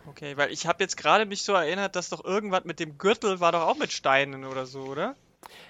Okay, 0.08 0.36
weil 0.38 0.52
ich 0.52 0.66
habe 0.66 0.84
jetzt 0.84 0.98
gerade 0.98 1.28
mich 1.28 1.44
so 1.44 1.54
erinnert, 1.54 1.96
dass 1.96 2.10
doch 2.10 2.26
irgendwas 2.26 2.66
mit 2.66 2.80
dem 2.80 2.98
Gürtel 2.98 3.40
war 3.40 3.52
doch 3.52 3.62
auch 3.62 3.78
mit 3.78 3.92
Steinen 3.92 4.44
oder 4.44 4.66
so, 4.66 4.82
oder? 4.82 5.16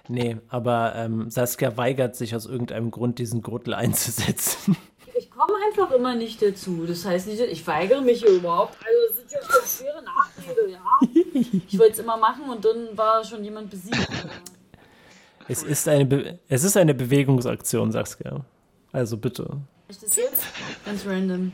Nee, 0.07 0.37
aber 0.49 0.93
ähm, 0.95 1.29
Saskia 1.29 1.77
weigert 1.77 2.15
sich 2.15 2.35
aus 2.35 2.45
irgendeinem 2.45 2.91
Grund, 2.91 3.19
diesen 3.19 3.41
Gürtel 3.41 3.73
einzusetzen. 3.73 4.75
Ich 5.17 5.29
komme 5.31 5.53
einfach 5.67 5.91
immer 5.91 6.15
nicht 6.15 6.41
dazu. 6.41 6.85
Das 6.87 7.03
heißt 7.03 7.27
nicht, 7.27 7.41
ich 7.41 7.67
weigere 7.67 8.01
mich 8.01 8.19
hier 8.19 8.29
überhaupt. 8.29 8.77
Also 8.79 8.99
das 9.09 9.17
sind 9.17 9.31
ja 9.31 9.39
eine 9.39 9.67
schwere 9.67 10.03
Nachrede, 10.03 10.71
ja. 10.71 11.63
Ich 11.67 11.77
wollte 11.77 11.93
es 11.93 11.99
immer 11.99 12.15
machen 12.15 12.49
und 12.49 12.63
dann 12.63 12.97
war 12.97 13.23
schon 13.25 13.43
jemand 13.43 13.69
besiegt. 13.69 13.97
es, 15.49 15.63
ist 15.63 15.89
eine 15.89 16.05
Be 16.05 16.39
es 16.47 16.63
ist 16.63 16.77
eine 16.77 16.93
Bewegungsaktion, 16.93 17.91
Saskia. 17.91 18.45
Also 18.93 19.17
bitte. 19.17 19.57
Ich 19.89 19.99
das 19.99 20.15
jetzt? 20.15 20.43
Ganz 20.85 21.05
random. 21.05 21.51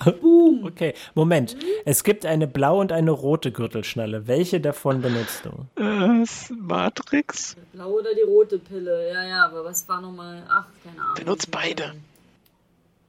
Okay, 0.00 0.94
Moment. 1.14 1.56
Es 1.84 2.04
gibt 2.04 2.26
eine 2.26 2.46
blaue 2.46 2.80
und 2.80 2.92
eine 2.92 3.10
rote 3.10 3.52
Gürtelschnalle. 3.52 4.26
Welche 4.26 4.60
davon 4.60 5.00
benutzt 5.00 5.42
du? 5.44 5.82
Äh, 5.82 6.24
Matrix? 6.54 7.56
Blaue 7.72 8.00
oder 8.00 8.14
die 8.14 8.22
rote 8.22 8.58
Pille? 8.58 9.12
Ja, 9.12 9.24
ja, 9.24 9.44
aber 9.46 9.64
was 9.64 9.88
war 9.88 10.00
nochmal? 10.00 10.42
Ach, 10.48 10.66
keine 10.82 11.00
Ahnung. 11.00 11.14
Benutzt 11.16 11.50
beide. 11.50 11.94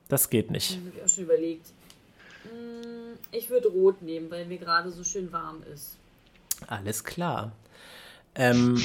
Das 0.09 0.29
geht 0.29 0.51
nicht. 0.51 0.77
Habe 0.77 0.91
ich 0.95 1.03
auch 1.03 1.09
schon 1.09 1.23
überlegt. 1.23 1.65
Hm, 2.43 3.17
Ich 3.31 3.49
würde 3.49 3.69
rot 3.69 4.01
nehmen, 4.01 4.29
weil 4.29 4.45
mir 4.45 4.57
gerade 4.57 4.91
so 4.91 5.03
schön 5.03 5.31
warm 5.31 5.63
ist. 5.73 5.97
Alles 6.67 7.03
klar. 7.03 7.51
Ähm, 8.35 8.81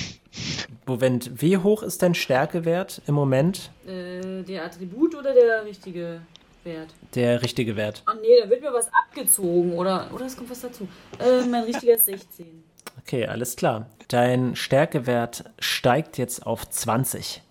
Moment, 0.86 1.42
wie 1.42 1.57
hoch 1.59 1.82
ist 1.82 2.03
dein 2.03 2.14
Stärkewert 2.14 3.03
im 3.07 3.14
Moment? 3.14 3.70
Äh, 3.86 4.42
der 4.42 4.64
Attribut 4.64 5.14
oder 5.14 5.34
der 5.34 5.64
richtige 5.64 6.20
Wert? 6.65 6.91
Der 7.15 7.43
richtige 7.43 7.77
Wert. 7.77 8.03
Oh 8.07 8.17
nee, 8.21 8.41
da 8.43 8.51
wird 8.51 8.63
mir 8.63 8.73
was 8.73 8.89
abgezogen 8.93 9.73
oder, 9.73 10.11
oder 10.13 10.27
es 10.27 10.37
kommt 10.37 10.51
was 10.51 10.61
dazu. 10.61 10.89
Äh, 11.19 11.47
mein 11.47 11.65
richtiger 11.65 11.95
ist 11.95 12.05
16. 12.05 12.65
Okay, 12.99 13.27
alles 13.27 13.57
klar. 13.57 13.87
Dein 14.09 14.57
Stärkewert 14.57 15.45
steigt 15.59 16.19
jetzt 16.19 16.47
auf 16.47 16.69
20. 16.69 17.43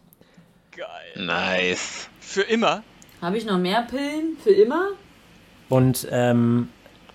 Geil. 0.76 0.88
Nice. 1.16 2.10
Für 2.20 2.44
immer? 2.44 2.84
Habe 3.22 3.38
ich 3.38 3.46
noch 3.46 3.58
mehr 3.58 3.82
Pillen? 3.90 4.38
Für 4.44 4.52
immer? 4.52 4.90
Und 5.68 6.08
ähm, 6.12 6.70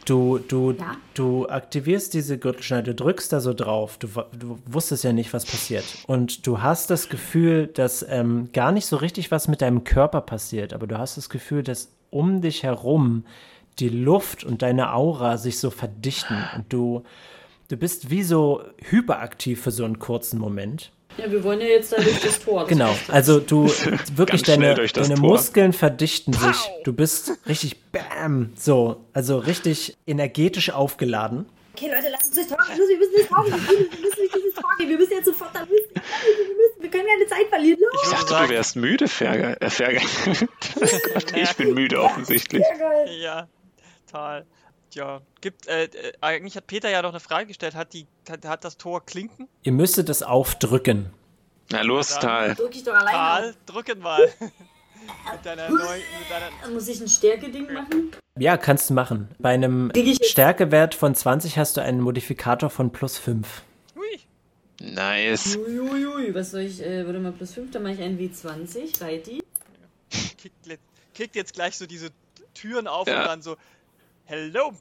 du, 0.04 0.38
du, 0.38 0.72
Ja? 0.72 0.96
du 1.14 1.48
aktivierst 1.48 2.14
diese 2.14 2.38
Gürtelschneide, 2.38 2.94
du 2.94 3.04
drückst 3.04 3.32
da 3.32 3.40
so 3.40 3.54
drauf. 3.54 3.98
Du, 3.98 4.08
du 4.38 4.58
wusstest 4.66 5.04
ja 5.04 5.12
nicht, 5.12 5.32
was 5.32 5.44
passiert. 5.44 5.84
Und 6.06 6.46
du 6.46 6.62
hast 6.62 6.90
das 6.90 7.08
Gefühl, 7.08 7.66
dass 7.66 8.04
ähm, 8.08 8.50
gar 8.52 8.72
nicht 8.72 8.86
so 8.86 8.96
richtig 8.96 9.30
was 9.30 9.48
mit 9.48 9.62
deinem 9.62 9.84
Körper 9.84 10.20
passiert, 10.20 10.72
aber 10.72 10.86
du 10.86 10.98
hast 10.98 11.16
das 11.16 11.28
Gefühl, 11.28 11.62
dass 11.62 11.90
um 12.10 12.40
dich 12.40 12.62
herum 12.62 13.24
die 13.78 13.88
Luft 13.88 14.44
und 14.44 14.62
deine 14.62 14.92
Aura 14.94 15.36
sich 15.36 15.58
so 15.58 15.70
verdichten. 15.70 16.36
Und 16.54 16.72
du, 16.72 17.02
du 17.68 17.76
bist 17.76 18.10
wie 18.10 18.22
so 18.22 18.62
hyperaktiv 18.88 19.62
für 19.62 19.72
so 19.72 19.84
einen 19.84 19.98
kurzen 19.98 20.38
Moment. 20.38 20.92
Ja, 21.16 21.30
wir 21.30 21.44
wollen 21.44 21.60
ja 21.60 21.66
jetzt 21.66 21.92
da 21.92 21.96
durch 21.96 22.20
das 22.20 22.40
Tor. 22.40 22.60
Das 22.60 22.68
Genau, 22.68 22.94
also 23.08 23.40
du 23.40 23.66
wirklich 24.16 24.42
deine, 24.42 24.74
deine. 24.74 25.16
Muskeln 25.16 25.72
verdichten 25.72 26.32
sich. 26.32 26.56
Du 26.84 26.92
bist 26.92 27.32
richtig 27.48 27.80
bam, 27.92 28.52
so, 28.56 29.04
also 29.12 29.38
richtig 29.38 29.96
energetisch 30.06 30.70
aufgeladen. 30.70 31.46
Okay, 31.76 31.90
Leute, 31.92 32.08
lasst 32.10 32.26
uns 32.26 32.34
durchs 32.34 32.48
Tor 32.48 32.58
gehen. 32.66 32.78
Los, 32.78 32.88
Wir 32.88 32.98
müssen 32.98 33.12
durchs 33.14 33.28
Tor 33.28 33.44
gehen. 33.44 33.54
Wir 33.54 34.00
müssen 34.00 34.16
durch 34.16 34.32
dieses 34.32 34.54
Tor 34.54 34.70
gehen. 34.78 34.88
Wir 34.88 34.96
müssen 34.98 35.12
jetzt 35.12 35.24
sofort 35.24 35.50
da 35.54 35.60
müssen. 35.60 35.90
Wir 35.92 36.56
müssen. 36.56 36.82
Wir 36.82 36.90
können 36.90 37.06
keine 37.06 37.26
Zeit 37.26 37.48
verlieren. 37.48 37.80
Los. 37.80 38.02
Ich 38.04 38.10
dachte, 38.10 38.46
du 38.46 38.48
wärst 38.50 38.76
müde, 38.76 39.08
Ferger. 39.08 39.60
Äh, 39.60 39.70
Ferger. 39.70 40.00
Gott, 41.14 41.36
ich 41.36 41.52
bin 41.56 41.74
müde 41.74 42.00
offensichtlich. 42.00 42.62
Ja, 43.20 43.48
total. 44.06 44.46
Ja, 44.94 45.20
gibt, 45.40 45.66
äh, 45.66 45.84
äh, 45.84 46.12
eigentlich 46.20 46.56
hat 46.56 46.66
Peter 46.66 46.88
ja 46.90 47.02
noch 47.02 47.10
eine 47.10 47.20
Frage 47.20 47.46
gestellt. 47.46 47.74
Hat, 47.74 47.92
die, 47.92 48.06
hat, 48.28 48.44
hat 48.44 48.64
das 48.64 48.76
Tor 48.76 49.04
Klinken? 49.04 49.48
Ihr 49.62 49.72
müsstet 49.72 50.08
es 50.08 50.22
aufdrücken. 50.22 51.10
Na 51.70 51.82
los, 51.82 52.08
Dann- 52.10 52.20
Tal. 52.20 52.54
Drück 52.54 52.74
ich 52.76 52.84
doch 52.84 52.94
alleine. 52.94 53.10
Karl, 53.16 53.54
drücken 53.66 53.98
mal. 54.00 54.20
mit 54.40 55.44
deiner 55.44 55.68
neuen, 55.68 55.80
mit 56.18 56.30
deiner, 56.30 56.72
Muss 56.72 56.88
ich 56.88 57.00
ein 57.00 57.08
Stärke-Ding 57.08 57.72
machen? 57.72 58.12
Ja, 58.38 58.56
kannst 58.56 58.90
du 58.90 58.94
machen. 58.94 59.28
Bei 59.38 59.50
einem 59.50 59.90
Stärkewert 60.22 60.94
von 60.94 61.14
20 61.14 61.58
hast 61.58 61.76
du 61.76 61.82
einen 61.82 62.00
Modifikator 62.00 62.70
von 62.70 62.92
plus 62.92 63.18
5. 63.18 63.62
hui, 63.96 64.20
Nice. 64.80 65.56
Uiuiui, 65.56 66.34
was 66.34 66.50
soll 66.52 66.60
ich, 66.62 66.82
äh, 66.82 67.04
warte 67.06 67.18
mal, 67.20 67.32
plus 67.32 67.52
5, 67.54 67.70
dann 67.70 67.82
mache 67.82 67.94
ich 67.94 68.00
einen 68.02 68.18
W20, 68.18 69.00
Reiti. 69.00 69.42
kickt, 70.10 70.78
kickt 71.14 71.36
jetzt 71.36 71.54
gleich 71.54 71.76
so 71.76 71.86
diese 71.86 72.10
Türen 72.54 72.86
auf 72.86 73.06
Ja. 73.08 73.20
und 73.22 73.26
dann 73.28 73.42
so, 73.42 73.56
hello, 74.26 74.72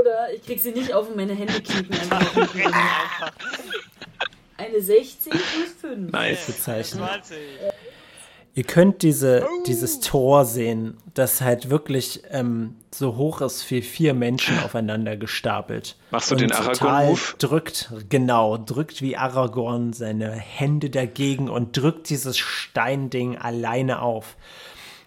Oder 0.00 0.32
ich 0.34 0.42
krieg 0.42 0.60
sie 0.60 0.72
nicht 0.72 0.92
auf 0.92 1.08
und 1.08 1.16
meine 1.16 1.34
Hände 1.34 1.60
knicken 1.60 1.94
einfach. 1.94 2.46
Eine 4.56 4.80
16 4.80 5.32
plus 5.32 5.72
5. 5.80 6.12
Nice. 6.12 6.46
Bezeichnet. 6.46 7.02
20. 7.02 7.38
Ihr 8.56 8.62
könnt 8.62 9.02
diese, 9.02 9.44
dieses 9.66 9.98
Tor 9.98 10.44
sehen, 10.44 10.96
das 11.12 11.40
halt 11.40 11.70
wirklich 11.70 12.22
ähm, 12.30 12.76
so 12.92 13.16
hoch 13.16 13.40
ist 13.40 13.68
wie 13.72 13.82
vier 13.82 14.14
Menschen 14.14 14.56
aufeinander 14.60 15.16
gestapelt. 15.16 15.96
Machst 16.12 16.30
du 16.30 16.36
Und 16.36 16.40
den 16.40 16.52
Aragorn-Move? 16.52 17.34
drückt, 17.38 17.90
genau, 18.08 18.56
drückt 18.56 19.02
wie 19.02 19.16
Aragorn 19.16 19.92
seine 19.92 20.30
Hände 20.30 20.88
dagegen 20.88 21.50
und 21.50 21.76
drückt 21.76 22.08
dieses 22.10 22.38
Steinding 22.38 23.36
alleine 23.36 24.00
auf. 24.00 24.36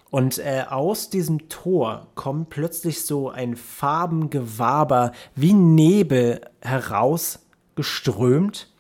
Und 0.10 0.38
äh, 0.38 0.64
aus 0.70 1.10
diesem 1.10 1.50
Tor 1.50 2.08
kommt 2.16 2.50
plötzlich 2.50 3.04
so 3.04 3.30
ein 3.30 3.58
Farbengewaber 3.58 5.12
wie 5.36 5.52
Nebel 5.54 6.40
herausgeströmt. 6.62 8.72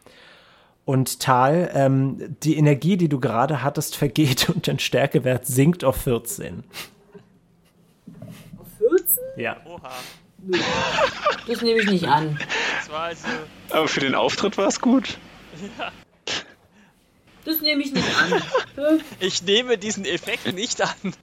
Und 0.86 1.20
Tal, 1.20 1.70
ähm, 1.74 2.38
die 2.44 2.56
Energie, 2.56 2.96
die 2.96 3.10
du 3.10 3.20
gerade 3.20 3.62
hattest, 3.62 3.98
vergeht 3.98 4.48
und 4.56 4.70
dein 4.70 4.80
Stärkewert 4.80 5.46
sinkt 5.46 5.84
auf 5.84 5.98
14. 5.98 6.64
Auf 8.58 8.68
14? 8.78 9.18
Ja. 9.36 9.58
Oha, 9.66 9.92
Das 11.46 11.62
nehme 11.62 11.82
ich 11.82 11.90
nicht 11.90 12.08
an. 12.08 12.40
das 12.80 12.90
war 12.90 13.02
also, 13.02 13.28
Aber 13.72 13.90
für 13.90 14.00
den 14.00 14.16
Auftritt 14.16 14.58
war 14.58 14.68
es 14.68 14.80
gut. 14.80 15.18
Das 17.48 17.62
nehme 17.62 17.82
ich 17.82 17.94
nicht 17.94 18.06
an. 18.20 18.42
Ich 19.20 19.42
nehme 19.42 19.78
diesen 19.78 20.04
Effekt 20.06 20.54
nicht 20.54 20.82
an. 20.82 21.14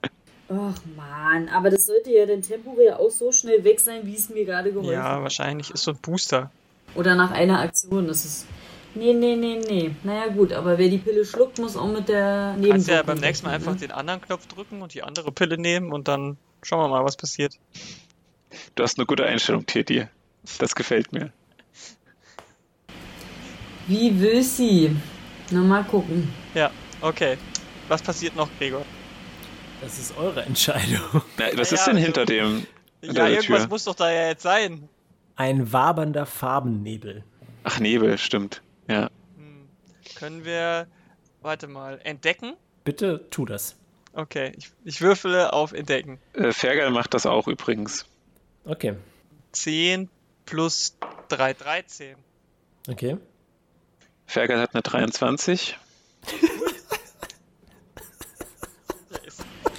Ach 0.49 0.79
man, 0.97 1.47
aber 1.49 1.69
das 1.69 1.85
sollte 1.85 2.11
ja 2.11 2.25
dann 2.25 2.41
temporär 2.41 2.99
auch 2.99 3.11
so 3.11 3.31
schnell 3.31 3.63
weg 3.63 3.79
sein, 3.79 4.01
wie 4.05 4.15
es 4.15 4.29
mir 4.29 4.43
gerade 4.43 4.71
geholfen 4.73 4.91
Ja, 4.91 5.15
hat. 5.15 5.21
wahrscheinlich 5.21 5.69
ist 5.69 5.83
so 5.83 5.91
ein 5.91 5.97
Booster. 6.01 6.51
Oder 6.95 7.13
nach 7.15 7.31
einer 7.31 7.59
Aktion. 7.59 8.07
Das 8.07 8.25
ist. 8.25 8.47
Nee, 8.95 9.13
nee, 9.13 9.35
nee, 9.35 9.61
nee. 9.67 9.91
Naja 10.03 10.27
gut, 10.27 10.51
aber 10.51 10.77
wer 10.79 10.89
die 10.89 10.97
Pille 10.97 11.25
schluckt, 11.25 11.59
muss 11.59 11.77
auch 11.77 11.87
mit 11.87 12.09
der 12.09 12.57
Kannst 12.67 12.87
ja 12.87 13.03
beim 13.03 13.19
nächsten 13.19 13.45
Mal 13.45 13.51
rechnen, 13.53 13.67
einfach 13.69 13.81
ne? 13.81 13.87
den 13.87 13.91
anderen 13.91 14.21
Knopf 14.21 14.47
drücken 14.47 14.81
und 14.81 14.93
die 14.93 15.03
andere 15.03 15.31
Pille 15.31 15.57
nehmen 15.59 15.93
und 15.93 16.07
dann 16.07 16.37
schauen 16.63 16.79
wir 16.79 16.87
mal, 16.87 17.03
was 17.05 17.17
passiert. 17.17 17.59
Du 18.73 18.83
hast 18.83 18.97
eine 18.97 19.05
gute 19.05 19.25
Einstellung, 19.25 19.65
Teti. 19.65 20.07
Das 20.57 20.73
gefällt 20.73 21.11
mir. 21.11 21.31
Wie 23.87 24.19
will 24.19 24.41
sie? 24.41 24.95
Na, 25.51 25.61
mal 25.61 25.83
gucken. 25.83 26.31
Ja, 26.53 26.71
okay. 27.01 27.37
Was 27.87 28.01
passiert 28.01 28.35
noch, 28.35 28.49
Gregor? 28.57 28.83
Das 29.81 29.99
ist 29.99 30.17
eure 30.17 30.43
Entscheidung. 30.43 31.01
Na, 31.37 31.45
was 31.55 31.71
Ja, 31.71 31.77
ist 31.77 31.85
denn 31.87 31.95
also- 31.97 32.05
hinter 32.05 32.25
dem? 32.25 32.59
Ja, 33.01 33.07
hinter 33.07 33.13
der 33.25 33.29
irgendwas 33.29 33.61
Tür? 33.61 33.69
muss 33.69 33.83
doch 33.83 33.95
da 33.95 34.11
ja 34.11 34.27
jetzt 34.29 34.41
sein. 34.43 34.89
Ein 35.35 35.71
wabernder 35.71 36.25
Farbennebel. 36.25 37.23
Ach, 37.63 37.79
Nebel, 37.79 38.17
stimmt. 38.17 38.61
Ja. 38.87 39.09
Hm. 39.37 39.67
Können 40.15 40.45
wir, 40.45 40.87
warte 41.41 41.67
mal, 41.67 41.99
entdecken? 42.03 42.53
Bitte 42.83 43.25
tu 43.29 43.45
das. 43.45 43.75
Okay, 44.13 44.53
ich, 44.57 44.71
ich 44.85 45.01
würfele 45.01 45.51
auf 45.51 45.73
entdecken. 45.73 46.19
Äh, 46.33 46.53
Fergal 46.53 46.89
macht 46.89 47.13
das 47.13 47.25
auch 47.25 47.47
übrigens. 47.47 48.05
Okay. 48.63 48.95
10 49.51 50.09
plus 50.45 50.97
3, 51.27 51.53
13. 51.53 52.15
Okay. 52.87 53.17
Fergal 54.25 54.59
hat 54.59 54.73
eine 54.73 54.81
23. 54.81 55.77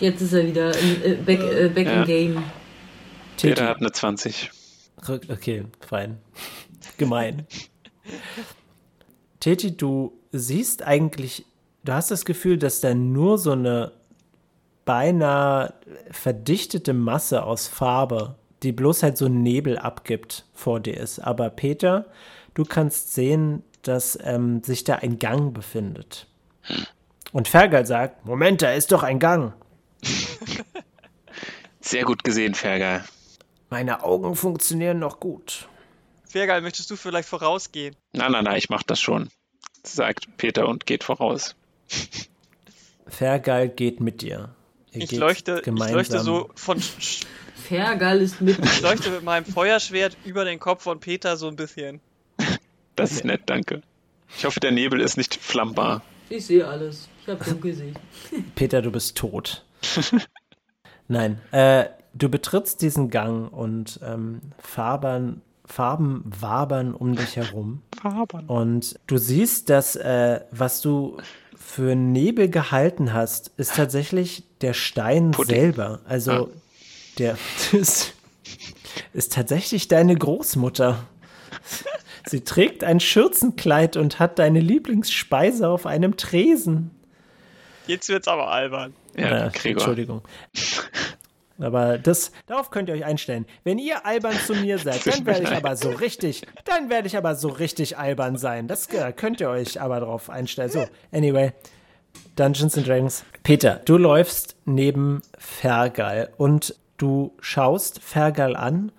Jetzt 0.01 0.21
ist 0.21 0.33
er 0.35 0.47
wieder 0.47 0.77
in, 0.79 1.03
äh, 1.03 1.15
back, 1.15 1.41
äh, 1.41 1.69
back 1.69 1.87
Ja. 1.87 2.01
in 2.03 2.07
game. 2.07 2.43
Peter 3.41 3.69
hat 3.69 3.79
eine 3.79 3.93
20. 3.93 4.51
Rück- 5.03 5.31
Okay, 5.33 5.65
fein. 5.87 6.19
Gemein. 6.99 7.47
Teti, 9.41 9.77
du 9.77 10.13
siehst 10.33 10.83
eigentlich, 10.83 11.45
du 11.85 11.93
hast 11.93 12.11
das 12.11 12.25
Gefühl, 12.25 12.59
dass 12.59 12.81
da 12.81 12.95
nur 12.95 13.39
so 13.39 13.53
eine 13.53 13.93
beinahe 14.85 15.75
verdichtete 16.11 16.93
Masse 16.93 17.43
aus 17.43 17.67
Farbe, 17.69 18.37
die 18.63 18.73
bloß 18.73 19.03
halt 19.03 19.17
so 19.19 19.27
einen 19.27 19.43
Nebel 19.43 19.79
abgibt, 19.79 20.45
vor 20.55 20.81
dir 20.81 20.97
ist. 20.97 21.19
Aber 21.21 21.51
Peter, 21.51 22.07
du 22.55 22.65
kannst 22.65 23.13
sehen, 23.15 23.63
dass 23.89 24.19
ähm, 24.23 24.63
sich 24.63 24.85
da 24.85 24.97
ein 24.97 25.19
Gang 25.19 25.53
befindet. 25.55 26.27
Und 27.33 27.49
Fergal 27.49 27.87
sagt, 27.87 28.25
Moment, 28.25 28.63
da 28.63 28.73
ist 28.73 28.93
doch 28.93 29.03
ein 29.03 29.19
Gang. 29.19 29.53
Sehr 31.81 32.05
gut 32.05 32.25
gesehen, 32.25 32.55
Fergal. 32.55 33.05
Meine 33.71 34.03
Augen 34.03 34.35
funktionieren 34.37 34.99
noch 34.99 35.21
gut. 35.21 35.69
Sehr 36.25 36.47
geil, 36.47 36.61
möchtest 36.61 36.91
du 36.91 36.97
vielleicht 36.97 37.29
vorausgehen? 37.29 37.95
Nein, 38.13 38.33
nein, 38.33 38.45
nein, 38.45 38.57
ich 38.57 38.69
mach 38.69 38.83
das 38.83 39.01
schon, 39.01 39.29
sagt 39.83 40.37
Peter 40.37 40.69
und 40.69 40.87
geht 40.87 41.05
voraus. 41.05 41.55
Fergal 43.07 43.69
geht 43.69 44.01
mit 44.01 44.23
dir. 44.23 44.55
Ihr 44.93 45.03
Ich 45.03 45.11
geht 45.11 45.19
leuchte, 45.21 45.57
ich 45.59 45.63
gemeinsam. 45.63 45.97
leuchte 45.97 46.21
so 46.21 46.51
von, 46.55 46.79
ich 46.79 47.25
Fergal 47.55 48.21
ist 48.21 48.41
mit. 48.41 48.59
leuchte 48.83 49.11
mit 49.11 49.23
meinem 49.23 49.45
Feuerschwert 49.45 50.17
über 50.25 50.45
den 50.45 50.59
Kopf 50.59 50.83
von 50.83 51.01
Peter 51.01 51.37
so 51.37 51.49
ein 51.49 51.57
bisschen. 51.57 52.01
Das 52.97 53.13
ist 53.13 53.25
nett, 53.25 53.43
danke. 53.47 53.83
Ich 54.37 54.45
hoffe, 54.45 54.59
der 54.61 54.73
Nebel 54.73 55.01
ist 55.01 55.17
nicht 55.17 55.35
flammbar. 55.37 56.03
Ich 56.29 56.47
sehe 56.47 56.67
alles. 56.67 57.09
Ich 57.23 57.29
habe 57.29 57.45
Dunkelsicht. 57.45 57.99
Peter, 58.55 58.83
du 58.83 58.91
bist 58.91 59.17
tot. 59.17 59.65
Nein, 61.09 61.41
äh, 61.53 61.85
du 62.15 62.29
betrittst 62.29 62.83
diesen 62.83 63.11
Gang 63.11 63.53
und 63.53 64.01
ähm, 64.03 64.41
Fabern, 64.59 65.43
Farben 65.65 66.25
wabern 66.41 66.95
um 66.95 67.15
dich 67.15 67.37
herum. 67.37 67.83
Fabern. 68.01 68.47
Und 68.47 68.99
du 69.07 69.19
siehst, 69.19 69.71
dass 69.71 69.95
äh, 69.97 70.41
was 70.51 70.81
du 70.81 71.19
für 71.55 71.95
Nebel 71.95 72.49
gehalten 72.49 73.13
hast, 73.13 73.53
ist 73.57 73.75
tatsächlich 73.77 74.45
der 74.61 74.73
Stein 74.73 75.31
Pudding. 75.33 75.55
selber. 75.57 76.01
Also 76.07 76.33
Ah. 76.33 76.47
der 77.19 77.39
ist, 77.73 78.15
ist 79.13 79.33
tatsächlich 79.33 79.89
deine 79.89 80.17
Großmutter. 80.17 81.05
Sie 82.29 82.41
trägt 82.43 82.83
ein 82.83 83.01
Schürzenkleid 83.01 83.97
und 83.97 84.19
hat 84.19 84.39
deine 84.39 84.61
Lieblingsspeise 84.61 85.69
auf 85.69 85.87
einem 85.87 86.17
Tresen. 86.17 86.91
Jetzt 87.87 88.09
wird's 88.09 88.27
aber 88.27 88.51
albern. 88.51 88.95
Ja, 89.17 89.49
Gregor. 89.49 89.83
Entschuldigung. 89.83 90.23
Aber 91.59 91.99
das, 91.99 92.33
darauf 92.47 92.71
könnt 92.71 92.89
ihr 92.89 92.97
euch 92.97 93.05
einstellen. 93.05 93.47
Wenn 93.65 93.79
ihr 93.79 94.05
albern 94.05 94.37
zu 94.45 94.55
mir 94.55 94.79
seid, 94.79 95.07
dann 95.07 95.25
werde 95.25 95.45
ich 95.45 95.53
aber 95.53 95.77
so 95.77 95.91
richtig, 95.91 96.43
dann 96.65 96.91
werde 96.91 97.07
ich 97.07 97.17
aber 97.17 97.35
so 97.35 97.49
richtig 97.49 97.97
albern 97.97 98.37
sein. 98.37 98.69
Das 98.69 98.89
könnt 99.17 99.41
ihr 99.41 99.49
euch 99.49 99.81
aber 99.81 100.01
darauf 100.01 100.29
einstellen. 100.29 100.71
So, 100.71 100.87
anyway. 101.13 101.53
Dungeons 102.35 102.77
and 102.77 102.87
Dragons. 102.87 103.25
Peter, 103.43 103.81
du 103.85 103.97
läufst 103.97 104.57
neben 104.65 105.23
Fergal 105.39 106.31
und 106.37 106.75
du 106.97 107.35
schaust 107.41 108.03
Fergal 108.03 108.57
an 108.57 108.91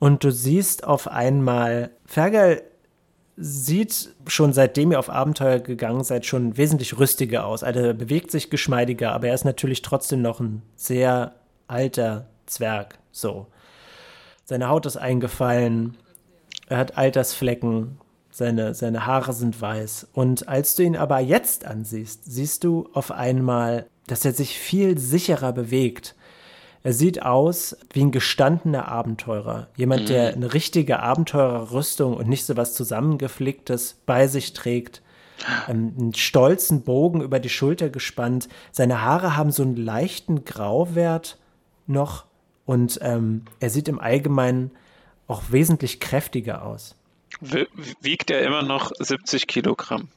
und 0.00 0.24
du 0.24 0.32
siehst 0.32 0.82
auf 0.84 1.06
einmal, 1.06 1.90
Fergal 2.06 2.62
sieht 3.36 4.10
schon 4.26 4.52
seitdem 4.52 4.92
ihr 4.92 4.98
auf 4.98 5.08
Abenteuer 5.08 5.60
gegangen 5.60 6.04
seid 6.04 6.26
schon 6.26 6.56
wesentlich 6.56 6.98
rüstiger 6.98 7.46
aus. 7.46 7.62
Also 7.62 7.80
er 7.80 7.94
bewegt 7.94 8.30
sich 8.30 8.50
geschmeidiger, 8.50 9.12
aber 9.12 9.28
er 9.28 9.34
ist 9.34 9.44
natürlich 9.44 9.82
trotzdem 9.82 10.22
noch 10.22 10.40
ein 10.40 10.62
sehr 10.74 11.34
alter 11.68 12.26
Zwerg. 12.46 12.98
So. 13.12 13.46
Seine 14.44 14.68
Haut 14.68 14.86
ist 14.86 14.96
eingefallen, 14.96 15.96
er 16.66 16.78
hat 16.78 16.96
Altersflecken, 16.96 17.98
seine, 18.30 18.74
seine 18.74 19.06
Haare 19.06 19.32
sind 19.32 19.60
weiß. 19.60 20.08
Und 20.12 20.48
als 20.48 20.74
du 20.76 20.82
ihn 20.82 20.96
aber 20.96 21.20
jetzt 21.20 21.66
ansiehst, 21.66 22.24
siehst 22.24 22.64
du 22.64 22.88
auf 22.94 23.10
einmal, 23.10 23.86
dass 24.06 24.24
er 24.24 24.32
sich 24.32 24.58
viel 24.58 24.98
sicherer 24.98 25.52
bewegt. 25.52 26.14
Er 26.82 26.94
sieht 26.94 27.22
aus 27.22 27.76
wie 27.92 28.00
ein 28.00 28.10
gestandener 28.10 28.88
Abenteurer. 28.88 29.68
Jemand, 29.76 30.08
der 30.08 30.32
eine 30.32 30.54
richtige 30.54 31.00
Abenteurerrüstung 31.00 32.14
und 32.14 32.28
nicht 32.28 32.46
so 32.46 32.56
was 32.56 32.74
zusammengeflicktes 32.74 34.00
bei 34.06 34.26
sich 34.26 34.54
trägt. 34.54 35.02
Ähm, 35.68 35.94
einen 35.98 36.14
stolzen 36.14 36.82
Bogen 36.82 37.20
über 37.20 37.38
die 37.38 37.50
Schulter 37.50 37.90
gespannt. 37.90 38.48
Seine 38.72 39.02
Haare 39.02 39.36
haben 39.36 39.52
so 39.52 39.62
einen 39.62 39.76
leichten 39.76 40.44
Grauwert 40.44 41.38
noch 41.86 42.24
Und 42.64 42.98
ähm, 43.02 43.44
er 43.58 43.68
sieht 43.68 43.88
im 43.88 43.98
Allgemeinen 43.98 44.70
auch 45.26 45.42
wesentlich 45.50 46.00
kräftiger 46.00 46.64
aus. 46.64 46.94
Wiegt 48.00 48.30
er 48.30 48.42
immer 48.42 48.62
noch 48.62 48.92
70 48.98 49.46
Kilogramm? 49.46 50.08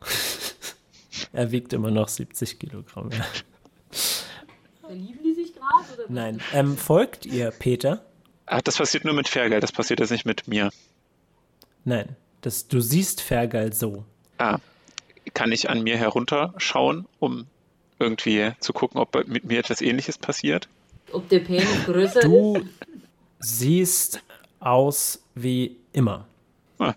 er 1.32 1.50
wiegt 1.50 1.72
immer 1.72 1.90
noch 1.90 2.08
70 2.08 2.58
Kilogramm, 2.58 3.10
ja. 3.10 3.24
Nein. 6.08 6.40
Ähm, 6.52 6.76
folgt 6.76 7.26
ihr, 7.26 7.50
Peter? 7.50 8.04
Ach, 8.46 8.60
das 8.60 8.76
passiert 8.76 9.04
nur 9.04 9.14
mit 9.14 9.28
Fergal, 9.28 9.60
das 9.60 9.72
passiert 9.72 10.00
jetzt 10.00 10.10
nicht 10.10 10.26
mit 10.26 10.48
mir. 10.48 10.70
Nein, 11.84 12.16
das, 12.40 12.68
du 12.68 12.80
siehst 12.80 13.20
Fergal 13.20 13.72
so. 13.72 14.04
Ah, 14.38 14.58
kann 15.32 15.52
ich 15.52 15.70
an 15.70 15.82
mir 15.82 15.96
herunterschauen, 15.96 17.06
um 17.20 17.46
irgendwie 17.98 18.52
zu 18.60 18.72
gucken, 18.72 19.00
ob 19.00 19.26
mit 19.28 19.44
mir 19.44 19.58
etwas 19.58 19.80
ähnliches 19.80 20.18
passiert? 20.18 20.68
Ob 21.12 21.28
der 21.28 21.40
Penis 21.40 21.66
größer 21.86 22.20
du 22.20 22.56
ist? 22.56 22.64
Du 22.64 22.68
siehst 23.38 24.22
aus 24.60 25.22
wie 25.34 25.76
immer. 25.92 26.26
Ah, 26.78 26.94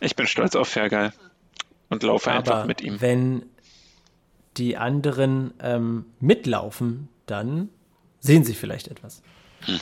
ich 0.00 0.16
bin 0.16 0.26
stolz 0.26 0.56
auf 0.56 0.68
Fergal 0.68 1.12
und 1.88 2.02
laufe 2.02 2.30
Aber 2.30 2.38
einfach 2.38 2.66
mit 2.66 2.80
ihm. 2.82 3.00
Wenn 3.00 3.46
die 4.56 4.76
anderen 4.76 5.54
ähm, 5.60 6.06
mitlaufen, 6.20 7.08
dann 7.26 7.70
sehen 8.22 8.44
sie 8.44 8.54
vielleicht 8.54 8.88
etwas. 8.88 9.22
Hm. 9.66 9.80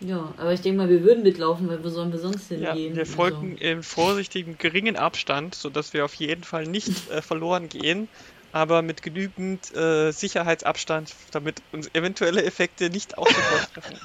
Ja, 0.00 0.32
aber 0.36 0.52
ich 0.52 0.60
denke 0.60 0.78
mal, 0.78 0.88
wir 0.88 1.02
würden 1.02 1.24
mitlaufen, 1.24 1.68
weil 1.68 1.82
wo 1.82 1.88
sollen 1.88 2.12
wir 2.12 2.20
sonst 2.20 2.48
hingehen? 2.48 2.92
Ja, 2.92 2.96
wir 2.96 3.06
folgen 3.06 3.52
also. 3.54 3.64
im 3.64 3.82
vorsichtigen, 3.82 4.56
geringen 4.56 4.96
Abstand, 4.96 5.56
sodass 5.56 5.92
wir 5.92 6.04
auf 6.04 6.14
jeden 6.14 6.44
Fall 6.44 6.66
nicht 6.66 7.10
äh, 7.10 7.20
verloren 7.20 7.68
gehen, 7.68 8.08
aber 8.52 8.82
mit 8.82 9.02
genügend 9.02 9.74
äh, 9.74 10.12
Sicherheitsabstand, 10.12 11.14
damit 11.32 11.62
uns 11.72 11.90
eventuelle 11.94 12.44
Effekte 12.44 12.90
nicht 12.90 13.18
auch 13.18 13.26
sofort 13.26 13.74
treffen. 13.74 13.98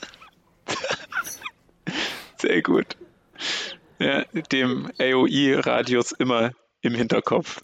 Sehr 2.38 2.61
gut. 2.64 2.97
Ja, 3.99 4.24
dem 4.51 4.91
AOI-Radius 4.99 6.11
immer 6.14 6.51
im 6.82 6.95
Hinterkopf. 6.95 7.61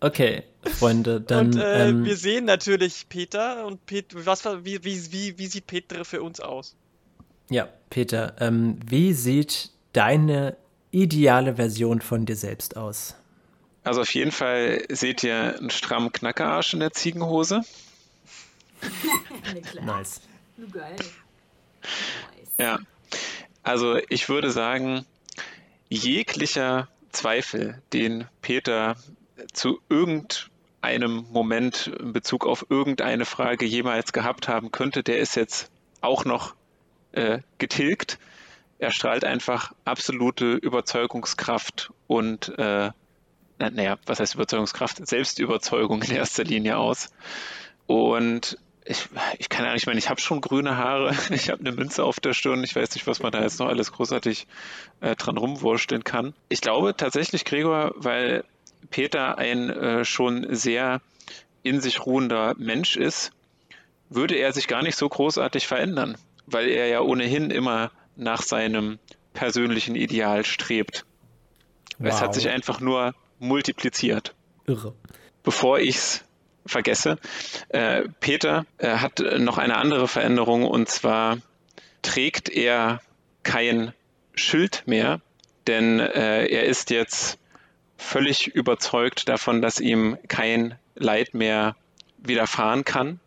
Okay, 0.00 0.44
Freunde, 0.64 1.20
dann. 1.20 1.48
Und 1.48 1.56
äh, 1.56 1.88
ähm, 1.88 2.04
wir 2.04 2.16
sehen 2.16 2.46
natürlich 2.46 3.06
Peter 3.08 3.66
und 3.66 3.84
Pet 3.84 4.06
was, 4.14 4.44
wie, 4.64 4.82
wie, 4.82 5.12
wie, 5.12 5.38
wie 5.38 5.46
sieht 5.46 5.66
Peter 5.66 6.04
für 6.04 6.22
uns 6.22 6.40
aus? 6.40 6.74
Ja, 7.50 7.68
Peter, 7.90 8.34
ähm, 8.40 8.78
wie 8.86 9.12
sieht 9.12 9.70
deine 9.92 10.56
ideale 10.90 11.56
Version 11.56 12.00
von 12.00 12.24
dir 12.24 12.36
selbst 12.36 12.76
aus? 12.76 13.14
Also 13.84 14.02
auf 14.02 14.14
jeden 14.14 14.32
Fall 14.32 14.84
seht 14.88 15.22
ihr 15.22 15.58
einen 15.58 15.70
strammen 15.70 16.12
Knackerarsch 16.12 16.74
in 16.74 16.80
der 16.80 16.92
Ziegenhose. 16.92 17.62
nice. 19.82 20.20
Geil. 20.70 20.96
Nice. 20.96 22.54
Ja. 22.58 22.78
Also 23.62 23.98
ich 24.08 24.28
würde 24.28 24.50
sagen, 24.50 25.04
jeglicher 25.88 26.88
Zweifel, 27.10 27.82
den 27.92 28.26
Peter 28.42 28.96
zu 29.52 29.80
irgendeinem 29.88 31.26
Moment 31.30 31.88
in 31.88 32.12
Bezug 32.12 32.46
auf 32.46 32.66
irgendeine 32.68 33.24
Frage 33.24 33.64
jemals 33.66 34.12
gehabt 34.12 34.48
haben 34.48 34.72
könnte, 34.72 35.02
der 35.02 35.18
ist 35.18 35.36
jetzt 35.36 35.70
auch 36.00 36.24
noch 36.24 36.54
äh, 37.12 37.40
getilgt. 37.58 38.18
Er 38.78 38.92
strahlt 38.92 39.24
einfach 39.24 39.72
absolute 39.84 40.54
Überzeugungskraft 40.54 41.92
und, 42.06 42.48
äh, 42.58 42.90
naja, 43.58 43.98
was 44.06 44.20
heißt 44.20 44.34
Überzeugungskraft? 44.34 45.06
Selbstüberzeugung 45.06 46.02
in 46.02 46.12
erster 46.12 46.44
Linie 46.44 46.78
aus. 46.78 47.10
Und 47.86 48.56
ich, 48.84 49.08
ich 49.38 49.48
kann 49.48 49.64
ja 49.64 49.72
nicht 49.72 49.86
mehr, 49.86 49.94
ich 49.96 50.08
habe 50.08 50.20
schon 50.20 50.40
grüne 50.40 50.76
Haare, 50.76 51.14
ich 51.30 51.50
habe 51.50 51.60
eine 51.60 51.72
Münze 51.72 52.04
auf 52.04 52.20
der 52.20 52.32
Stirn, 52.32 52.64
ich 52.64 52.74
weiß 52.74 52.94
nicht, 52.94 53.06
was 53.06 53.20
man 53.20 53.32
da 53.32 53.42
jetzt 53.42 53.60
noch 53.60 53.68
alles 53.68 53.92
großartig 53.92 54.46
äh, 55.00 55.14
dran 55.14 55.36
rumwursteln 55.36 56.04
kann. 56.04 56.34
Ich 56.48 56.60
glaube 56.60 56.96
tatsächlich, 56.96 57.44
Gregor, 57.44 57.92
weil 57.96 58.44
Peter 58.90 59.38
ein 59.38 59.70
äh, 59.70 60.04
schon 60.04 60.54
sehr 60.54 61.00
in 61.62 61.80
sich 61.80 62.06
ruhender 62.06 62.54
Mensch 62.58 62.96
ist, 62.96 63.32
würde 64.08 64.36
er 64.36 64.52
sich 64.52 64.66
gar 64.66 64.82
nicht 64.82 64.96
so 64.96 65.08
großartig 65.08 65.66
verändern 65.66 66.16
weil 66.52 66.68
er 66.68 66.86
ja 66.86 67.00
ohnehin 67.00 67.50
immer 67.50 67.90
nach 68.16 68.42
seinem 68.42 68.98
persönlichen 69.32 69.94
Ideal 69.94 70.44
strebt. 70.44 71.04
Wow. 71.98 72.08
Es 72.08 72.20
hat 72.20 72.34
sich 72.34 72.48
einfach 72.48 72.80
nur 72.80 73.14
multipliziert. 73.38 74.34
Irre. 74.66 74.94
Bevor 75.42 75.78
ich 75.78 75.96
es 75.96 76.24
vergesse, 76.66 77.18
äh, 77.68 78.08
Peter 78.20 78.66
äh, 78.78 78.96
hat 78.96 79.22
noch 79.38 79.58
eine 79.58 79.76
andere 79.76 80.08
Veränderung 80.08 80.64
und 80.64 80.88
zwar 80.88 81.38
trägt 82.02 82.48
er 82.48 83.00
kein 83.42 83.92
Schild 84.34 84.82
mehr, 84.86 85.20
denn 85.66 86.00
äh, 86.00 86.46
er 86.46 86.64
ist 86.64 86.90
jetzt 86.90 87.38
völlig 88.00 88.48
überzeugt 88.48 89.28
davon, 89.28 89.62
dass 89.62 89.78
ihm 89.78 90.18
kein 90.26 90.76
Leid 90.94 91.34
mehr 91.34 91.76
widerfahren 92.18 92.84
kann. 92.84 93.20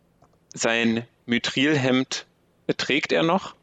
Sein 0.54 1.08
Mithrilhemd 1.26 2.26
trägt 2.78 3.12
er 3.12 3.24
noch, 3.24 3.56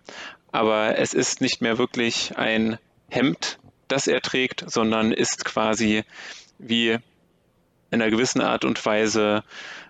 aber 0.53 0.99
es 0.99 1.13
ist 1.15 1.41
nicht 1.41 1.61
mehr 1.61 1.79
wirklich 1.79 2.37
ein 2.37 2.79
Hemd, 3.09 3.59
das 3.89 4.07
er 4.07 4.23
trägt, 4.23 4.65
sondern 4.71 5.13
ist 5.13 5.45
quasi 5.45 6.05
wie 6.59 6.91
in 6.91 7.03
einer 7.91 8.11
gewissen 8.11 8.41
Art 8.41 8.65
und 8.65 8.85
Weise 8.87 9.43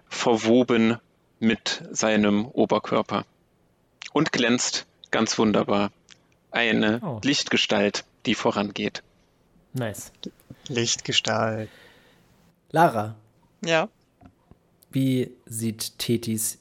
verwoben 0.09 0.99
mit 1.39 1.83
seinem 1.91 2.47
Oberkörper 2.47 3.25
und 4.13 4.33
glänzt 4.33 4.87
ganz 5.11 5.39
wunderbar. 5.39 5.93
Eine 6.51 7.01
oh. 7.03 7.21
Lichtgestalt, 7.23 8.05
die 8.27 8.35
vorangeht. 8.35 9.03
Nice. 9.73 10.13
Lichtgestalt. 10.69 11.71
Lara. 12.71 13.17
Ja. 13.65 13.89
Wie 14.91 15.37
sieht 15.47 15.99
Tetis 15.99 16.59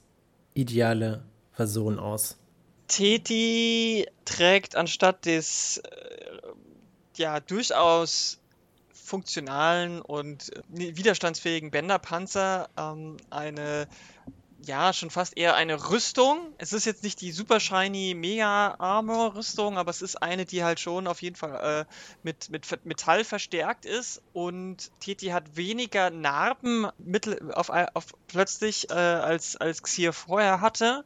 ideale 0.53 1.23
Person 1.55 1.99
aus? 1.99 2.37
Teti 2.87 4.07
trägt 4.25 4.75
anstatt 4.75 5.25
des 5.25 5.77
äh, 5.77 5.91
ja 7.17 7.39
durchaus 7.39 8.39
funktionalen 8.93 10.01
und 10.01 10.51
äh, 10.55 10.95
widerstandsfähigen 10.95 11.71
Bänderpanzer 11.71 12.69
ähm, 12.77 13.17
eine 13.29 13.87
ja, 14.65 14.91
schon 14.93 15.09
fast 15.09 15.37
eher 15.37 15.55
eine 15.55 15.89
Rüstung. 15.89 16.53
Es 16.57 16.73
ist 16.73 16.85
jetzt 16.85 17.03
nicht 17.03 17.21
die 17.21 17.31
super 17.31 17.59
shiny 17.59 18.13
Mega 18.13 18.75
Armor 18.77 19.35
Rüstung, 19.35 19.77
aber 19.77 19.89
es 19.89 20.01
ist 20.01 20.21
eine, 20.21 20.45
die 20.45 20.63
halt 20.63 20.79
schon 20.79 21.07
auf 21.07 21.21
jeden 21.21 21.35
Fall 21.35 21.85
äh, 21.87 21.93
mit, 22.23 22.49
mit 22.49 22.85
Metall 22.85 23.23
verstärkt 23.23 23.85
ist 23.85 24.21
und 24.33 24.91
Titi 24.99 25.27
hat 25.27 25.55
weniger 25.55 26.09
Narben 26.09 26.87
mittel, 26.97 27.51
auf, 27.53 27.69
auf 27.69 28.07
plötzlich 28.27 28.89
äh, 28.89 28.93
als, 28.93 29.55
als 29.55 29.81
Xier 29.81 30.11
vorher 30.11 30.61
hatte. 30.61 31.05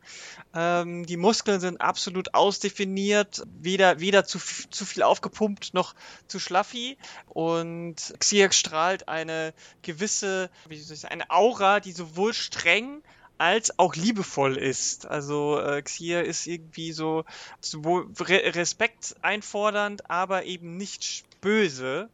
Ähm, 0.55 1.05
die 1.05 1.17
Muskeln 1.17 1.59
sind 1.59 1.79
absolut 1.79 2.33
ausdefiniert, 2.33 3.43
weder, 3.45 3.99
weder 3.99 4.25
zu, 4.25 4.39
zu 4.39 4.85
viel 4.85 5.03
aufgepumpt 5.03 5.73
noch 5.73 5.93
zu 6.27 6.39
schlaffi 6.39 6.97
und 7.27 8.13
Xier 8.19 8.51
strahlt 8.51 9.07
eine 9.07 9.53
gewisse, 9.83 10.49
wie 10.67 10.79
soll 10.79 10.95
ich 10.95 11.01
sagen, 11.01 11.13
eine 11.13 11.29
Aura, 11.29 11.79
die 11.79 11.91
sowohl 11.91 12.33
streng 12.33 13.03
als 13.37 13.77
auch 13.79 13.95
liebevoll 13.95 14.57
ist. 14.57 15.05
Also 15.07 15.59
äh, 15.59 15.81
Xier 15.81 16.23
ist 16.23 16.47
irgendwie 16.47 16.91
so, 16.91 17.25
so 17.59 17.81
Re 18.19 18.55
Respekt 18.55 19.15
einfordernd, 19.21 20.09
aber 20.09 20.45
eben 20.45 20.77
nicht 20.77 21.25
böse. 21.41 22.09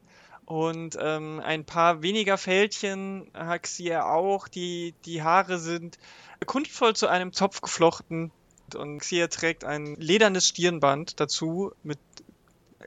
Und 0.45 0.97
ähm, 0.99 1.41
ein 1.43 1.63
paar 1.65 2.01
weniger 2.01 2.37
Fältchen 2.37 3.29
hat 3.35 3.63
Xier 3.63 4.07
auch. 4.07 4.47
Die, 4.47 4.95
die 5.05 5.21
Haare 5.21 5.59
sind 5.59 5.99
kunstvoll 6.45 6.95
zu 6.95 7.07
einem 7.07 7.33
Zopf 7.33 7.61
geflochten. 7.61 8.31
Und 8.75 8.99
Xier 8.99 9.29
trägt 9.29 9.63
ein 9.63 9.95
ledernes 9.97 10.47
Stirnband 10.47 11.19
dazu 11.19 11.71
mit 11.83 11.99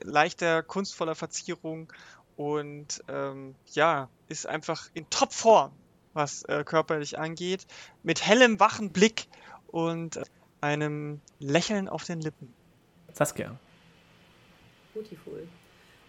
leichter, 0.01 0.63
kunstvoller 0.63 1.15
Verzierung. 1.15 1.91
Und 2.35 3.01
ähm, 3.07 3.55
ja, 3.73 4.09
ist 4.27 4.47
einfach 4.47 4.89
in 4.93 5.09
Topform 5.09 5.71
was 6.13 6.43
äh, 6.43 6.63
körperlich 6.63 7.17
angeht, 7.19 7.65
mit 8.03 8.25
hellem, 8.25 8.59
wachen 8.59 8.91
Blick 8.91 9.27
und 9.67 10.17
äh, 10.17 10.23
einem 10.61 11.19
Lächeln 11.39 11.89
auf 11.89 12.05
den 12.05 12.21
Lippen. 12.21 12.53
Saskia. 13.11 13.57
Beautiful. 14.93 15.47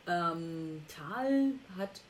Ähm, 0.07 0.83
Tal 0.89 1.53
hat 1.77 2.01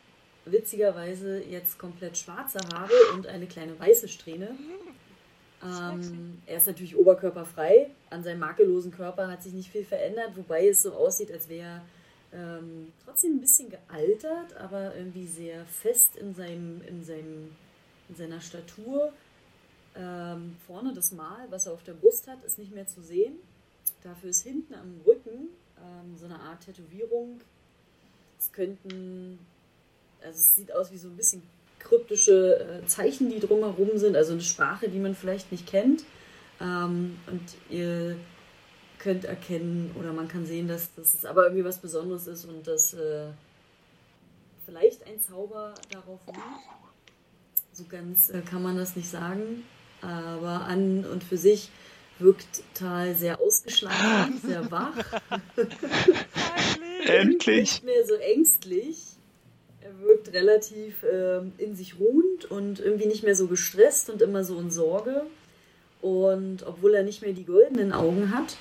witzigerweise 0.45 1.42
jetzt 1.42 1.78
komplett 1.78 2.18
schwarze 2.18 2.59
Haare 2.72 2.92
und 3.14 3.26
eine 3.26 3.47
kleine 3.47 3.78
weiße 3.78 4.09
Strähne. 4.09 4.51
Ähm, 5.62 6.42
er 6.45 6.59
ist 6.59 6.66
natürlich 6.66 6.97
oberkörperfrei. 6.97 7.90
An 8.11 8.22
seinem 8.22 8.40
makellosen 8.40 8.92
Körper 8.92 9.28
hat 9.28 9.42
sich 9.42 9.55
nicht 9.55 9.70
viel 9.70 9.84
verändert, 9.84 10.36
wobei 10.36 10.68
es 10.68 10.82
so 10.82 10.92
aussieht, 10.92 11.32
als 11.32 11.49
wäre 11.49 11.80
er 12.32 12.59
ähm, 12.59 12.92
trotzdem 13.05 13.36
ein 13.36 13.40
bisschen 13.40 13.70
gealtert, 13.70 14.57
aber 14.59 14.95
irgendwie 14.95 15.26
sehr 15.26 15.64
fest 15.64 16.16
in 16.16 16.34
seinem, 16.34 16.82
in 16.82 17.05
seinem 17.05 17.57
in 18.09 18.16
seiner 18.16 18.40
Statur. 18.40 19.12
Ähm, 19.96 20.57
vorne 20.66 20.92
das 20.92 21.12
Mal, 21.12 21.46
was 21.50 21.66
er 21.66 21.72
auf 21.72 21.84
der 21.84 21.92
Brust 21.92 22.26
hat, 22.26 22.42
ist 22.44 22.59
nicht 22.59 22.74
mehr 22.74 22.86
zu 22.86 23.00
sehen. 23.00 23.34
Dafür 24.02 24.30
ist 24.30 24.42
hinten 24.42 24.74
am 24.74 25.00
Rücken 25.07 25.48
ähm, 25.78 26.16
so 26.18 26.24
eine 26.26 26.38
Art 26.38 26.64
Tätowierung. 26.64 27.40
Es 28.38 28.52
könnten, 28.52 29.38
also 30.20 30.36
es 30.36 30.57
sieht 30.57 30.74
aus 30.74 30.90
wie 30.92 30.98
so 30.98 31.09
ein 31.09 31.16
bisschen 31.16 31.42
kryptische 31.78 32.82
äh, 32.82 32.86
Zeichen, 32.86 33.30
die 33.30 33.40
drumherum 33.40 33.96
sind, 33.96 34.16
also 34.16 34.32
eine 34.32 34.42
Sprache, 34.42 34.88
die 34.88 34.98
man 34.98 35.14
vielleicht 35.14 35.52
nicht 35.52 35.66
kennt. 35.66 36.05
Ähm, 36.61 37.18
und 37.26 37.42
ihr 37.70 38.16
könnt 38.98 39.24
erkennen 39.24 39.94
oder 39.98 40.12
man 40.12 40.28
kann 40.28 40.46
sehen, 40.46 40.66
dass, 40.66 40.94
dass 40.94 41.14
es 41.14 41.24
aber 41.24 41.44
irgendwie 41.44 41.64
was 41.64 41.78
Besonderes 41.78 42.26
ist 42.26 42.46
und 42.46 42.66
dass 42.66 42.94
äh, 42.94 43.26
vielleicht 44.64 45.07
ein 45.07 45.20
Zauber 45.20 45.74
darauf 45.90 46.20
liegt. 46.26 46.38
So 47.76 47.82
ganz 47.90 48.30
äh, 48.30 48.40
kann 48.40 48.62
man 48.62 48.76
das 48.76 48.94
nicht 48.94 49.10
sagen, 49.10 49.64
aber 50.00 50.66
an 50.66 51.04
und 51.04 51.24
für 51.24 51.36
sich 51.36 51.70
wirkt 52.20 52.62
Tal 52.72 53.16
sehr 53.16 53.40
ausgeschlafen, 53.40 54.40
sehr 54.46 54.70
wach. 54.70 54.94
Endlich! 57.04 57.82
Nicht 57.82 57.84
mehr 57.84 58.06
so 58.06 58.14
ängstlich. 58.14 59.02
Er 59.80 60.00
wirkt 60.06 60.32
relativ 60.32 61.02
äh, 61.02 61.40
in 61.58 61.74
sich 61.74 61.98
ruhend 61.98 62.44
und 62.44 62.78
irgendwie 62.78 63.08
nicht 63.08 63.24
mehr 63.24 63.34
so 63.34 63.48
gestresst 63.48 64.08
und 64.08 64.22
immer 64.22 64.44
so 64.44 64.60
in 64.60 64.70
Sorge. 64.70 65.26
Und 66.00 66.64
obwohl 66.64 66.94
er 66.94 67.02
nicht 67.02 67.22
mehr 67.22 67.32
die 67.32 67.44
goldenen 67.44 67.92
Augen 67.92 68.32
hat, 68.32 68.56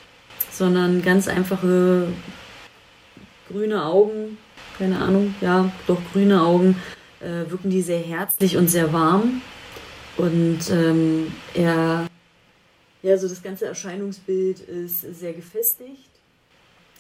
sondern 0.52 1.04
ganz 1.04 1.28
einfache 1.28 2.08
grüne 3.48 3.86
Augen, 3.86 4.40
keine 4.80 4.98
Ahnung, 4.98 5.36
ja, 5.40 5.72
doch 5.86 6.02
grüne 6.14 6.42
Augen, 6.42 6.82
äh, 7.24 7.50
wirken 7.50 7.70
die 7.70 7.82
sehr 7.82 8.00
herzlich 8.00 8.58
und 8.58 8.70
sehr 8.70 8.92
warm. 8.94 9.42
Und 10.18 10.70
ähm, 10.70 11.32
er, 11.54 12.08
ja, 13.02 13.18
so 13.18 13.28
das 13.28 13.42
ganze 13.42 13.66
Erscheinungsbild 13.66 14.60
ist 14.60 15.02
sehr 15.02 15.34
gefestigt, 15.34 16.10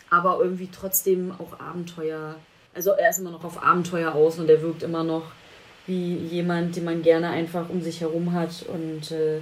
aber 0.10 0.40
irgendwie 0.42 0.70
trotzdem 0.72 1.32
auch 1.32 1.60
Abenteuer. 1.60 2.36
Also 2.74 2.92
er 2.92 3.12
ist 3.12 3.20
immer 3.20 3.32
noch 3.32 3.44
auf 3.44 3.62
Abenteuer 3.62 4.14
aus 4.14 4.40
und 4.40 4.50
er 4.50 4.62
wirkt 4.62 4.82
immer 4.82 5.04
noch 5.04 5.32
wie 5.86 6.16
jemand, 6.16 6.76
den 6.76 6.86
man 6.86 7.02
gerne 7.02 7.30
einfach 7.30 7.70
um 7.70 7.82
sich 7.82 8.02
herum 8.02 8.34
hat 8.34 8.66
und 8.68 9.12
äh, 9.12 9.42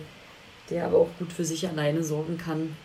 der 0.70 0.86
aber 0.86 0.98
auch 0.98 1.10
gut 1.20 1.32
für 1.32 1.46
sich 1.46 1.68
alleine 1.68 2.04
sorgen 2.04 2.38
kann. 2.38 2.76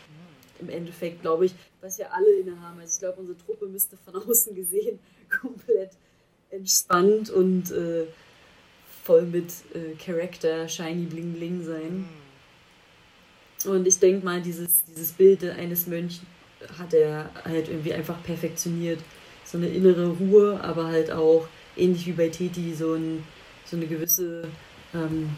Im 0.60 0.68
Endeffekt 0.68 1.22
glaube 1.22 1.46
ich, 1.46 1.54
was 1.80 1.98
wir 1.98 2.12
alle 2.12 2.30
innehaben. 2.40 2.78
Also 2.80 2.92
ich 2.94 3.00
glaube, 3.00 3.20
unsere 3.20 3.38
Truppe 3.38 3.66
müsste 3.66 3.96
von 3.96 4.14
außen 4.28 4.54
gesehen 4.54 4.98
komplett 5.40 5.90
entspannt 6.50 7.30
und 7.30 7.70
äh, 7.70 8.06
voll 9.04 9.22
mit 9.22 9.52
äh, 9.74 9.94
Charakter, 10.02 10.68
shiny 10.68 11.06
bling 11.06 11.32
bling 11.34 11.64
sein. 11.64 12.08
Und 13.64 13.86
ich 13.86 13.98
denke 13.98 14.24
mal, 14.24 14.40
dieses, 14.40 14.84
dieses 14.84 15.12
Bild 15.12 15.42
eines 15.44 15.86
Mönchen 15.86 16.26
hat 16.78 16.94
er 16.94 17.30
halt 17.44 17.68
irgendwie 17.68 17.94
einfach 17.94 18.22
perfektioniert. 18.22 19.00
So 19.44 19.58
eine 19.58 19.68
innere 19.68 20.08
Ruhe, 20.08 20.60
aber 20.62 20.86
halt 20.86 21.10
auch 21.10 21.46
ähnlich 21.76 22.06
wie 22.06 22.12
bei 22.12 22.28
Teti 22.28 22.74
so, 22.74 22.94
ein, 22.94 23.24
so 23.64 23.76
eine 23.76 23.86
gewisse, 23.86 24.48
ähm, 24.94 25.30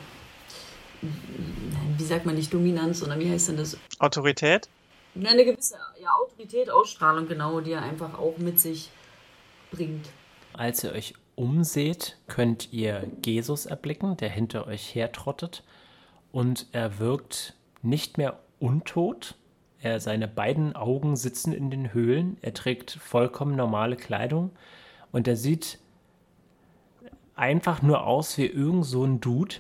wie 1.97 2.05
sagt 2.05 2.27
man 2.27 2.35
nicht 2.35 2.53
Dominanz, 2.53 3.01
sondern 3.01 3.21
wie 3.21 3.31
heißt 3.31 3.49
denn 3.49 3.57
das? 3.57 3.77
Autorität? 3.99 4.69
Eine 5.15 5.45
gewisse 5.45 5.77
ja, 6.01 6.11
Autorität, 6.11 6.71
Ausstrahlung, 6.71 7.29
genau, 7.29 7.61
die 7.61 7.73
er 7.73 7.83
einfach 7.83 8.19
auch 8.19 8.39
mit 8.39 8.61
sich 8.61 8.91
bringt. 9.71 10.07
Als 10.59 10.83
ihr 10.83 10.91
euch 10.91 11.15
umseht, 11.37 12.17
könnt 12.27 12.73
ihr 12.73 13.05
Jesus 13.25 13.65
erblicken, 13.65 14.17
der 14.17 14.29
hinter 14.29 14.67
euch 14.67 14.93
hertrottet. 14.93 15.63
Und 16.33 16.67
er 16.73 16.99
wirkt 16.99 17.55
nicht 17.81 18.19
mehr 18.19 18.41
untot. 18.59 19.37
Er, 19.81 20.01
seine 20.01 20.27
beiden 20.27 20.75
Augen 20.75 21.15
sitzen 21.15 21.53
in 21.53 21.71
den 21.71 21.95
Höhlen. 21.95 22.39
Er 22.43 22.55
trägt 22.55 22.91
vollkommen 22.91 23.55
normale 23.55 23.95
Kleidung. 23.95 24.51
Und 25.13 25.29
er 25.29 25.37
sieht 25.37 25.79
einfach 27.37 27.81
nur 27.81 28.05
aus 28.05 28.37
wie 28.37 28.47
irgend 28.47 28.85
so 28.85 29.05
ein 29.05 29.21
Dude. 29.21 29.55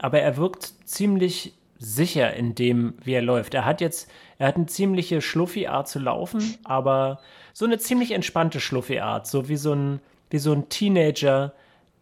Aber 0.00 0.20
er 0.20 0.36
wirkt 0.36 0.74
ziemlich 0.84 1.54
sicher 1.78 2.34
in 2.34 2.54
dem, 2.54 2.92
wie 3.02 3.14
er 3.14 3.22
läuft. 3.22 3.54
Er 3.54 3.64
hat 3.64 3.80
jetzt, 3.80 4.10
er 4.36 4.48
hat 4.48 4.56
eine 4.56 4.66
ziemliche 4.66 5.22
Schluffi-Art 5.22 5.88
zu 5.88 5.98
laufen, 5.98 6.58
aber 6.62 7.20
so 7.54 7.64
eine 7.64 7.78
ziemlich 7.78 8.10
entspannte 8.10 8.60
Schluffi-Art. 8.60 9.26
So 9.26 9.48
wie 9.48 9.56
so 9.56 9.72
ein, 9.72 10.00
wie 10.32 10.38
so 10.38 10.52
ein 10.52 10.68
Teenager, 10.68 11.52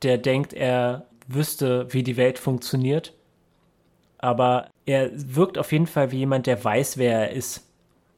der 0.03 0.19
denkt, 0.19 0.53
er 0.53 1.07
wüsste, 1.27 1.93
wie 1.93 2.03
die 2.03 2.17
Welt 2.17 2.39
funktioniert. 2.39 3.15
Aber 4.19 4.69
er 4.87 5.11
wirkt 5.15 5.59
auf 5.59 5.73
jeden 5.73 5.87
Fall 5.87 6.11
wie 6.13 6.19
jemand, 6.19 6.47
der 6.47 6.63
weiß, 6.63 6.99
wer 6.99 7.29
er 7.29 7.31
ist. 7.31 7.67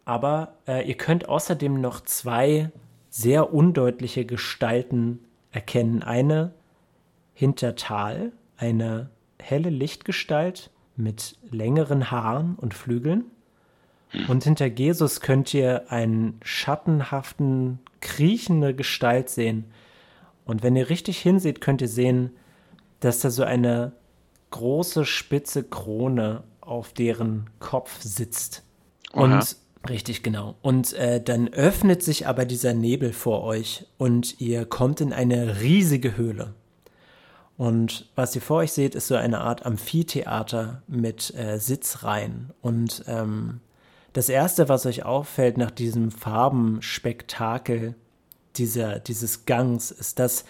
Aber 0.05 0.55
äh, 0.67 0.87
ihr 0.87 0.97
könnt 0.97 1.29
außerdem 1.29 1.81
noch 1.81 2.01
zwei 2.01 2.71
sehr 3.09 3.53
undeutliche 3.53 4.25
Gestalten 4.25 5.21
erkennen. 5.51 6.03
Eine 6.03 6.53
hinter 7.35 7.77
Tal, 7.77 8.33
eine 8.57 9.11
helle 9.41 9.71
Lichtgestalt 9.71 10.71
mit 10.97 11.37
längeren 11.51 12.11
Haaren 12.11 12.57
und 12.57 12.75
Flügeln. 12.75 13.25
Und 14.29 14.45
hinter 14.45 14.67
Jesus 14.67 15.21
könnt 15.21 15.55
ihr 15.55 15.91
einen 15.91 16.39
schattenhaften, 16.43 17.79
kriechende 18.01 18.75
Gestalt 18.75 19.31
sehen. 19.31 19.65
Und 20.45 20.63
wenn 20.63 20.77
ihr 20.77 20.89
richtig 20.89 21.19
hinseht, 21.21 21.61
könnt 21.61 21.83
ihr 21.83 21.89
sehen, 21.89 22.31
dass 23.01 23.21
da 23.21 23.31
so 23.31 23.43
eine 23.43 23.93
große 24.51 25.05
spitze 25.05 25.65
Krone 25.65 26.45
auf 26.61 26.93
deren 26.93 27.51
Kopf 27.59 28.01
sitzt. 28.01 28.63
Aha. 29.13 29.23
Und 29.23 29.57
richtig 29.89 30.23
genau. 30.23 30.57
Und 30.63 30.93
äh, 30.95 31.23
dann 31.23 31.49
öffnet 31.49 32.03
sich 32.03 32.27
aber 32.27 32.45
dieser 32.45 32.75
Nebel 32.75 33.13
vor 33.13 33.43
euch 33.43 33.87
und 33.99 34.41
ihr 34.41 34.65
kommt 34.65 35.01
in 35.01 35.13
eine 35.13 35.61
riesige 35.61 36.17
Höhle. 36.17 36.55
Und 37.57 38.09
was 38.15 38.35
ihr 38.35 38.43
vor 38.43 38.59
euch 38.59 38.73
seht, 38.73 38.95
ist 38.95 39.09
so 39.09 39.15
eine 39.15 39.41
Art 39.41 39.67
Amphitheater 39.67 40.83
mit 40.87 41.35
äh, 41.35 41.59
Sitzreihen. 41.59 42.51
Und 42.61 43.05
ähm, 43.07 43.61
das 44.13 44.29
Erste, 44.29 44.69
was 44.69 44.87
euch 44.87 45.05
auffällt 45.05 45.59
nach 45.59 45.71
diesem 45.71 46.11
Farbenspektakel 46.11 47.95
dieser, 48.59 48.99
dieses 48.99 49.47
Gangs, 49.47 49.91
ist, 49.91 50.19
dass 50.19 50.45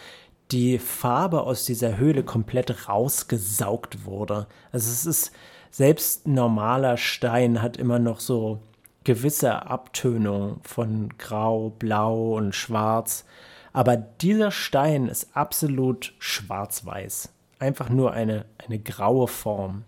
die 0.50 0.78
Farbe 0.78 1.42
aus 1.42 1.64
dieser 1.64 1.96
Höhle 1.96 2.24
komplett 2.24 2.88
rausgesaugt 2.88 4.04
wurde. 4.04 4.46
Also 4.70 4.90
es 4.90 5.06
ist, 5.06 5.32
selbst 5.70 6.26
normaler 6.28 6.98
Stein 6.98 7.62
hat 7.62 7.78
immer 7.78 7.98
noch 7.98 8.20
so 8.20 8.60
gewisse 9.04 9.66
Abtönung 9.66 10.60
von 10.62 11.16
Grau, 11.16 11.70
Blau 11.70 12.36
und 12.36 12.54
Schwarz. 12.54 13.24
Aber 13.72 13.96
dieser 13.96 14.50
Stein 14.50 15.08
ist 15.08 15.34
absolut 15.34 16.14
schwarz-weiß. 16.18 17.30
Einfach 17.58 17.88
nur 17.88 18.12
eine, 18.12 18.44
eine 18.58 18.78
graue 18.78 19.28
Form. 19.28 19.84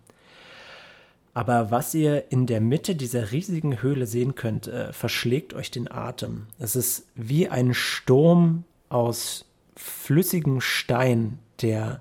Aber 1.35 1.73
was 1.73 1.93
ihr 1.95 2.31
in 2.31 2.47
der 2.47 2.61
Mitte 2.61 2.95
dieser 2.95 3.33
riesigen 3.33 3.83
Höhle 3.83 4.07
sehen 4.07 4.37
könnt, 4.37 4.69
äh, 4.69 4.93
verschlägt 4.93 5.53
euch 5.53 5.73
den 5.73 5.91
Atem. 5.91 6.47
Es 6.61 6.77
ist 6.77 7.09
wie 7.17 7.49
ein 7.49 7.75
Sturm 7.75 8.63
aus 8.89 9.45
flüssigem 9.75 10.61
Stein, 10.61 11.41
der 11.61 12.01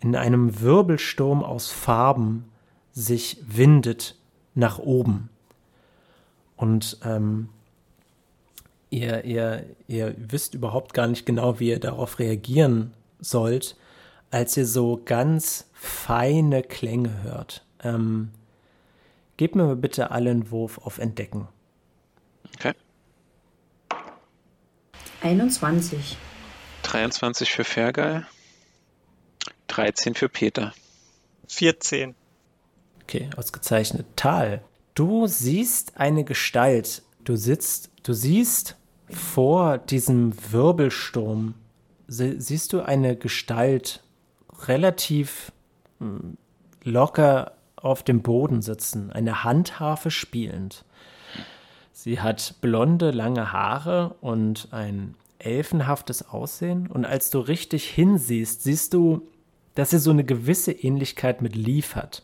in 0.00 0.14
einem 0.14 0.60
Wirbelsturm 0.60 1.42
aus 1.42 1.70
Farben 1.70 2.44
sich 2.92 3.38
windet 3.46 4.16
nach 4.54 4.78
oben. 4.78 5.30
Und 6.56 6.98
ähm, 7.04 7.48
ihr, 8.90 9.24
ihr, 9.24 9.64
ihr 9.88 10.14
wisst 10.18 10.52
überhaupt 10.52 10.92
gar 10.92 11.06
nicht 11.06 11.24
genau, 11.24 11.58
wie 11.58 11.70
ihr 11.70 11.80
darauf 11.80 12.18
reagieren 12.18 12.92
sollt, 13.18 13.76
als 14.30 14.58
ihr 14.58 14.66
so 14.66 15.00
ganz 15.02 15.70
feine 15.72 16.62
Klänge 16.62 17.22
hört. 17.22 17.64
Ähm, 17.82 18.30
gebt 19.36 19.54
mir 19.56 19.76
bitte 19.76 20.10
alle 20.10 20.30
einen 20.30 20.50
Wurf 20.50 20.78
auf 20.78 20.98
Entdecken. 20.98 21.48
Okay. 22.56 22.72
21. 25.22 26.16
23 26.82 27.50
für 27.50 27.64
Fergal. 27.64 28.26
13 29.68 30.14
für 30.14 30.28
Peter. 30.28 30.72
14. 31.48 32.14
Okay, 33.02 33.30
ausgezeichnet. 33.36 34.06
Tal, 34.16 34.62
du 34.94 35.26
siehst 35.26 35.96
eine 35.96 36.24
Gestalt. 36.24 37.02
Du 37.24 37.36
sitzt, 37.36 37.90
du 38.02 38.12
siehst 38.12 38.76
vor 39.08 39.78
diesem 39.78 40.34
Wirbelsturm, 40.52 41.54
sie, 42.06 42.40
siehst 42.40 42.72
du 42.72 42.82
eine 42.82 43.16
Gestalt 43.16 44.02
relativ 44.66 45.52
hm, 45.98 46.36
locker 46.82 47.53
auf 47.84 48.02
dem 48.02 48.22
Boden 48.22 48.62
sitzen, 48.62 49.10
eine 49.10 49.44
Handharfe 49.44 50.10
spielend. 50.10 50.84
Sie 51.92 52.20
hat 52.20 52.56
blonde, 52.60 53.10
lange 53.10 53.52
Haare 53.52 54.16
und 54.20 54.68
ein 54.72 55.14
elfenhaftes 55.38 56.28
Aussehen. 56.28 56.86
Und 56.88 57.04
als 57.04 57.30
du 57.30 57.38
richtig 57.38 57.88
hinsiehst, 57.88 58.62
siehst 58.62 58.94
du, 58.94 59.28
dass 59.74 59.90
sie 59.90 59.98
so 59.98 60.10
eine 60.10 60.24
gewisse 60.24 60.72
Ähnlichkeit 60.72 61.42
mit 61.42 61.56
Leaf 61.56 61.94
hat. 61.94 62.22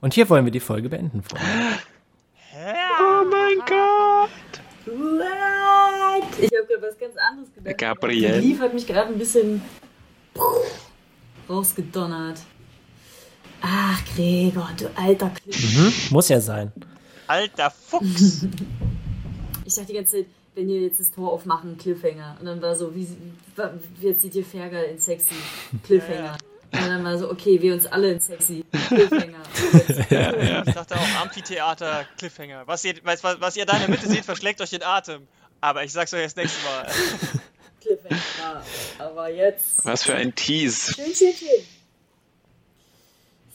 Und 0.00 0.14
hier 0.14 0.28
wollen 0.28 0.44
wir 0.44 0.52
die 0.52 0.60
Folge 0.60 0.88
beenden, 0.88 1.22
Freunde. 1.22 1.46
Oh 3.00 3.24
mein 3.30 3.58
Gott! 3.66 4.28
What? 4.86 6.38
Ich 6.40 6.50
habe 6.56 6.66
gerade 6.66 6.82
was 6.82 6.98
ganz 6.98 7.14
anderes 7.16 7.54
gedacht. 7.54 7.78
Gabriel. 7.78 8.38
Lief 8.38 8.60
hat 8.60 8.74
mich 8.74 8.86
gerade 8.86 9.12
ein 9.12 9.18
bisschen 9.18 9.62
rausgedonnert. 11.48 12.40
Ach, 13.60 14.00
Gregor, 14.14 14.70
du 14.76 14.90
alter 14.96 15.30
Klick. 15.30 15.56
Mhm, 15.74 15.92
muss 16.10 16.28
ja 16.28 16.40
sein. 16.40 16.72
Alter 17.26 17.70
Fuchs. 17.70 18.46
Ich 19.64 19.74
dachte 19.74 19.88
die 19.88 19.98
ganze 19.98 20.16
Zeit, 20.16 20.26
wenn 20.54 20.66
wir 20.66 20.80
jetzt 20.80 20.98
das 20.98 21.10
Tor 21.10 21.30
aufmachen, 21.30 21.76
Cliffhanger. 21.76 22.38
Und 22.40 22.46
dann 22.46 22.62
war 22.62 22.74
so, 22.74 22.94
wie, 22.94 23.06
wie 24.00 24.06
jetzt 24.06 24.22
sieht 24.22 24.34
ihr 24.34 24.46
Ferger 24.46 24.82
in 24.86 24.98
sexy, 24.98 25.34
Cliffhanger. 25.84 26.38
Und 26.72 26.86
dann 26.88 27.04
war 27.04 27.18
so, 27.18 27.30
okay, 27.30 27.60
wir 27.60 27.74
uns 27.74 27.84
alle 27.84 28.12
in 28.12 28.20
sexy, 28.20 28.64
Cliffhanger. 28.88 29.42
Ich 30.66 30.74
dachte 30.74 30.96
auch 30.96 31.20
Amphitheater 31.20 32.06
Cliffhanger. 32.16 32.62
Was 32.64 32.82
ihr, 32.86 32.94
was, 33.02 33.22
was 33.22 33.56
ihr 33.58 33.66
da 33.66 33.74
in 33.74 33.80
der 33.80 33.90
Mitte 33.90 34.08
seht, 34.08 34.24
verschlägt 34.24 34.62
euch 34.62 34.70
den 34.70 34.82
Atem. 34.82 35.28
Aber 35.60 35.84
ich 35.84 35.92
sag's 35.92 36.14
euch 36.14 36.22
das 36.22 36.36
nächste 36.36 36.64
Mal. 36.64 36.86
Cliffhanger. 37.82 38.62
Aber 39.00 39.30
jetzt. 39.30 39.84
Was 39.84 40.02
für 40.04 40.14
ein 40.14 40.34
Tease. 40.34 40.94
Schön, 40.94 41.14
schön, 41.14 41.34
schön. 41.34 41.77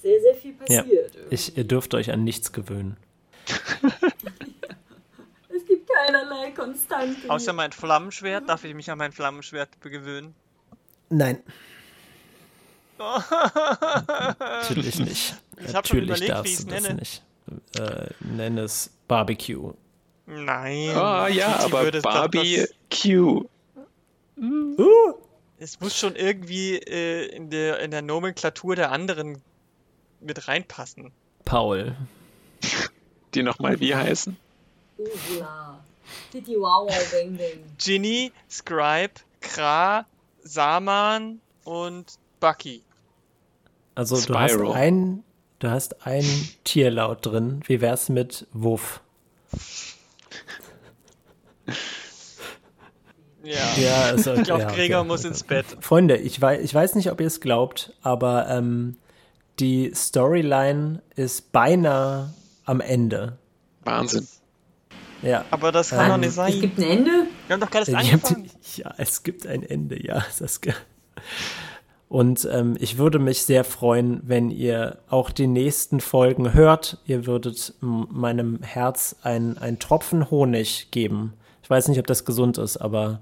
Sehr, 0.04 0.22
sehr 0.22 0.36
viel 0.36 0.54
Ja. 0.70 0.82
passiert. 0.84 1.18
Ich, 1.32 1.58
ihr 1.58 1.64
dürft 1.64 1.94
euch 1.96 2.12
an 2.12 2.24
nichts 2.24 2.52
gewöhnen. 2.52 2.98
Es 5.56 5.66
gibt 5.68 5.88
keinerlei 5.88 6.50
Konstante. 6.52 7.30
Außer 7.30 7.54
mein 7.54 7.72
Flammenschwert. 7.72 8.50
Darf 8.50 8.64
ich 8.64 8.74
mich 8.74 8.90
an 8.90 8.98
mein 8.98 9.12
Flammenschwert 9.12 9.80
gewöhnen? 9.82 10.34
Nein. 11.10 11.42
Natürlich 14.40 15.00
nicht. 15.00 15.36
Ich 15.66 15.74
Natürlich 15.74 16.06
überlegt, 16.10 16.32
darfst 16.32 16.64
du 16.64 16.68
das 16.68 16.82
nenne. 16.84 16.96
nicht. 17.00 17.24
Äh, 17.78 18.08
nenn 18.22 18.58
es 18.58 18.92
Barbecue. 19.08 19.74
Nein. 20.26 20.90
Oh 20.90 21.28
ja, 21.28 21.58
Titi 21.58 21.66
aber 21.66 21.92
das- 21.92 22.74
Q. 22.92 23.46
Es 25.60 25.80
muss 25.80 25.98
schon 25.98 26.16
irgendwie 26.16 26.78
äh, 26.78 27.26
in, 27.28 27.50
der, 27.50 27.80
in 27.80 27.92
der 27.92 28.02
Nomenklatur 28.02 28.76
der 28.76 28.92
anderen 28.92 29.42
mit 30.24 30.48
reinpassen. 30.48 31.12
Paul. 31.46 31.96
Die 33.34 33.44
nochmal 33.44 33.80
wie 33.80 33.96
heißen? 33.96 34.38
Ursula. 34.98 35.80
Ginny, 37.78 38.32
Scribe, 38.50 39.14
Kra, 39.42 40.06
Saman 40.44 41.40
und 41.64 42.06
Bucky. 42.40 42.84
Also 43.96 44.16
du 44.16 44.22
Spyro. 44.22 44.70
hast 44.70 44.76
ein, 44.76 45.24
du 45.60 45.70
hast 45.70 46.06
ein 46.06 46.26
Tierlaut 46.64 47.26
drin. 47.26 47.62
Wie 47.68 47.82
wär's 47.82 48.10
mit 48.10 48.48
Wuff? 48.52 49.02
Ja. 53.44 53.76
Ja, 53.76 54.02
also, 54.04 54.34
Ich 54.34 54.44
glaube, 54.44 54.64
ja, 54.64 54.72
Gregor 54.72 55.00
okay. 55.00 55.08
muss 55.08 55.26
ins 55.26 55.44
Bett. 55.44 55.66
Freunde, 55.82 56.16
ich 56.16 56.40
weiß, 56.42 56.64
ich 56.64 56.74
weiß 56.74 56.96
nicht, 56.96 57.12
ob 57.12 57.20
ihr 57.20 57.28
es 57.28 57.42
glaubt, 57.42 57.94
aber 58.02 58.48
ähm, 58.50 58.96
die 59.60 59.92
Storyline 59.94 61.02
ist 61.16 61.52
beinahe 61.52 62.34
am 62.66 62.82
Ende. 62.82 63.38
Wahnsinn. 63.84 64.28
Ja. 65.22 65.46
Aber 65.52 65.72
das 65.72 65.90
kann 65.92 66.06
Ähm, 66.06 66.10
doch 66.12 66.18
nicht 66.18 66.30
Es 66.30 66.36
sein. 66.36 66.60
gibt 66.62 66.78
ein 66.80 66.84
Ende. 66.84 67.12
Wir 67.48 67.54
haben 67.54 67.62
doch 67.62 67.70
gerade 67.72 67.92
Ja, 67.92 67.98
habt 68.00 68.08
angefangen. 68.26 68.50
ja, 68.76 68.94
es 68.98 69.24
gibt 69.24 69.48
ein 69.48 69.64
Ende, 69.64 70.06
ja, 70.06 70.24
Saskia. 70.32 70.74
Und 72.10 72.48
ähm, 72.52 72.76
ich 72.80 72.98
würde 72.98 73.18
mich 73.20 73.44
sehr 73.44 73.64
freuen, 73.64 74.22
wenn 74.24 74.52
ihr 74.52 75.00
auch 75.10 75.32
die 75.32 75.48
nächsten 75.48 76.00
Folgen 76.00 76.54
hört. 76.54 77.00
Ihr 77.06 77.26
würdet 77.26 77.74
meinem 77.80 78.62
Herz 78.62 79.16
ein, 79.24 79.58
ein 79.58 79.80
Tropfen 79.80 80.30
Honig 80.30 80.90
geben. 80.92 81.34
Ich 81.64 81.70
weiß 81.70 81.88
nicht, 81.88 82.00
ob 82.00 82.06
das 82.08 82.24
gesund 82.26 82.58
ist, 82.60 82.78
aber 82.78 83.20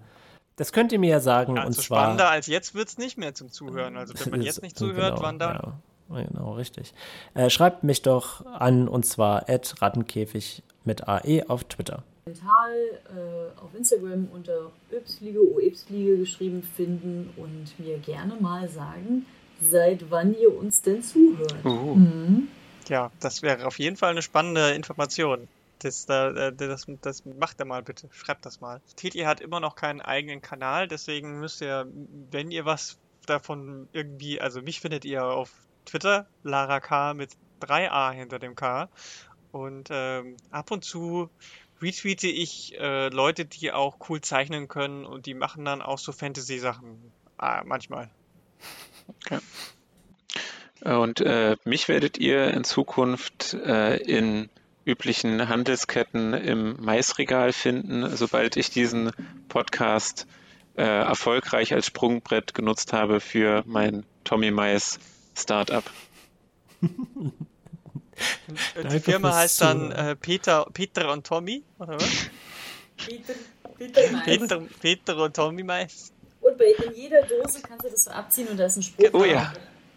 das 0.57 0.73
könnt 0.73 0.91
ihr 0.91 0.99
mir 0.99 1.11
ja 1.11 1.19
sagen. 1.21 1.53
und 1.53 1.59
Also 1.59 1.82
zwar 1.82 1.99
spannender 2.03 2.29
als 2.29 2.47
jetzt 2.47 2.75
wird's 2.75 2.97
nicht 2.97 3.17
mehr 3.17 3.34
zum 3.34 3.51
Zuhören. 3.51 3.95
Also 3.95 4.13
wenn 4.19 4.32
man 4.32 4.41
jetzt 4.41 4.61
nicht 4.61 4.77
zuhört, 4.77 5.15
genau, 5.15 5.21
wann 5.21 5.39
dann? 5.39 5.55
Ja, 5.55 5.73
genau, 6.14 6.53
richtig. 6.53 6.93
Äh, 7.34 7.49
schreibt 7.49 7.84
mich 7.84 8.01
doch 8.01 8.45
an 8.45 8.88
und 8.88 9.05
zwar 9.05 9.49
at 9.49 9.82
Rattenkäfig 9.82 10.64
mit 10.84 11.07
AE 11.07 11.43
auf 11.49 11.64
Twitter. 11.66 12.03
Mental 12.26 12.72
äh, 13.16 13.59
auf 13.59 13.74
Instagram 13.76 14.28
unter 14.32 14.72
Ypsfliege, 14.91 15.39
OYpsfliege 15.41 16.18
geschrieben 16.18 16.62
finden 16.62 17.32
und 17.38 17.80
mir 17.80 17.97
gerne 17.97 18.36
mal 18.39 18.70
sagen, 18.70 19.26
seit 19.62 20.09
wann 20.12 20.36
ihr 20.39 20.55
uns 20.55 20.82
denn 20.82 21.01
zuhört. 21.03 21.55
Uh. 21.66 21.95
Mhm. 21.95 22.47
Ja, 22.88 23.12
das 23.20 23.41
wäre 23.41 23.66
auf 23.66 23.80
jeden 23.80 23.95
Fall 23.95 24.12
eine 24.12 24.22
spannende 24.22 24.72
Information. 24.72 25.47
Das, 25.80 26.05
da- 26.05 26.30
äh, 26.32 26.53
das, 26.55 26.86
das 27.01 27.24
macht 27.26 27.59
er 27.59 27.66
mal 27.66 27.82
bitte. 27.82 28.07
Schreibt 28.12 28.45
das 28.45 28.62
mal. 28.62 28.82
Titi 28.95 29.20
hat 29.20 29.41
immer 29.41 29.59
noch 29.59 29.76
keinen 29.76 30.01
eigenen 30.01 30.41
Kanal, 30.41 30.88
deswegen 30.88 31.39
müsst 31.39 31.62
ihr, 31.62 31.88
wenn 32.30 32.51
ihr 32.51 32.66
was 32.66 32.97
davon 33.26 33.88
irgendwie, 33.93 34.39
also 34.41 34.62
mich 34.62 34.80
findet 34.80 35.05
ihr 35.05 35.24
auf 35.26 35.51
Twitter, 35.86 36.27
Lara 36.43 36.79
K 36.79 37.13
mit 37.13 37.32
3a 37.61 38.11
hinter 38.11 38.39
dem 38.39 38.55
K. 38.55 38.89
Und 39.51 39.89
ähm, 39.91 40.38
ab 40.49 40.71
und 40.71 40.84
zu 40.84 41.29
retweete 41.82 42.27
ich 42.27 42.79
äh, 42.79 43.09
Leute, 43.09 43.45
die 43.45 43.71
auch 43.71 43.97
cool 44.09 44.21
zeichnen 44.21 44.67
können 44.67 45.05
und 45.05 45.25
die 45.25 45.34
machen 45.34 45.65
dann 45.65 45.82
auch 45.82 45.97
so 45.97 46.11
Fantasy-Sachen. 46.11 47.11
Ah, 47.38 47.63
manchmal. 47.65 48.09
Und 50.82 51.21
äh, 51.21 51.57
mich 51.63 51.88
werdet 51.88 52.17
ihr 52.17 52.53
in 52.53 52.63
Zukunft 52.63 53.53
äh, 53.53 53.97
in 53.97 54.49
üblichen 54.86 55.47
Handelsketten 55.47 56.34
im 56.34 56.75
Maisregal 56.84 57.53
finden, 57.53 58.15
sobald 58.15 58.57
ich 58.57 58.71
diesen 58.71 59.11
Podcast 59.47 60.27
äh, 60.75 60.84
erfolgreich 60.84 61.73
als 61.73 61.86
Sprungbrett 61.88 62.53
genutzt 62.53 62.93
habe 62.93 63.19
für 63.19 63.63
mein 63.67 64.05
Tommy 64.23 64.49
Mais 64.49 64.99
Startup. 65.38 65.84
Die 68.91 68.99
Firma 68.99 69.36
heißt 69.36 69.61
dann 69.61 69.91
äh, 69.91 70.15
Peter, 70.15 70.65
Peter 70.73 71.11
und 71.11 71.25
Tommy, 71.25 71.63
oder 71.79 71.95
was? 71.95 72.29
Peter, 72.97 73.34
Peter 73.77 74.11
Mais. 74.11 74.25
Peter, 74.25 74.61
Peter 74.79 75.17
und 75.23 75.36
Tommy 75.36 75.63
Mais. 75.63 76.11
Und 76.41 76.57
bei 76.57 76.73
in 76.86 76.93
jeder 76.93 77.21
Dose 77.21 77.61
kannst 77.61 77.86
du 77.86 77.89
das 77.89 78.03
so 78.03 78.11
abziehen 78.11 78.47
und 78.47 78.57
da 78.59 78.65
ist 78.65 78.77
ein 78.77 78.84
Spruch. 78.84 79.09
Oh 79.13 79.23
ja. 79.23 79.53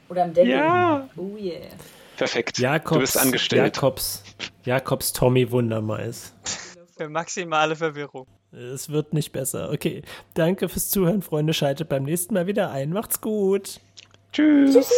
Oder 0.09 0.25
am 0.25 0.35
Deckel. 0.35 0.53
Ja. 0.53 1.09
Oh 1.17 1.37
yeah. 1.37 1.69
Perfekt. 2.17 2.59
Jakobs, 2.59 2.95
du 2.95 3.01
bist 3.01 3.19
angestellt. 3.19 3.77
Jakobs, 3.77 4.23
Jakobs 4.65 5.13
Tommy 5.13 5.51
Wundermais. 5.51 6.33
Für 6.97 7.09
maximale 7.09 7.75
Verwirrung. 7.75 8.27
Es 8.53 8.89
wird 8.89 9.13
nicht 9.15 9.33
besser. 9.33 9.71
Okay. 9.71 10.03
Danke 10.35 10.69
fürs 10.69 10.91
Zuhören, 10.91 11.23
Freunde. 11.23 11.55
Schaltet 11.55 11.89
beim 11.89 12.05
nächsten 12.05 12.35
Mal 12.35 12.47
wieder 12.47 12.71
ein. 12.71 12.91
Macht's 12.91 13.21
gut. 13.21 13.81
Tschüss. 14.35 14.75
Tschüss. 14.75 14.91